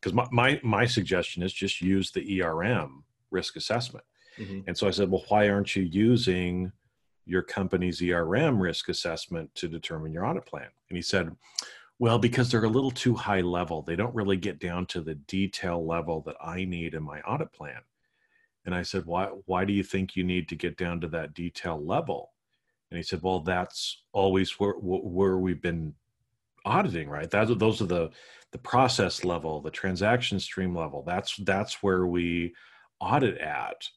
because 0.00 0.14
my, 0.14 0.26
my, 0.30 0.60
my 0.62 0.86
suggestion 0.86 1.42
is 1.42 1.52
just 1.52 1.80
use 1.80 2.10
the 2.10 2.42
ERM 2.42 3.04
risk 3.30 3.56
assessment. 3.56 4.04
Mm-hmm. 4.38 4.60
And 4.66 4.76
so 4.76 4.86
I 4.86 4.90
said, 4.90 5.10
well, 5.10 5.24
why 5.28 5.48
aren't 5.48 5.74
you 5.76 5.82
using 5.82 6.72
your 7.26 7.42
company's 7.42 8.00
ERM 8.02 8.60
risk 8.60 8.88
assessment 8.88 9.54
to 9.56 9.68
determine 9.68 10.12
your 10.12 10.26
audit 10.26 10.46
plan? 10.46 10.68
And 10.88 10.96
he 10.96 11.02
said, 11.02 11.34
well, 11.98 12.18
because 12.18 12.50
they're 12.50 12.64
a 12.64 12.68
little 12.68 12.90
too 12.90 13.14
high 13.14 13.40
level. 13.40 13.82
They 13.82 13.96
don't 13.96 14.14
really 14.14 14.36
get 14.36 14.60
down 14.60 14.86
to 14.86 15.00
the 15.00 15.14
detail 15.14 15.86
level 15.86 16.20
that 16.26 16.36
I 16.42 16.64
need 16.64 16.94
in 16.94 17.02
my 17.02 17.20
audit 17.20 17.52
plan. 17.52 17.80
And 18.66 18.74
I 18.74 18.82
said, 18.82 19.06
why, 19.06 19.26
why 19.46 19.64
do 19.64 19.72
you 19.72 19.82
think 19.82 20.16
you 20.16 20.24
need 20.24 20.48
to 20.48 20.56
get 20.56 20.76
down 20.76 21.00
to 21.00 21.08
that 21.08 21.34
detail 21.34 21.82
level? 21.82 22.32
And 22.90 22.96
he 22.96 23.02
said, 23.02 23.22
well, 23.22 23.40
that's 23.40 24.02
always 24.12 24.58
where, 24.60 24.74
where 24.74 25.38
we've 25.38 25.62
been 25.62 25.94
auditing, 26.64 27.08
right? 27.08 27.30
That's, 27.30 27.50
those 27.56 27.80
are 27.80 27.86
the, 27.86 28.10
the 28.52 28.58
process 28.58 29.24
level, 29.24 29.60
the 29.60 29.70
transaction 29.70 30.38
stream 30.38 30.74
level. 30.76 31.02
That's, 31.02 31.36
that's 31.36 31.82
where 31.82 32.06
we 32.06 32.54
audit 33.00 33.38
at. 33.38 33.88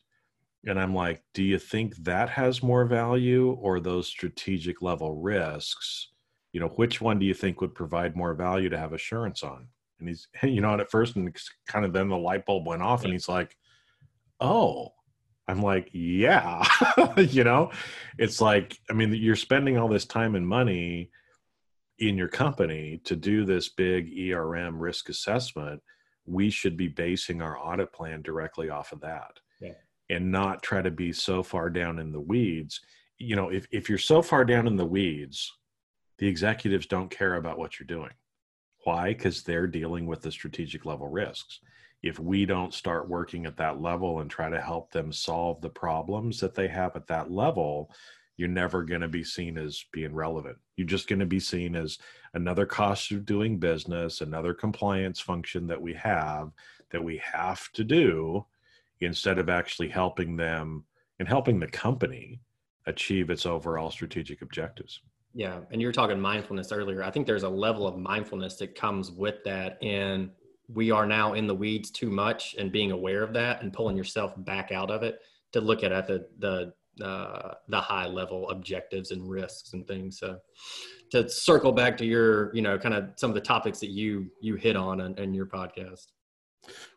And 0.66 0.80
I'm 0.80 0.94
like, 0.94 1.24
do 1.34 1.44
you 1.44 1.58
think 1.58 1.96
that 1.98 2.30
has 2.30 2.62
more 2.62 2.86
value 2.86 3.52
or 3.62 3.80
those 3.80 4.08
strategic 4.08 4.82
level 4.82 5.16
risks? 5.16 6.10
You 6.60 6.66
know, 6.66 6.74
which 6.76 7.00
one 7.00 7.20
do 7.20 7.26
you 7.26 7.34
think 7.34 7.62
would 7.62 7.74
provide 7.74 8.18
more 8.18 8.34
value 8.34 8.68
to 8.68 8.78
have 8.78 8.92
assurance 8.92 9.44
on? 9.44 9.66
And 9.98 10.10
he's, 10.10 10.28
you 10.44 10.60
know, 10.60 10.74
and 10.74 10.82
at 10.82 10.92
first, 10.92 11.16
and 11.16 11.34
kind 11.70 11.86
of 11.86 11.94
then 11.94 12.10
the 12.10 12.18
light 12.18 12.46
bulb 12.46 12.68
went 12.68 12.82
off, 12.82 13.06
and 13.06 13.14
he's 13.14 13.30
like, 13.30 13.56
oh, 14.42 14.90
I'm 15.48 15.62
like, 15.62 15.90
yeah, 15.94 16.62
you 17.18 17.46
know, 17.46 17.72
it's 18.18 18.42
like, 18.42 18.78
I 18.90 18.94
mean, 18.94 19.14
you're 19.14 19.38
spending 19.38 19.78
all 19.78 19.88
this 19.88 20.04
time 20.04 20.36
and 20.36 20.46
money 20.46 21.12
in 22.00 22.18
your 22.18 22.28
company 22.28 23.00
to 23.06 23.16
do 23.16 23.46
this 23.46 23.70
big 23.70 24.12
ERM 24.20 24.78
risk 24.78 25.08
assessment. 25.08 25.82
We 26.26 26.50
should 26.50 26.76
be 26.76 26.90
basing 26.90 27.42
our 27.42 27.58
audit 27.58 27.94
plan 27.94 28.22
directly 28.22 28.70
off 28.70 28.92
of 28.92 29.00
that 29.00 29.40
yeah. 29.62 29.76
and 30.10 30.30
not 30.30 30.62
try 30.62 30.82
to 30.82 30.92
be 30.92 31.14
so 31.14 31.42
far 31.42 31.70
down 31.70 32.00
in 32.00 32.12
the 32.12 32.20
weeds. 32.20 32.82
You 33.18 33.38
know, 33.38 33.48
if, 33.48 33.66
if 33.72 33.88
you're 33.88 33.98
so 33.98 34.22
far 34.22 34.44
down 34.44 34.68
in 34.68 34.76
the 34.76 34.86
weeds, 34.86 35.54
the 36.20 36.28
executives 36.28 36.86
don't 36.86 37.10
care 37.10 37.36
about 37.36 37.58
what 37.58 37.80
you're 37.80 37.88
doing. 37.88 38.12
Why? 38.84 39.10
Because 39.10 39.44
they're 39.44 39.68
dealing 39.68 40.06
with 40.06 40.22
the 40.22 40.32
strategic 40.32 40.86
level 40.86 41.08
risks 41.08 41.60
if 42.02 42.20
we 42.20 42.46
don't 42.46 42.74
start 42.74 43.10
working 43.10 43.46
at 43.46 43.58
that 43.58 43.82
level 43.82 44.20
and 44.20 44.30
try 44.30 44.50
to 44.50 44.62
help 44.62 44.92
them 44.92 45.12
solve 45.12 45.62
the 45.62 45.70
problems 45.70 46.40
that 46.40 46.56
they 46.56 46.68
have 46.68 46.96
at 46.96 47.08
that 47.08 47.32
level, 47.32 47.92
you're 48.38 48.48
never 48.48 48.84
going 48.84 49.02
to 49.02 49.10
be 49.10 49.24
seen 49.24 49.58
as 49.58 49.84
being 49.92 50.14
relevant. 50.14 50.58
You're 50.78 50.88
just 50.88 51.10
going 51.10 51.20
to 51.20 51.26
be 51.26 51.42
seen 51.42 51.76
as 51.76 51.98
another 52.34 52.66
cost 52.66 53.12
of 53.12 53.26
doing 53.26 53.60
business, 53.60 54.22
another 54.22 54.54
compliance 54.54 55.20
function 55.20 55.68
that 55.68 55.82
we 55.82 55.94
have 55.96 56.52
that 56.92 57.04
we 57.04 57.18
have 57.18 57.70
to 57.74 57.84
do 57.84 58.46
instead 59.02 59.38
of 59.38 59.50
actually 59.50 59.90
helping 59.90 60.38
them 60.38 60.86
and 61.20 61.28
helping 61.28 61.60
the 61.60 61.68
company 61.68 62.40
achieve 62.86 63.30
its 63.30 63.46
overall 63.46 63.92
strategic 63.92 64.42
objectives. 64.42 65.02
Yeah, 65.34 65.60
and 65.72 65.80
you 65.80 65.88
were 65.88 65.94
talking 65.94 66.20
mindfulness 66.20 66.72
earlier. 66.72 67.04
I 67.04 67.12
think 67.12 67.28
there's 67.28 67.44
a 67.44 67.50
level 67.50 67.88
of 67.88 67.98
mindfulness 67.98 68.56
that 68.58 68.76
comes 68.76 69.12
with 69.12 69.44
that 69.46 69.78
and 69.84 70.32
we 70.74 70.92
are 70.92 71.06
now 71.06 71.34
in 71.34 71.48
the 71.48 71.56
weeds 71.56 71.90
too 71.90 72.10
much 72.10 72.56
and 72.58 72.72
being 72.72 72.92
aware 72.92 73.24
of 73.24 73.34
that 73.34 73.62
and 73.62 73.74
pulling 73.74 73.98
yourself 73.98 74.34
back 74.38 74.72
out 74.72 74.92
of 74.92 75.04
it 75.04 75.20
to 75.52 75.62
look 75.62 75.84
at, 75.84 75.92
at 75.92 76.08
the 76.08 76.28
the 76.40 76.74
uh, 77.04 77.54
the 77.70 77.80
high 77.80 78.08
level 78.08 78.50
objectives 78.50 79.12
and 79.12 79.30
risks 79.30 79.74
and 79.74 79.88
things. 79.88 80.20
So 80.20 80.38
to 81.12 81.30
circle 81.30 81.72
back 81.72 81.98
to 81.98 82.06
your, 82.06 82.54
you 82.54 82.62
know, 82.62 82.78
kind 82.78 82.94
of 82.94 83.12
some 83.16 83.32
of 83.32 83.36
the 83.36 83.42
topics 83.42 83.80
that 83.80 83.90
you 83.90 84.30
you 84.42 84.56
hit 84.56 84.76
on 84.76 85.02
in, 85.02 85.18
in 85.18 85.34
your 85.34 85.46
podcast. 85.46 86.08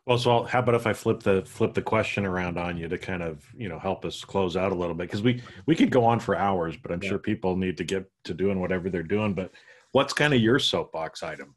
Well, 0.05 0.17
so 0.17 0.31
I'll, 0.31 0.43
how 0.43 0.59
about 0.59 0.75
if 0.75 0.85
I 0.85 0.93
flip 0.93 1.21
the 1.21 1.43
flip 1.45 1.73
the 1.73 1.81
question 1.81 2.25
around 2.25 2.57
on 2.57 2.77
you 2.77 2.87
to 2.89 2.97
kind 2.97 3.23
of 3.23 3.45
you 3.55 3.69
know 3.69 3.79
help 3.79 4.05
us 4.05 4.23
close 4.23 4.57
out 4.57 4.71
a 4.71 4.75
little 4.75 4.95
bit 4.95 5.07
because 5.07 5.21
we 5.21 5.41
we 5.65 5.75
could 5.75 5.91
go 5.91 6.03
on 6.03 6.19
for 6.19 6.35
hours, 6.35 6.75
but 6.75 6.91
I'm 6.91 7.01
yeah. 7.01 7.09
sure 7.09 7.19
people 7.19 7.55
need 7.55 7.77
to 7.77 7.83
get 7.83 8.09
to 8.25 8.33
doing 8.33 8.59
whatever 8.59 8.89
they're 8.89 9.03
doing. 9.03 9.33
But 9.33 9.51
what's 9.93 10.13
kind 10.13 10.33
of 10.33 10.41
your 10.41 10.59
soapbox 10.59 11.23
item? 11.23 11.55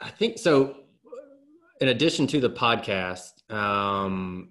I 0.00 0.10
think 0.10 0.38
so. 0.38 0.76
In 1.80 1.88
addition 1.88 2.26
to 2.28 2.40
the 2.40 2.50
podcast, 2.50 3.50
um, 3.52 4.50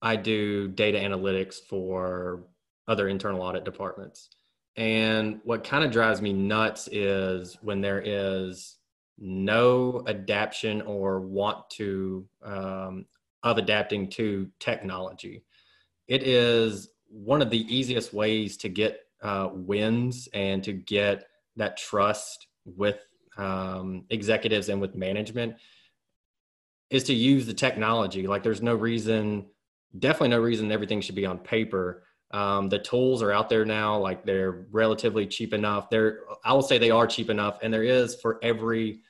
I 0.00 0.16
do 0.16 0.68
data 0.68 0.98
analytics 0.98 1.56
for 1.68 2.44
other 2.88 3.08
internal 3.08 3.42
audit 3.42 3.64
departments. 3.64 4.30
And 4.76 5.40
what 5.44 5.64
kind 5.64 5.84
of 5.84 5.90
drives 5.90 6.20
me 6.20 6.32
nuts 6.32 6.88
is 6.90 7.56
when 7.62 7.80
there 7.80 8.02
is 8.04 8.76
no 9.18 10.02
adaptation 10.06 10.82
or 10.82 11.20
want 11.20 11.68
to 11.70 12.26
um, 12.42 13.06
of 13.42 13.58
adapting 13.58 14.08
to 14.08 14.50
technology. 14.58 15.42
It 16.08 16.22
is 16.22 16.88
one 17.08 17.42
of 17.42 17.50
the 17.50 17.74
easiest 17.74 18.12
ways 18.12 18.56
to 18.58 18.68
get 18.68 19.00
uh, 19.22 19.50
wins 19.52 20.28
and 20.34 20.62
to 20.64 20.72
get 20.72 21.26
that 21.56 21.76
trust 21.76 22.48
with 22.64 22.98
um, 23.36 24.04
executives 24.10 24.68
and 24.68 24.80
with 24.80 24.94
management 24.94 25.56
is 26.90 27.04
to 27.04 27.14
use 27.14 27.46
the 27.46 27.54
technology. 27.54 28.26
Like 28.26 28.42
there's 28.42 28.62
no 28.62 28.74
reason, 28.74 29.46
definitely 29.98 30.28
no 30.28 30.40
reason 30.40 30.70
everything 30.70 31.00
should 31.00 31.14
be 31.14 31.26
on 31.26 31.38
paper. 31.38 32.04
Um, 32.34 32.68
the 32.68 32.80
tools 32.80 33.22
are 33.22 33.30
out 33.30 33.48
there 33.48 33.64
now, 33.64 33.96
like 33.96 34.24
they're 34.24 34.66
relatively 34.72 35.24
cheap 35.24 35.54
enough. 35.54 35.88
They're, 35.88 36.22
I 36.44 36.52
will 36.52 36.62
say 36.62 36.78
they 36.78 36.90
are 36.90 37.06
cheap 37.06 37.30
enough, 37.30 37.60
and 37.62 37.72
there 37.72 37.84
is 37.84 38.16
for 38.20 38.40
every 38.42 39.02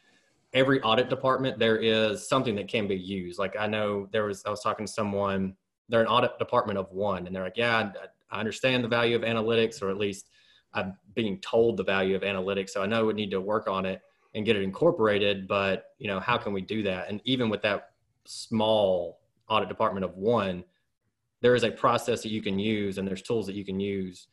every 0.53 0.81
audit 0.83 1.09
department 1.09 1.59
there 1.59 1.79
is 1.79 2.29
something 2.29 2.55
that 2.57 2.69
can 2.69 2.87
be 2.87 2.95
used. 2.95 3.39
Like 3.39 3.57
I 3.59 3.67
know 3.67 4.09
there 4.13 4.25
was, 4.27 4.45
I 4.45 4.51
was 4.51 4.61
talking 4.61 4.85
to 4.85 4.93
someone, 4.93 5.57
they're 5.89 6.03
an 6.03 6.07
audit 6.07 6.39
department 6.39 6.79
of 6.79 6.93
one, 6.93 7.27
and 7.27 7.35
they're 7.35 7.43
like, 7.43 7.57
yeah, 7.57 7.91
I, 8.31 8.37
I 8.37 8.41
understand 8.41 8.85
the 8.85 8.89
value 8.89 9.17
of 9.17 9.23
analytics, 9.23 9.81
or 9.83 9.89
at 9.89 9.97
least 9.97 10.29
I'm 10.75 10.95
being 11.15 11.41
told 11.41 11.79
the 11.79 11.83
value 11.83 12.15
of 12.15 12.23
analytics, 12.23 12.71
so 12.71 12.83
I 12.83 12.87
know 12.87 13.07
we 13.07 13.15
need 13.15 13.31
to 13.31 13.41
work 13.41 13.69
on 13.69 13.87
it 13.87 14.03
and 14.35 14.45
get 14.45 14.55
it 14.55 14.63
incorporated. 14.63 15.49
But 15.49 15.87
you 15.99 16.09
know, 16.09 16.21
how 16.21 16.37
can 16.37 16.53
we 16.53 16.61
do 16.61 16.83
that? 16.83 17.09
And 17.09 17.23
even 17.25 17.49
with 17.49 17.63
that 17.63 17.93
small 18.27 19.21
audit 19.49 19.71
department 19.71 20.05
of 20.05 20.15
one, 20.15 20.63
there 21.45 21.55
is 21.55 21.63
a 21.63 21.71
process 21.71 22.23
that 22.23 22.31
you 22.31 22.41
can 22.41 22.59
use, 22.59 22.97
and 22.97 23.07
there's 23.07 23.21
tools 23.21 23.45
that 23.45 23.55
you 23.55 23.67
can 23.67 23.79
use 23.79 24.29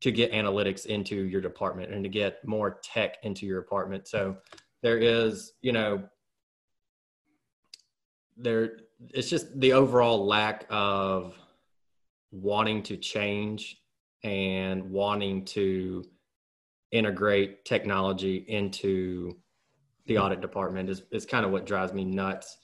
to 0.00 0.12
get 0.12 0.30
analytics 0.30 0.86
into 0.86 1.24
your 1.24 1.40
department 1.40 1.92
and 1.92 2.04
to 2.04 2.08
get 2.08 2.38
more 2.46 2.78
tech 2.84 3.16
into 3.24 3.44
your 3.44 3.60
department. 3.60 4.06
So 4.06 4.36
there 4.84 4.98
is, 4.98 5.54
you 5.62 5.72
know, 5.72 6.04
there 8.36 8.76
it's 9.10 9.28
just 9.28 9.58
the 9.58 9.72
overall 9.72 10.24
lack 10.24 10.64
of 10.70 11.34
wanting 12.30 12.84
to 12.84 12.96
change 12.96 13.82
and 14.22 14.92
wanting 14.92 15.44
to 15.46 16.04
integrate 16.92 17.64
technology 17.64 18.36
into 18.46 19.36
the 20.06 20.18
audit 20.18 20.40
department 20.40 20.88
is, 20.88 21.02
is 21.10 21.26
kind 21.26 21.44
of 21.44 21.50
what 21.50 21.66
drives 21.66 21.92
me 21.92 22.04
nuts. 22.04 22.58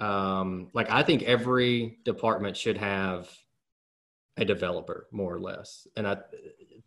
Um, 0.00 0.68
like 0.72 0.90
I 0.90 1.02
think 1.02 1.22
every 1.22 1.98
department 2.04 2.56
should 2.56 2.78
have 2.78 3.28
a 4.36 4.44
developer 4.44 5.06
more 5.12 5.34
or 5.34 5.38
less. 5.38 5.86
And 5.96 6.06
I, 6.06 6.16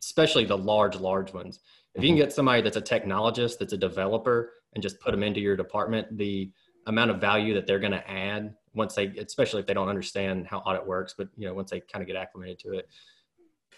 especially 0.02 0.46
the 0.46 0.58
large, 0.58 0.96
large 0.96 1.34
ones. 1.34 1.60
If 1.94 2.04
you 2.04 2.10
can 2.10 2.18
mm-hmm. 2.18 2.26
get 2.26 2.34
somebody 2.34 2.62
that's 2.62 2.78
a 2.78 2.82
technologist, 2.82 3.60
that's 3.60 3.74
a 3.74 3.78
developer 3.78 4.52
and 4.74 4.82
just 4.82 5.00
put 5.00 5.12
them 5.12 5.24
into 5.24 5.40
your 5.40 5.56
department, 5.56 6.18
the 6.18 6.52
amount 6.88 7.12
of 7.12 7.22
value 7.22 7.54
that 7.54 7.68
they're 7.68 7.80
going 7.80 7.92
to 7.92 8.10
add 8.10 8.56
once 8.74 8.96
they, 8.96 9.06
especially 9.06 9.62
if 9.62 9.68
they 9.68 9.74
don't 9.74 9.88
understand 9.88 10.48
how 10.48 10.60
audit 10.60 10.86
works, 10.86 11.14
but 11.16 11.28
you 11.38 11.48
know, 11.48 11.54
once 11.54 11.70
they 11.70 11.80
kind 11.80 12.02
of 12.02 12.08
get 12.08 12.16
acclimated 12.16 12.58
to 12.60 12.74
it, 12.74 12.90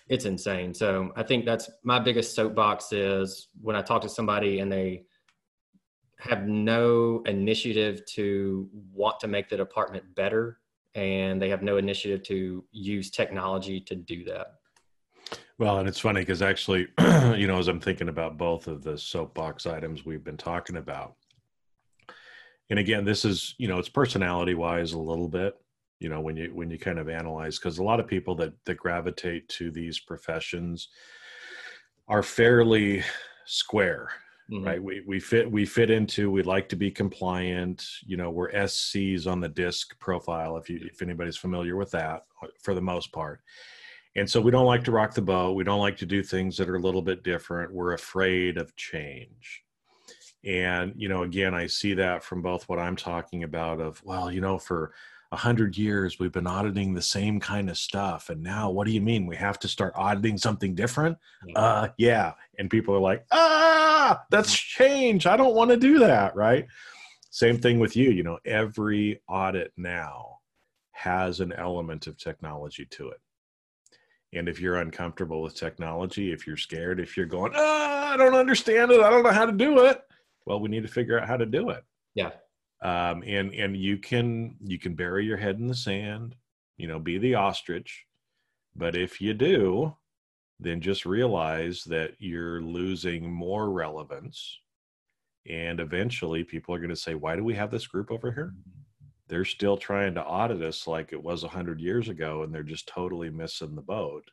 it's 0.08 0.26
insane. 0.26 0.74
So 0.74 1.12
I 1.16 1.24
think 1.24 1.46
that's 1.46 1.70
my 1.84 2.00
biggest 2.00 2.34
soapbox 2.36 2.94
is 2.94 3.50
when 3.62 3.76
I 3.76 3.82
talk 3.82 4.02
to 4.04 4.10
somebody 4.10 4.60
and 4.60 4.72
they 4.72 5.04
have 6.20 6.48
no 6.48 7.22
initiative 7.26 8.06
to 8.06 8.70
want 8.94 9.20
to 9.20 9.28
make 9.28 9.50
the 9.50 9.58
department 9.58 10.04
better 10.16 10.60
and 10.96 11.42
they 11.42 11.50
have 11.50 11.62
no 11.62 11.78
initiative 11.78 12.24
to 12.24 12.64
use 12.72 13.12
technology 13.12 13.82
to 13.82 13.96
do 13.96 14.24
that. 14.24 14.56
Well, 15.58 15.80
and 15.80 15.90
it's 15.90 16.00
funny 16.00 16.22
because 16.22 16.42
actually, 16.42 16.88
you 17.36 17.48
know, 17.48 17.60
as 17.60 17.68
I'm 17.68 17.82
thinking 17.82 18.08
about 18.08 18.38
both 18.38 18.68
of 18.68 18.82
the 18.82 18.98
soapbox 18.98 19.66
items 19.66 20.06
we've 20.06 20.24
been 20.24 20.38
talking 20.38 20.78
about, 20.78 21.16
and 22.70 22.80
again, 22.80 23.04
this 23.04 23.26
is, 23.26 23.56
you 23.58 23.68
know, 23.68 23.78
it's 23.78 23.90
personality 23.90 24.54
wise 24.54 24.94
a 24.94 25.00
little 25.00 25.28
bit, 25.28 25.58
you 26.00 26.10
know 26.10 26.22
when 26.22 26.36
you 26.36 26.52
when 26.54 26.70
you 26.70 26.78
kind 26.78 27.00
of 27.00 27.10
analyze 27.10 27.58
because 27.58 27.78
a 27.78 27.84
lot 27.84 28.00
of 28.00 28.08
people 28.08 28.36
that 28.36 28.54
that 28.66 28.78
gravitate 28.78 29.48
to 29.50 29.72
these 29.72 30.00
professions 30.00 30.90
are 32.08 32.24
fairly 32.24 33.04
square 33.46 34.10
mm-hmm. 34.52 34.66
right? 34.66 34.82
We 34.82 35.02
we 35.06 35.20
fit 35.20 35.50
we 35.50 35.66
fit 35.66 35.90
into 35.90 36.32
we 36.32 36.44
like 36.44 36.70
to 36.70 36.76
be 36.76 36.92
compliant 36.92 37.86
you 38.06 38.18
know 38.18 38.30
we're 38.30 38.52
scs 38.52 39.28
on 39.28 39.40
the 39.40 39.50
disc 39.50 39.98
profile 40.00 40.58
if 40.58 40.70
you 40.70 40.80
if 40.92 41.02
anybody's 41.02 41.38
familiar 41.38 41.76
with 41.76 41.92
that 41.92 42.26
for 42.62 42.74
the 42.74 42.82
most 42.82 43.12
part. 43.12 43.42
And 44.18 44.30
so 44.30 44.40
we 44.40 44.50
don't 44.50 44.66
like 44.66 44.86
to 44.86 44.92
rock 44.92 45.14
the 45.14 45.22
boat 45.22 45.54
we 45.54 45.64
don't 45.64 45.82
like 45.82 45.98
to 45.98 46.06
do 46.06 46.24
things 46.24 46.58
that 46.58 46.70
are 46.70 46.76
a 46.76 46.82
little 46.82 47.02
bit 47.02 47.24
different 47.24 47.74
we're 47.74 47.94
afraid 47.94 48.58
of 48.58 48.76
change. 48.76 49.64
And 50.44 50.94
you 50.96 51.10
know 51.10 51.24
again 51.24 51.56
i 51.56 51.66
see 51.66 51.96
that 51.96 52.24
from 52.24 52.44
both 52.44 52.70
what 52.70 52.78
i'm 52.78 52.96
talking 52.96 53.44
about 53.44 53.82
of 53.82 54.02
well 54.06 54.32
you 54.32 54.42
know 54.42 54.60
for 54.60 54.94
a 55.36 55.38
hundred 55.38 55.78
years 55.78 56.18
we've 56.18 56.32
been 56.32 56.48
auditing 56.48 56.94
the 56.94 57.02
same 57.02 57.42
kind 57.42 57.70
of 57.70 57.78
stuff 57.78 58.30
and 58.30 58.42
now 58.42 58.72
what 58.72 58.88
do 58.88 58.94
you 58.94 59.02
mean? 59.02 59.28
We 59.28 59.36
have 59.36 59.60
to 59.60 59.68
start 59.68 59.92
auditing 59.98 60.38
something 60.38 60.74
different? 60.74 61.18
Yeah. 61.46 61.60
uh 61.60 61.88
yeah. 61.98 62.32
And 62.58 62.70
people 62.70 62.96
are 62.96 63.00
like 63.00 63.26
ah 63.34 64.24
that's 64.32 64.58
change 64.58 65.26
i 65.28 65.36
don't 65.36 65.54
want 65.54 65.72
to 65.72 65.78
do 65.78 66.00
that 66.00 66.38
right? 66.38 66.68
Same 67.32 67.58
thing 67.58 67.80
with 67.80 67.98
you 67.98 68.12
you 68.12 68.24
know 68.24 68.40
every 68.46 69.22
audit 69.28 69.74
now 69.76 70.40
has 70.94 71.42
an 71.42 71.52
element 71.52 72.08
of 72.08 72.18
technology 72.18 72.86
to 72.92 73.10
it. 73.10 73.20
And 74.32 74.48
if 74.48 74.62
you're 74.62 74.78
uncomfortable 74.78 75.42
with 75.42 75.54
technology 75.54 76.32
if 76.32 76.48
you're 76.48 76.56
scared 76.56 77.02
if 77.02 77.18
you're 77.18 77.26
going 77.26 77.52
ah 77.56 78.14
i 78.14 78.16
don't 78.16 78.36
understand 78.36 78.90
it. 78.90 79.02
I 79.02 79.10
don't 79.10 79.24
know 79.24 79.32
how 79.32 79.46
to 79.46 79.52
do 79.52 79.86
it. 79.86 80.02
Well 80.46 80.62
we 80.62 80.70
need 80.70 80.84
to 80.84 80.94
figure 80.98 81.20
out 81.20 81.28
how 81.28 81.36
to 81.36 81.46
do 81.46 81.72
it. 81.72 81.84
Yeah 82.14 82.32
um, 82.86 83.24
and 83.26 83.52
and 83.54 83.76
you 83.76 83.98
can 83.98 84.56
you 84.64 84.78
can 84.78 84.94
bury 84.94 85.26
your 85.26 85.38
head 85.38 85.58
in 85.58 85.68
the 85.68 85.76
sand 85.76 86.36
you 86.78 86.88
know 86.88 87.00
be 87.00 87.18
the 87.18 87.36
ostrich. 87.36 88.06
But 88.76 88.96
if 88.96 89.20
you 89.22 89.34
do 89.34 89.96
then 90.60 90.80
just 90.80 91.06
realize 91.06 91.84
that 91.84 92.14
you're 92.18 92.62
losing 92.62 93.30
more 93.30 93.70
relevance. 93.72 94.60
And 95.50 95.82
eventually 95.82 96.44
people 96.46 96.74
are 96.74 96.80
going 96.80 96.90
to 96.92 96.96
say 96.96 97.16
why 97.16 97.36
do 97.36 97.44
we 97.44 97.56
have 97.56 97.72
this 97.72 97.88
group 97.88 98.12
over 98.12 98.32
here? 98.32 98.54
They're 99.28 99.46
still 99.46 99.78
trying 99.78 100.14
to 100.16 100.24
audit 100.24 100.62
us 100.62 100.86
like 100.88 101.12
it 101.12 101.22
was 101.22 101.42
100 101.42 101.82
years 101.82 102.10
ago 102.10 102.44
and 102.44 102.54
they're 102.54 102.64
just 102.64 102.88
totally 102.88 103.30
missing 103.30 103.76
the 103.76 103.82
boat. 103.82 104.30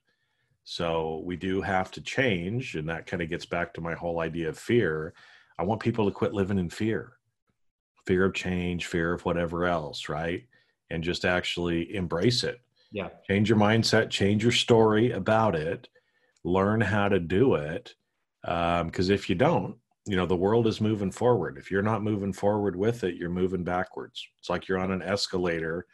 So 0.64 1.22
we 1.24 1.36
do 1.36 1.60
have 1.62 1.90
to 1.92 2.02
change 2.02 2.76
and 2.76 2.88
that 2.88 3.06
kind 3.06 3.22
of 3.22 3.30
gets 3.30 3.46
back 3.46 3.72
to 3.74 3.80
my 3.80 3.94
whole 3.94 4.20
idea 4.20 4.50
of 4.50 4.58
fear. 4.58 5.14
I 5.58 5.64
want 5.64 5.80
people 5.80 6.04
to 6.04 6.12
quit 6.12 6.34
living 6.34 6.58
in 6.58 6.68
fear 6.68 7.14
fear 8.06 8.24
of 8.24 8.34
change, 8.34 8.86
fear 8.86 9.12
of 9.12 9.24
whatever 9.24 9.66
else, 9.66 10.08
right? 10.08 10.44
And 10.90 11.02
just 11.02 11.24
actually 11.24 11.94
embrace 11.94 12.44
it. 12.44 12.60
Yeah. 12.90 13.08
Change 13.26 13.48
your 13.48 13.58
mindset, 13.58 14.10
change 14.10 14.42
your 14.42 14.52
story 14.52 15.12
about 15.12 15.54
it, 15.54 15.88
learn 16.44 16.80
how 16.80 17.08
to 17.08 17.18
do 17.18 17.54
it. 17.54 17.94
Because 18.42 19.10
um, 19.10 19.14
if 19.14 19.28
you 19.28 19.34
don't, 19.34 19.76
you 20.04 20.16
know, 20.16 20.26
the 20.26 20.36
world 20.36 20.66
is 20.66 20.80
moving 20.80 21.12
forward. 21.12 21.56
If 21.56 21.70
you're 21.70 21.80
not 21.80 22.02
moving 22.02 22.32
forward 22.32 22.74
with 22.74 23.04
it, 23.04 23.14
you're 23.14 23.30
moving 23.30 23.62
backwards. 23.62 24.26
It's 24.40 24.50
like 24.50 24.66
you're 24.66 24.80
on 24.80 24.90
an 24.90 25.00
escalator, 25.00 25.86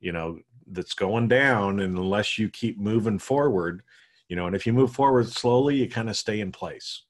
you 0.00 0.10
know, 0.12 0.40
that's 0.66 0.94
going 0.94 1.28
down. 1.28 1.80
And 1.80 1.96
unless 1.96 2.38
you 2.38 2.48
keep 2.48 2.78
moving 2.78 3.20
forward, 3.20 3.82
you 4.28 4.34
know, 4.36 4.46
and 4.46 4.56
if 4.56 4.66
you 4.66 4.72
move 4.72 4.92
forward 4.92 5.28
slowly, 5.28 5.76
you 5.76 5.88
kind 5.88 6.10
of 6.10 6.16
stay 6.16 6.40
in 6.40 6.50
place. 6.50 7.04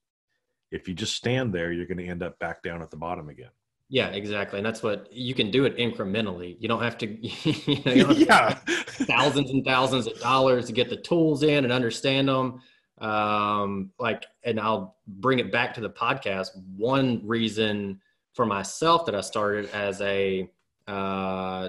If 0.71 0.89
you 0.89 0.95
just 0.95 1.17
stand 1.17 1.55
there, 1.55 1.73
you're 1.73 1.87
going 1.87 1.99
to 1.99 2.07
end 2.07 2.23
up 2.23 2.39
back 2.39 2.63
down 2.63 2.83
at 2.83 2.91
the 2.91 2.97
bottom 2.97 3.29
again. 3.29 3.51
Yeah, 3.93 4.07
exactly. 4.07 4.59
And 4.59 4.65
that's 4.65 4.83
what 4.83 5.13
you 5.13 5.35
can 5.35 5.51
do 5.51 5.67
it 5.67 5.77
incrementally. 5.77 6.57
You 6.59 6.67
don't 6.67 6.81
have 6.81 6.97
to, 6.97 7.07
you 7.29 7.85
know, 7.85 8.11
you 8.11 8.25
yeah. 8.25 8.55
thousands 8.55 9.51
and 9.51 9.63
thousands 9.67 10.07
of 10.07 10.19
dollars 10.19 10.69
to 10.69 10.73
get 10.73 10.89
the 10.89 10.97
tools 10.97 11.43
in 11.43 11.65
and 11.65 11.71
understand 11.71 12.27
them. 12.27 12.63
Um, 13.03 13.91
like, 13.99 14.25
and 14.45 14.59
I'll 14.59 14.97
bring 15.07 15.41
it 15.41 15.53
back 15.53 15.75
to 15.75 15.83
the 15.83 15.91
podcast. 15.91 16.57
One 16.75 17.21
reason 17.23 18.01
for 18.33 18.47
myself 18.47 19.05
that 19.05 19.15
I 19.15 19.21
started 19.21 19.69
as 19.75 20.01
a 20.01 20.51
uh, 20.89 21.69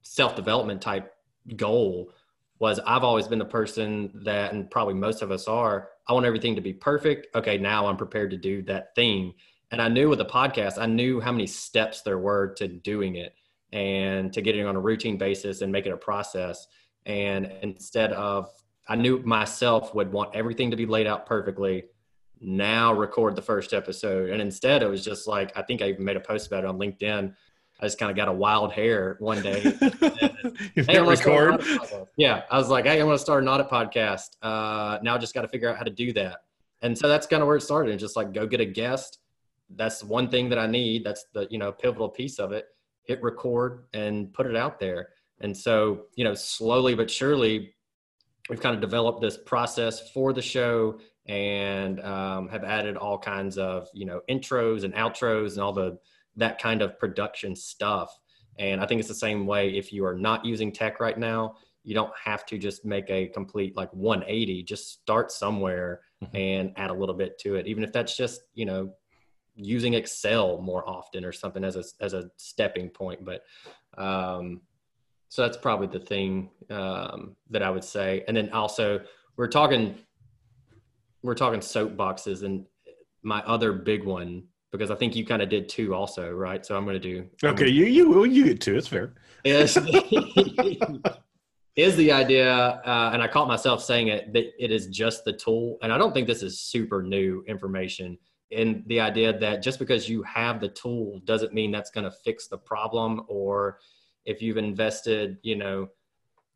self 0.00 0.36
development 0.36 0.80
type 0.80 1.14
goal 1.56 2.12
was 2.60 2.80
I've 2.86 3.04
always 3.04 3.28
been 3.28 3.38
the 3.38 3.44
person 3.44 4.10
that, 4.24 4.54
and 4.54 4.70
probably 4.70 4.94
most 4.94 5.20
of 5.20 5.30
us 5.32 5.48
are, 5.48 5.90
I 6.08 6.14
want 6.14 6.24
everything 6.24 6.54
to 6.54 6.62
be 6.62 6.72
perfect. 6.72 7.26
Okay, 7.34 7.58
now 7.58 7.86
I'm 7.86 7.98
prepared 7.98 8.30
to 8.30 8.38
do 8.38 8.62
that 8.62 8.94
thing 8.94 9.34
and 9.70 9.82
I 9.82 9.88
knew 9.88 10.08
with 10.08 10.18
the 10.18 10.24
podcast, 10.24 10.78
I 10.78 10.86
knew 10.86 11.20
how 11.20 11.32
many 11.32 11.46
steps 11.46 12.02
there 12.02 12.18
were 12.18 12.54
to 12.54 12.68
doing 12.68 13.16
it 13.16 13.34
and 13.72 14.32
to 14.32 14.40
getting 14.40 14.64
on 14.64 14.76
a 14.76 14.80
routine 14.80 15.18
basis 15.18 15.60
and 15.60 15.70
make 15.70 15.86
it 15.86 15.92
a 15.92 15.96
process. 15.96 16.66
And 17.04 17.52
instead 17.62 18.12
of, 18.12 18.50
I 18.88 18.96
knew 18.96 19.18
myself 19.18 19.94
would 19.94 20.10
want 20.10 20.34
everything 20.34 20.70
to 20.70 20.76
be 20.76 20.86
laid 20.86 21.06
out 21.06 21.26
perfectly. 21.26 21.84
Now 22.40 22.94
record 22.94 23.36
the 23.36 23.42
first 23.42 23.74
episode. 23.74 24.30
And 24.30 24.40
instead, 24.40 24.82
it 24.82 24.88
was 24.88 25.04
just 25.04 25.26
like, 25.26 25.54
I 25.56 25.62
think 25.62 25.82
I 25.82 25.88
even 25.88 26.04
made 26.04 26.16
a 26.16 26.20
post 26.20 26.46
about 26.46 26.64
it 26.64 26.66
on 26.66 26.78
LinkedIn. 26.78 27.34
I 27.80 27.86
just 27.86 27.98
kind 27.98 28.10
of 28.10 28.16
got 28.16 28.28
a 28.28 28.32
wild 28.32 28.72
hair 28.72 29.16
one 29.20 29.42
day. 29.42 29.60
hey, 30.74 31.00
record. 31.00 31.62
Yeah. 32.16 32.42
I 32.50 32.56
was 32.56 32.68
like, 32.68 32.86
hey, 32.86 33.00
I 33.00 33.04
want 33.04 33.18
to 33.18 33.22
start 33.22 33.42
an 33.42 33.48
audit 33.48 33.68
podcast. 33.68 34.30
Uh, 34.40 34.98
now 35.02 35.14
I 35.14 35.18
just 35.18 35.34
got 35.34 35.42
to 35.42 35.48
figure 35.48 35.68
out 35.68 35.76
how 35.76 35.84
to 35.84 35.90
do 35.90 36.12
that. 36.14 36.38
And 36.80 36.96
so 36.96 37.06
that's 37.06 37.26
kind 37.26 37.42
of 37.42 37.46
where 37.46 37.56
it 37.56 37.60
started. 37.60 37.90
And 37.90 38.00
just 38.00 38.16
like 38.16 38.32
go 38.32 38.46
get 38.46 38.60
a 38.60 38.64
guest 38.64 39.18
that's 39.76 40.02
one 40.02 40.28
thing 40.28 40.48
that 40.48 40.58
I 40.58 40.66
need. 40.66 41.04
That's 41.04 41.26
the, 41.34 41.46
you 41.50 41.58
know, 41.58 41.72
pivotal 41.72 42.08
piece 42.08 42.38
of 42.38 42.52
it. 42.52 42.66
Hit 43.04 43.22
record 43.22 43.84
and 43.92 44.32
put 44.32 44.46
it 44.46 44.56
out 44.56 44.78
there. 44.78 45.10
And 45.40 45.56
so, 45.56 46.06
you 46.14 46.24
know, 46.24 46.34
slowly 46.34 46.94
but 46.94 47.10
surely, 47.10 47.74
we've 48.48 48.60
kind 48.60 48.74
of 48.74 48.80
developed 48.80 49.20
this 49.20 49.36
process 49.36 50.10
for 50.10 50.32
the 50.32 50.42
show 50.42 50.98
and 51.26 52.00
um, 52.00 52.48
have 52.48 52.64
added 52.64 52.96
all 52.96 53.18
kinds 53.18 53.58
of 53.58 53.88
you 53.92 54.06
know 54.06 54.20
intros 54.30 54.84
and 54.84 54.94
outros 54.94 55.52
and 55.52 55.60
all 55.60 55.72
the 55.72 55.98
that 56.36 56.60
kind 56.60 56.82
of 56.82 56.98
production 56.98 57.54
stuff. 57.54 58.16
And 58.58 58.80
I 58.80 58.86
think 58.86 58.98
it's 58.98 59.08
the 59.08 59.14
same 59.14 59.46
way 59.46 59.76
if 59.76 59.92
you 59.92 60.04
are 60.04 60.14
not 60.14 60.44
using 60.44 60.72
tech 60.72 61.00
right 61.00 61.18
now, 61.18 61.56
you 61.84 61.94
don't 61.94 62.12
have 62.22 62.46
to 62.46 62.58
just 62.58 62.84
make 62.84 63.08
a 63.10 63.26
complete 63.26 63.76
like 63.76 63.92
180. 63.92 64.62
Just 64.62 65.00
start 65.00 65.30
somewhere 65.30 66.00
mm-hmm. 66.22 66.36
and 66.36 66.72
add 66.76 66.90
a 66.90 66.94
little 66.94 67.14
bit 67.14 67.38
to 67.40 67.56
it, 67.56 67.66
even 67.66 67.84
if 67.84 67.92
that's 67.92 68.16
just 68.16 68.42
you 68.54 68.64
know 68.64 68.90
using 69.58 69.94
Excel 69.94 70.62
more 70.62 70.88
often 70.88 71.24
or 71.24 71.32
something 71.32 71.64
as 71.64 71.76
a 71.76 71.84
as 72.00 72.14
a 72.14 72.30
stepping 72.36 72.88
point. 72.88 73.24
But 73.24 73.42
um, 73.96 74.62
so 75.28 75.42
that's 75.42 75.56
probably 75.56 75.88
the 75.88 76.04
thing 76.04 76.50
um, 76.70 77.36
that 77.50 77.62
I 77.62 77.70
would 77.70 77.84
say. 77.84 78.24
And 78.28 78.36
then 78.36 78.50
also 78.50 79.00
we're 79.36 79.48
talking 79.48 79.98
we're 81.22 81.34
talking 81.34 81.60
soapboxes 81.60 82.44
and 82.44 82.64
my 83.22 83.42
other 83.42 83.72
big 83.72 84.04
one 84.04 84.44
because 84.70 84.90
I 84.90 84.94
think 84.94 85.16
you 85.16 85.24
kind 85.24 85.42
of 85.42 85.48
did 85.48 85.68
two 85.68 85.94
also, 85.94 86.30
right? 86.30 86.64
So 86.64 86.76
I'm 86.76 86.84
going 86.84 87.00
to 87.00 87.00
do. 87.00 87.26
Okay, 87.42 87.64
gonna, 87.64 87.70
you 87.70 87.86
you 87.86 88.24
you 88.24 88.44
get 88.44 88.60
two. 88.60 88.76
It's 88.76 88.88
fair. 88.88 89.14
Is 89.44 89.74
the, 89.74 91.18
is 91.76 91.96
the 91.96 92.12
idea, 92.12 92.54
uh, 92.54 93.10
and 93.12 93.22
I 93.22 93.28
caught 93.28 93.48
myself 93.48 93.82
saying 93.82 94.08
it 94.08 94.32
that 94.34 94.52
it 94.62 94.70
is 94.70 94.88
just 94.88 95.24
the 95.24 95.32
tool, 95.32 95.78
and 95.82 95.92
I 95.92 95.98
don't 95.98 96.12
think 96.12 96.26
this 96.26 96.42
is 96.42 96.60
super 96.60 97.02
new 97.02 97.44
information. 97.48 98.18
In 98.50 98.82
the 98.86 99.00
idea 99.00 99.38
that 99.38 99.62
just 99.62 99.78
because 99.78 100.08
you 100.08 100.22
have 100.22 100.60
the 100.60 100.68
tool 100.68 101.20
doesn't 101.24 101.52
mean 101.52 101.70
that's 101.70 101.90
going 101.90 102.04
to 102.04 102.10
fix 102.10 102.46
the 102.46 102.56
problem, 102.56 103.22
or 103.28 103.78
if 104.24 104.40
you've 104.40 104.56
invested, 104.56 105.36
you 105.42 105.56
know, 105.56 105.88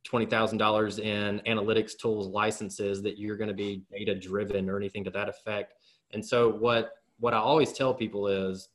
twenty 0.05 0.27
thousand 0.27 0.59
dollars 0.59 0.99
in 0.99 1.41
analytics 1.47 1.97
tools 1.97 2.29
licenses, 2.29 3.03
that 3.03 3.19
you're 3.19 3.37
going 3.37 3.49
to 3.49 3.55
be 3.55 3.83
data 3.91 4.15
driven 4.15 4.71
or 4.71 4.77
anything 4.77 5.05
to 5.05 5.11
that 5.11 5.29
effect. 5.29 5.75
And 6.13 6.25
so 6.25 6.51
what 6.51 6.93
what 7.19 7.35
I 7.35 7.39
always 7.39 7.73
tell 7.73 7.93
people 7.93 8.27
is, 8.27 8.69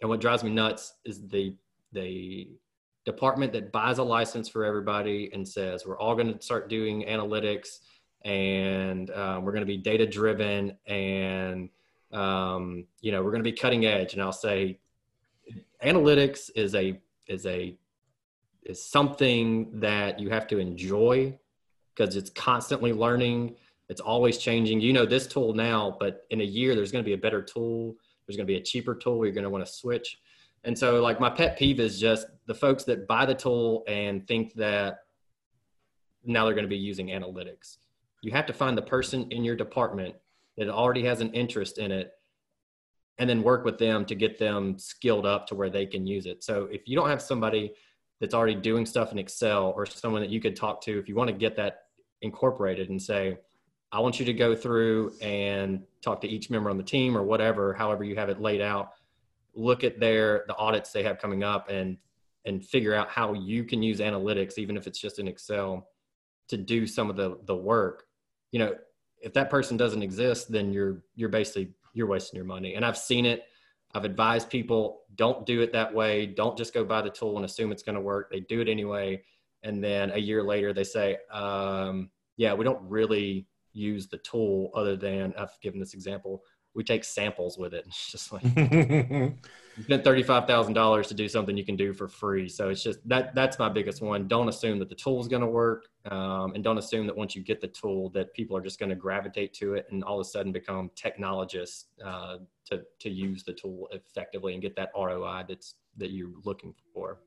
and 0.00 0.10
what 0.10 0.20
drives 0.20 0.42
me 0.42 0.50
nuts 0.50 0.94
is 1.04 1.26
the 1.28 1.56
the 1.92 2.48
department 3.04 3.52
that 3.52 3.70
buys 3.70 3.98
a 3.98 4.02
license 4.02 4.48
for 4.48 4.64
everybody 4.64 5.30
and 5.32 5.46
says 5.46 5.86
we're 5.86 5.98
all 5.98 6.14
going 6.14 6.32
to 6.34 6.42
start 6.42 6.68
doing 6.68 7.04
analytics 7.04 7.78
and 8.24 9.10
um, 9.10 9.44
we're 9.44 9.52
going 9.52 9.62
to 9.62 9.66
be 9.66 9.76
data 9.76 10.06
driven 10.06 10.76
and 10.86 11.68
um, 12.14 12.86
you 13.00 13.12
know 13.12 13.22
we're 13.22 13.30
going 13.30 13.42
to 13.42 13.50
be 13.50 13.56
cutting 13.56 13.86
edge 13.86 14.14
and 14.14 14.22
i'll 14.22 14.32
say 14.32 14.78
analytics 15.84 16.50
is 16.54 16.74
a 16.74 16.98
is 17.26 17.46
a 17.46 17.76
is 18.64 18.82
something 18.82 19.68
that 19.80 20.18
you 20.18 20.30
have 20.30 20.46
to 20.46 20.58
enjoy 20.58 21.36
because 21.94 22.16
it's 22.16 22.30
constantly 22.30 22.92
learning. 22.92 23.54
It's 23.88 24.00
always 24.00 24.38
changing. 24.38 24.80
You 24.80 24.92
know 24.92 25.06
this 25.06 25.26
tool 25.26 25.52
now 25.52 25.96
but 26.00 26.24
in 26.30 26.40
a 26.40 26.44
year 26.44 26.74
there's 26.74 26.90
going 26.90 27.04
to 27.04 27.08
be 27.08 27.14
a 27.14 27.18
better 27.18 27.42
tool. 27.42 27.94
There's 28.26 28.36
going 28.36 28.46
to 28.46 28.52
be 28.52 28.58
a 28.58 28.62
cheaper 28.62 28.94
tool. 28.94 29.24
You're 29.24 29.34
going 29.34 29.44
to 29.44 29.50
want 29.50 29.66
to 29.66 29.70
switch. 29.70 30.18
And 30.64 30.78
so 30.78 31.02
like 31.02 31.20
my 31.20 31.28
pet 31.28 31.58
peeve 31.58 31.78
is 31.78 32.00
just 32.00 32.26
the 32.46 32.54
folks 32.54 32.84
that 32.84 33.06
buy 33.06 33.26
the 33.26 33.34
tool 33.34 33.84
and 33.86 34.26
think 34.26 34.54
that 34.54 35.00
now 36.24 36.46
they're 36.46 36.54
going 36.54 36.64
to 36.64 36.70
be 36.70 36.76
using 36.76 37.08
analytics. 37.08 37.76
You 38.22 38.32
have 38.32 38.46
to 38.46 38.54
find 38.54 38.78
the 38.78 38.82
person 38.82 39.30
in 39.30 39.44
your 39.44 39.56
department 39.56 40.14
that 40.56 40.68
already 40.68 41.04
has 41.04 41.20
an 41.20 41.32
interest 41.32 41.78
in 41.78 41.90
it 41.90 42.12
and 43.18 43.30
then 43.30 43.42
work 43.42 43.64
with 43.64 43.78
them 43.78 44.04
to 44.04 44.14
get 44.14 44.38
them 44.38 44.78
skilled 44.78 45.26
up 45.26 45.46
to 45.46 45.54
where 45.54 45.70
they 45.70 45.86
can 45.86 46.06
use 46.06 46.26
it 46.26 46.42
so 46.42 46.68
if 46.70 46.82
you 46.86 46.96
don't 46.96 47.08
have 47.08 47.22
somebody 47.22 47.72
that's 48.20 48.34
already 48.34 48.54
doing 48.54 48.86
stuff 48.86 49.12
in 49.12 49.18
excel 49.18 49.72
or 49.76 49.86
someone 49.86 50.22
that 50.22 50.30
you 50.30 50.40
could 50.40 50.56
talk 50.56 50.80
to 50.80 50.98
if 50.98 51.08
you 51.08 51.14
want 51.14 51.28
to 51.28 51.36
get 51.36 51.56
that 51.56 51.82
incorporated 52.22 52.90
and 52.90 53.00
say 53.00 53.36
I 53.94 54.00
want 54.00 54.18
you 54.18 54.26
to 54.26 54.32
go 54.32 54.56
through 54.56 55.14
and 55.22 55.84
talk 56.02 56.20
to 56.22 56.28
each 56.28 56.50
member 56.50 56.68
on 56.68 56.76
the 56.76 56.82
team 56.82 57.16
or 57.16 57.22
whatever, 57.22 57.72
however 57.72 58.02
you 58.02 58.16
have 58.16 58.28
it 58.28 58.40
laid 58.40 58.60
out. 58.60 58.90
Look 59.54 59.84
at 59.84 60.00
their 60.00 60.44
the 60.48 60.56
audits 60.56 60.90
they 60.90 61.04
have 61.04 61.18
coming 61.18 61.44
up 61.44 61.68
and 61.70 61.96
and 62.44 62.62
figure 62.64 62.92
out 62.92 63.08
how 63.08 63.34
you 63.34 63.62
can 63.62 63.84
use 63.84 64.00
analytics, 64.00 64.58
even 64.58 64.76
if 64.76 64.88
it's 64.88 64.98
just 64.98 65.20
in 65.20 65.28
Excel, 65.28 65.86
to 66.48 66.56
do 66.56 66.88
some 66.88 67.08
of 67.08 67.14
the 67.14 67.38
the 67.44 67.54
work. 67.54 68.02
You 68.50 68.58
know, 68.58 68.74
if 69.24 69.32
that 69.32 69.50
person 69.50 69.76
doesn't 69.76 70.02
exist, 70.02 70.52
then 70.52 70.72
you're 70.72 71.02
you're 71.16 71.28
basically 71.28 71.72
you're 71.94 72.06
wasting 72.06 72.36
your 72.36 72.44
money. 72.44 72.74
And 72.74 72.84
I've 72.84 72.98
seen 72.98 73.24
it. 73.24 73.44
I've 73.94 74.04
advised 74.04 74.50
people 74.50 75.02
don't 75.14 75.46
do 75.46 75.62
it 75.62 75.72
that 75.72 75.92
way. 75.92 76.26
Don't 76.26 76.58
just 76.58 76.74
go 76.74 76.84
buy 76.84 77.00
the 77.02 77.10
tool 77.10 77.36
and 77.36 77.44
assume 77.44 77.72
it's 77.72 77.82
going 77.82 77.94
to 77.94 78.00
work. 78.00 78.30
They 78.30 78.40
do 78.40 78.60
it 78.60 78.68
anyway, 78.68 79.22
and 79.62 79.82
then 79.82 80.10
a 80.10 80.18
year 80.18 80.42
later 80.42 80.72
they 80.72 80.84
say, 80.84 81.18
um, 81.32 82.10
"Yeah, 82.36 82.54
we 82.54 82.64
don't 82.64 82.82
really 82.88 83.46
use 83.72 84.08
the 84.08 84.18
tool 84.18 84.70
other 84.74 84.96
than 84.96 85.34
I've 85.36 85.58
given 85.60 85.80
this 85.80 85.94
example. 85.94 86.42
We 86.74 86.84
take 86.84 87.04
samples 87.04 87.56
with 87.58 87.74
it. 87.74 87.84
It's 87.94 88.10
just 88.10 88.32
like 88.32 88.42
you 89.76 89.82
spent 89.82 90.04
thirty 90.04 90.22
five 90.22 90.46
thousand 90.46 90.74
dollars 90.74 91.08
to 91.08 91.14
do 91.14 91.28
something 91.28 91.56
you 91.56 91.64
can 91.64 91.76
do 91.76 91.92
for 91.92 92.08
free. 92.08 92.48
So 92.48 92.68
it's 92.68 92.82
just 92.82 93.06
that 93.08 93.34
that's 93.34 93.58
my 93.58 93.68
biggest 93.68 94.02
one. 94.02 94.28
Don't 94.28 94.48
assume 94.48 94.78
that 94.80 94.88
the 94.88 94.94
tool 94.94 95.20
is 95.20 95.28
going 95.28 95.42
to 95.42 95.48
work, 95.48 95.86
um, 96.10 96.54
and 96.54 96.62
don't 96.62 96.78
assume 96.78 97.06
that 97.06 97.16
once 97.16 97.34
you 97.34 97.42
get 97.42 97.60
the 97.60 97.68
tool 97.68 98.10
that 98.10 98.32
people 98.34 98.56
are 98.56 98.60
just 98.60 98.78
going 98.78 98.90
to 98.90 98.96
gravitate 98.96 99.54
to 99.54 99.74
it 99.74 99.86
and 99.90 100.04
all 100.04 100.20
of 100.20 100.26
a 100.26 100.28
sudden 100.28 100.52
become 100.52 100.90
technologists 100.94 101.86
uh, 102.04 102.38
to 102.66 102.82
to 103.00 103.10
use 103.10 103.42
the 103.44 103.52
tool 103.52 103.88
effectively 103.92 104.54
and 104.54 104.62
get 104.62 104.76
that 104.76 104.90
ROI 104.96 105.44
that's 105.48 105.76
that 105.96 106.10
you're 106.10 106.30
looking 106.44 106.74
for. 106.92 107.18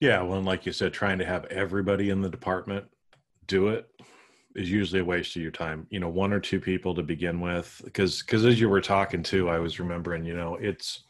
Yeah, 0.00 0.22
well, 0.22 0.38
and 0.38 0.46
like 0.46 0.64
you 0.64 0.72
said, 0.72 0.92
trying 0.92 1.18
to 1.18 1.24
have 1.24 1.44
everybody 1.46 2.10
in 2.10 2.22
the 2.22 2.28
department 2.28 2.86
do 3.48 3.68
it 3.68 3.90
is 4.54 4.70
usually 4.70 5.00
a 5.00 5.04
waste 5.04 5.36
of 5.36 5.42
your 5.42 5.50
time 5.50 5.86
you 5.90 6.00
know 6.00 6.08
one 6.08 6.32
or 6.32 6.40
two 6.40 6.60
people 6.60 6.94
to 6.94 7.02
begin 7.02 7.40
with 7.40 7.80
because 7.84 8.22
because 8.22 8.44
as 8.44 8.60
you 8.60 8.68
were 8.68 8.80
talking 8.80 9.22
too 9.22 9.48
i 9.48 9.58
was 9.58 9.78
remembering 9.78 10.24
you 10.24 10.34
know 10.34 10.56
it's 10.56 11.04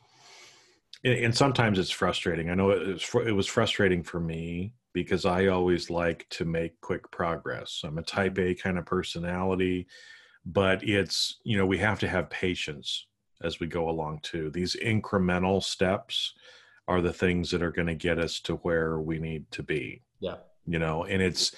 and 1.05 1.35
sometimes 1.35 1.79
it's 1.79 1.91
frustrating. 1.91 2.51
I 2.51 2.55
know 2.55 2.71
it 2.71 2.87
was, 2.87 3.15
it 3.27 3.33
was 3.33 3.47
frustrating 3.47 4.03
for 4.03 4.19
me 4.19 4.73
because 4.93 5.25
i 5.25 5.47
always 5.47 5.91
like 5.91 6.27
to 6.31 6.45
make 6.45 6.81
quick 6.81 7.09
progress. 7.11 7.83
I'm 7.85 7.99
a 7.99 8.03
type 8.03 8.39
a 8.39 8.55
kind 8.55 8.79
of 8.79 8.87
personality 8.87 9.87
but 10.45 10.83
it's 10.83 11.37
you 11.45 11.57
know 11.59 11.67
we 11.67 11.79
have 11.79 11.99
to 12.01 12.09
have 12.09 12.31
patience 12.31 13.07
as 13.43 13.61
we 13.61 13.67
go 13.67 13.89
along 13.89 14.21
too. 14.23 14.51
These 14.51 14.77
incremental 14.77 15.63
steps 15.63 16.35
are 16.89 17.01
the 17.01 17.13
things 17.13 17.51
that 17.51 17.63
are 17.63 17.71
going 17.71 17.87
to 17.87 17.95
get 17.95 18.19
us 18.19 18.41
to 18.41 18.55
where 18.57 18.99
we 18.99 19.19
need 19.19 19.51
to 19.53 19.63
be. 19.63 20.03
Yeah. 20.21 20.37
You 20.67 20.79
know 20.79 21.05
and 21.05 21.23
it's 21.23 21.55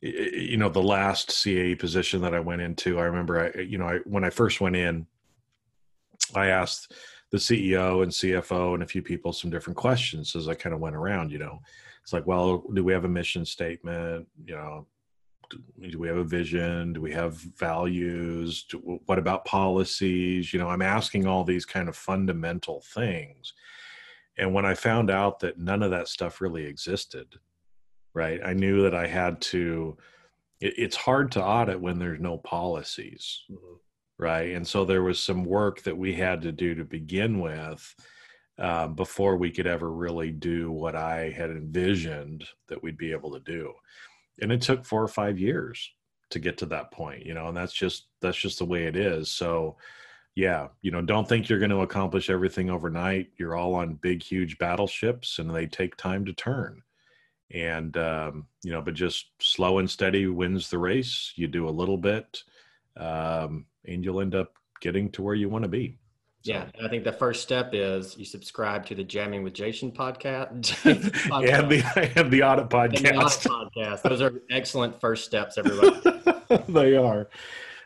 you 0.00 0.56
know 0.56 0.68
the 0.68 0.82
last 0.82 1.30
CAE 1.30 1.78
position 1.78 2.20
that 2.22 2.34
I 2.34 2.40
went 2.40 2.62
into, 2.62 2.98
I 2.98 3.04
remember 3.04 3.52
I 3.56 3.60
you 3.60 3.78
know 3.78 3.88
I 3.88 3.98
when 4.04 4.24
I 4.24 4.30
first 4.30 4.60
went 4.60 4.76
in, 4.76 5.06
I 6.34 6.46
asked 6.46 6.92
the 7.30 7.38
CEO 7.38 8.02
and 8.02 8.12
CFO 8.12 8.74
and 8.74 8.82
a 8.82 8.86
few 8.86 9.02
people 9.02 9.32
some 9.32 9.50
different 9.50 9.76
questions 9.76 10.36
as 10.36 10.48
I 10.48 10.54
kind 10.54 10.74
of 10.74 10.80
went 10.80 10.96
around. 10.96 11.32
You 11.32 11.38
know, 11.38 11.60
it's 12.02 12.12
like, 12.12 12.26
well, 12.26 12.64
do 12.72 12.84
we 12.84 12.92
have 12.92 13.04
a 13.04 13.08
mission 13.08 13.44
statement? 13.44 14.28
You 14.44 14.54
know, 14.54 14.86
do 15.50 15.98
we 15.98 16.08
have 16.08 16.16
a 16.16 16.24
vision? 16.24 16.92
Do 16.92 17.00
we 17.00 17.12
have 17.12 17.34
values? 17.34 18.64
Do, 18.64 19.00
what 19.06 19.18
about 19.18 19.44
policies? 19.44 20.52
You 20.52 20.60
know, 20.60 20.68
I'm 20.68 20.82
asking 20.82 21.26
all 21.26 21.44
these 21.44 21.66
kind 21.66 21.88
of 21.88 21.96
fundamental 21.96 22.82
things. 22.94 23.52
And 24.36 24.52
when 24.52 24.66
I 24.66 24.74
found 24.74 25.10
out 25.10 25.40
that 25.40 25.58
none 25.58 25.82
of 25.82 25.90
that 25.90 26.08
stuff 26.08 26.40
really 26.40 26.64
existed, 26.64 27.34
right? 28.14 28.40
I 28.44 28.54
knew 28.54 28.82
that 28.82 28.94
I 28.94 29.06
had 29.06 29.40
to. 29.42 29.96
It, 30.60 30.74
it's 30.78 30.96
hard 30.96 31.32
to 31.32 31.44
audit 31.44 31.80
when 31.80 31.98
there's 31.98 32.20
no 32.20 32.38
policies, 32.38 33.42
mm-hmm. 33.50 33.74
right? 34.18 34.54
And 34.54 34.66
so 34.66 34.84
there 34.84 35.02
was 35.02 35.20
some 35.20 35.44
work 35.44 35.82
that 35.82 35.98
we 35.98 36.14
had 36.14 36.42
to 36.42 36.52
do 36.52 36.74
to 36.76 36.84
begin 36.84 37.40
with 37.40 37.94
uh, 38.58 38.86
before 38.86 39.36
we 39.36 39.50
could 39.50 39.66
ever 39.66 39.90
really 39.90 40.30
do 40.30 40.70
what 40.70 40.94
I 40.94 41.30
had 41.36 41.50
envisioned 41.50 42.44
that 42.68 42.82
we'd 42.82 42.96
be 42.96 43.12
able 43.12 43.32
to 43.32 43.40
do. 43.40 43.72
And 44.40 44.52
it 44.52 44.62
took 44.62 44.84
four 44.84 45.02
or 45.02 45.08
five 45.08 45.38
years 45.38 45.92
to 46.30 46.38
get 46.38 46.58
to 46.58 46.66
that 46.66 46.90
point, 46.92 47.26
you 47.26 47.34
know, 47.34 47.48
and 47.48 47.56
that's 47.56 47.72
just 47.72 48.06
that's 48.20 48.38
just 48.38 48.58
the 48.58 48.64
way 48.64 48.84
it 48.84 48.96
is. 48.96 49.30
So 49.30 49.76
yeah, 50.36 50.68
you 50.82 50.90
know, 50.90 51.00
don't 51.00 51.28
think 51.28 51.48
you're 51.48 51.60
going 51.60 51.70
to 51.70 51.82
accomplish 51.82 52.28
everything 52.28 52.68
overnight. 52.68 53.28
You're 53.38 53.54
all 53.54 53.74
on 53.74 53.94
big, 53.94 54.22
huge 54.22 54.58
battleships 54.58 55.38
and 55.38 55.54
they 55.54 55.66
take 55.66 55.96
time 55.96 56.24
to 56.24 56.32
turn 56.32 56.82
and 57.54 57.96
um, 57.96 58.46
you 58.62 58.72
know 58.72 58.82
but 58.82 58.94
just 58.94 59.26
slow 59.40 59.78
and 59.78 59.88
steady 59.88 60.26
wins 60.26 60.68
the 60.68 60.78
race. 60.78 61.32
You 61.36 61.46
do 61.46 61.68
a 61.68 61.70
little 61.70 61.96
bit 61.96 62.42
um, 62.96 63.66
and 63.86 64.04
you'll 64.04 64.20
end 64.20 64.34
up 64.34 64.52
getting 64.80 65.10
to 65.10 65.22
where 65.22 65.34
you 65.34 65.48
want 65.48 65.62
to 65.62 65.68
be 65.68 65.96
so. 66.42 66.52
yeah 66.52 66.66
i 66.84 66.88
think 66.88 67.04
the 67.04 67.12
first 67.12 67.42
step 67.42 67.70
is 67.72 68.18
you 68.18 68.24
subscribe 68.24 68.84
to 68.84 68.94
the 68.94 69.04
jamming 69.04 69.42
with 69.42 69.54
jason 69.54 69.90
podcast, 69.90 70.84
and 70.84 71.70
the 71.70 72.12
and 72.16 72.30
the 72.30 72.42
audit 72.42 72.68
podcast 72.68 73.02
the 73.02 73.16
audit 73.16 73.72
podcast. 73.74 74.02
Those 74.02 74.20
are 74.20 74.42
excellent 74.50 75.00
first 75.00 75.24
steps 75.24 75.58
everybody. 75.58 76.20
They 76.68 76.94
are. 76.94 77.30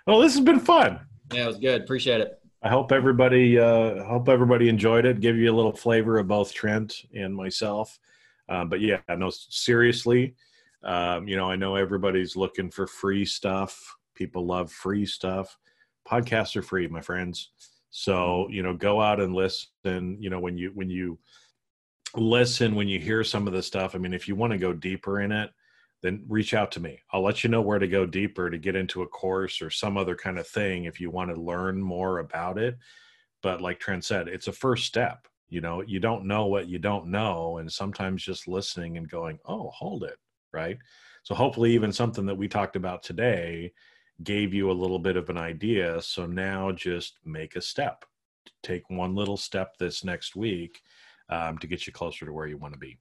Well 0.06 0.18
this 0.20 0.34
has 0.34 0.44
been 0.44 0.60
fun. 0.60 1.00
Yeah 1.32 1.44
it 1.44 1.46
was 1.46 1.58
good. 1.58 1.82
Appreciate 1.82 2.20
it. 2.20 2.40
I 2.60 2.68
hope 2.68 2.90
everybody 2.90 3.58
uh, 3.58 4.02
hope 4.04 4.28
everybody 4.28 4.68
enjoyed 4.68 5.06
it. 5.06 5.20
Give 5.20 5.36
you 5.36 5.52
a 5.52 5.56
little 5.56 5.72
flavor 5.72 6.18
of 6.18 6.26
both 6.26 6.52
Trent 6.52 7.04
and 7.14 7.34
myself. 7.34 7.98
Uh, 8.48 8.64
but 8.64 8.80
yeah, 8.80 9.00
no, 9.16 9.30
seriously, 9.30 10.34
Um, 10.82 11.26
you 11.28 11.36
know, 11.36 11.50
I 11.50 11.56
know 11.56 11.74
everybody's 11.74 12.36
looking 12.36 12.70
for 12.70 12.86
free 12.86 13.24
stuff. 13.24 13.96
People 14.14 14.46
love 14.46 14.70
free 14.70 15.06
stuff. 15.06 15.58
Podcasts 16.08 16.56
are 16.56 16.62
free, 16.62 16.86
my 16.88 17.00
friends. 17.00 17.50
So, 17.90 18.48
you 18.50 18.62
know, 18.62 18.74
go 18.74 19.00
out 19.00 19.20
and 19.20 19.34
listen. 19.34 20.18
You 20.20 20.30
know, 20.30 20.40
when 20.40 20.56
you 20.56 20.70
when 20.74 20.88
you 20.90 21.18
listen, 22.14 22.74
when 22.74 22.88
you 22.88 23.00
hear 23.00 23.24
some 23.24 23.46
of 23.46 23.52
the 23.52 23.62
stuff, 23.62 23.94
I 23.94 23.98
mean, 23.98 24.14
if 24.14 24.28
you 24.28 24.36
want 24.36 24.52
to 24.52 24.58
go 24.58 24.72
deeper 24.72 25.20
in 25.20 25.32
it, 25.32 25.50
then 26.02 26.24
reach 26.28 26.54
out 26.54 26.70
to 26.72 26.80
me. 26.80 27.00
I'll 27.12 27.22
let 27.24 27.42
you 27.42 27.50
know 27.50 27.60
where 27.60 27.78
to 27.80 27.88
go 27.88 28.06
deeper 28.06 28.48
to 28.50 28.58
get 28.58 28.76
into 28.76 29.02
a 29.02 29.06
course 29.08 29.60
or 29.60 29.70
some 29.70 29.96
other 29.96 30.14
kind 30.14 30.38
of 30.38 30.46
thing 30.46 30.84
if 30.84 31.00
you 31.00 31.10
want 31.10 31.34
to 31.34 31.40
learn 31.40 31.80
more 31.82 32.20
about 32.20 32.56
it. 32.56 32.78
But 33.42 33.60
like 33.60 33.80
Trent 33.80 34.04
said, 34.04 34.28
it's 34.28 34.48
a 34.48 34.52
first 34.52 34.86
step. 34.86 35.26
You 35.48 35.60
know, 35.60 35.82
you 35.82 36.00
don't 36.00 36.26
know 36.26 36.46
what 36.46 36.68
you 36.68 36.78
don't 36.78 37.06
know. 37.06 37.58
And 37.58 37.72
sometimes 37.72 38.22
just 38.22 38.48
listening 38.48 38.96
and 38.96 39.08
going, 39.08 39.38
oh, 39.46 39.70
hold 39.70 40.04
it. 40.04 40.16
Right. 40.52 40.78
So 41.22 41.34
hopefully, 41.34 41.72
even 41.72 41.92
something 41.92 42.26
that 42.26 42.36
we 42.36 42.48
talked 42.48 42.76
about 42.76 43.02
today 43.02 43.72
gave 44.22 44.52
you 44.52 44.70
a 44.70 44.72
little 44.72 44.98
bit 44.98 45.16
of 45.16 45.28
an 45.28 45.38
idea. 45.38 46.00
So 46.02 46.26
now 46.26 46.72
just 46.72 47.18
make 47.24 47.56
a 47.56 47.60
step. 47.60 48.04
Take 48.62 48.88
one 48.88 49.14
little 49.14 49.36
step 49.36 49.76
this 49.78 50.04
next 50.04 50.34
week 50.34 50.80
um, 51.28 51.58
to 51.58 51.66
get 51.66 51.86
you 51.86 51.92
closer 51.92 52.26
to 52.26 52.32
where 52.32 52.46
you 52.46 52.56
want 52.56 52.74
to 52.74 52.78
be. 52.78 52.98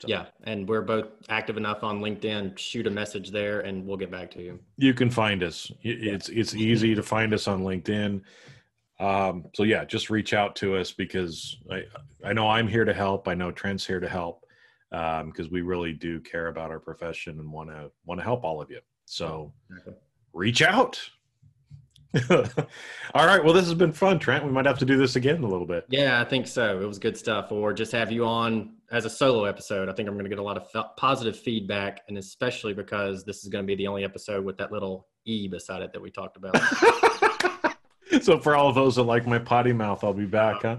So. 0.00 0.06
Yeah, 0.06 0.26
and 0.44 0.68
we're 0.68 0.82
both 0.82 1.06
active 1.28 1.56
enough 1.56 1.82
on 1.82 2.00
LinkedIn. 2.00 2.56
Shoot 2.56 2.86
a 2.86 2.90
message 2.90 3.30
there, 3.30 3.60
and 3.60 3.84
we'll 3.84 3.96
get 3.96 4.12
back 4.12 4.30
to 4.32 4.42
you. 4.42 4.60
You 4.76 4.94
can 4.94 5.10
find 5.10 5.42
us. 5.42 5.72
It's 5.82 6.28
it's 6.28 6.54
easy 6.68 6.94
to 6.94 7.02
find 7.02 7.34
us 7.34 7.48
on 7.48 7.62
LinkedIn. 7.62 8.22
Um, 9.00 9.44
so 9.54 9.62
yeah, 9.62 9.84
just 9.84 10.10
reach 10.10 10.34
out 10.34 10.56
to 10.56 10.76
us 10.76 10.92
because 10.92 11.56
I 11.70 11.84
I 12.24 12.32
know 12.32 12.48
I'm 12.48 12.66
here 12.66 12.84
to 12.84 12.94
help. 12.94 13.28
I 13.28 13.34
know 13.34 13.50
Trent's 13.50 13.86
here 13.86 14.00
to 14.00 14.08
help 14.08 14.44
because 14.90 15.46
um, 15.46 15.48
we 15.50 15.60
really 15.60 15.92
do 15.92 16.20
care 16.20 16.48
about 16.48 16.70
our 16.70 16.80
profession 16.80 17.38
and 17.38 17.52
want 17.52 17.70
to 17.70 17.90
want 18.04 18.20
to 18.20 18.24
help 18.24 18.44
all 18.44 18.60
of 18.60 18.70
you. 18.70 18.80
So 19.04 19.52
reach 20.32 20.62
out. 20.62 21.00
All 22.30 23.26
right. 23.26 23.44
Well, 23.44 23.52
this 23.52 23.66
has 23.66 23.74
been 23.74 23.92
fun, 23.92 24.18
Trent. 24.18 24.44
We 24.44 24.50
might 24.50 24.64
have 24.64 24.78
to 24.78 24.86
do 24.86 24.96
this 24.96 25.16
again 25.16 25.42
a 25.42 25.46
little 25.46 25.66
bit. 25.66 25.84
Yeah, 25.90 26.20
I 26.20 26.24
think 26.24 26.46
so. 26.46 26.80
It 26.80 26.86
was 26.86 26.98
good 26.98 27.18
stuff. 27.18 27.52
Or 27.52 27.72
just 27.72 27.92
have 27.92 28.10
you 28.10 28.24
on 28.24 28.76
as 28.90 29.04
a 29.04 29.10
solo 29.10 29.44
episode. 29.44 29.90
I 29.90 29.92
think 29.92 30.08
I'm 30.08 30.14
going 30.14 30.24
to 30.24 30.30
get 30.30 30.38
a 30.38 30.42
lot 30.42 30.56
of 30.56 30.96
positive 30.96 31.38
feedback, 31.38 32.00
and 32.08 32.16
especially 32.16 32.72
because 32.72 33.24
this 33.24 33.42
is 33.44 33.50
going 33.50 33.62
to 33.62 33.66
be 33.66 33.74
the 33.74 33.86
only 33.86 34.04
episode 34.04 34.44
with 34.44 34.56
that 34.56 34.72
little 34.72 35.06
E 35.26 35.48
beside 35.48 35.82
it 35.82 35.92
that 35.92 36.00
we 36.00 36.10
talked 36.10 36.38
about. 36.38 36.56
so, 38.22 38.38
for 38.38 38.54
all 38.54 38.68
of 38.68 38.74
those 38.74 38.96
that 38.96 39.04
like 39.04 39.26
my 39.26 39.38
potty 39.38 39.72
mouth, 39.72 40.04
I'll 40.04 40.12
be 40.12 40.26
back, 40.26 40.62
huh? 40.62 40.78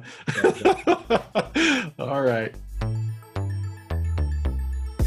all 2.00 2.22
right. 2.22 2.54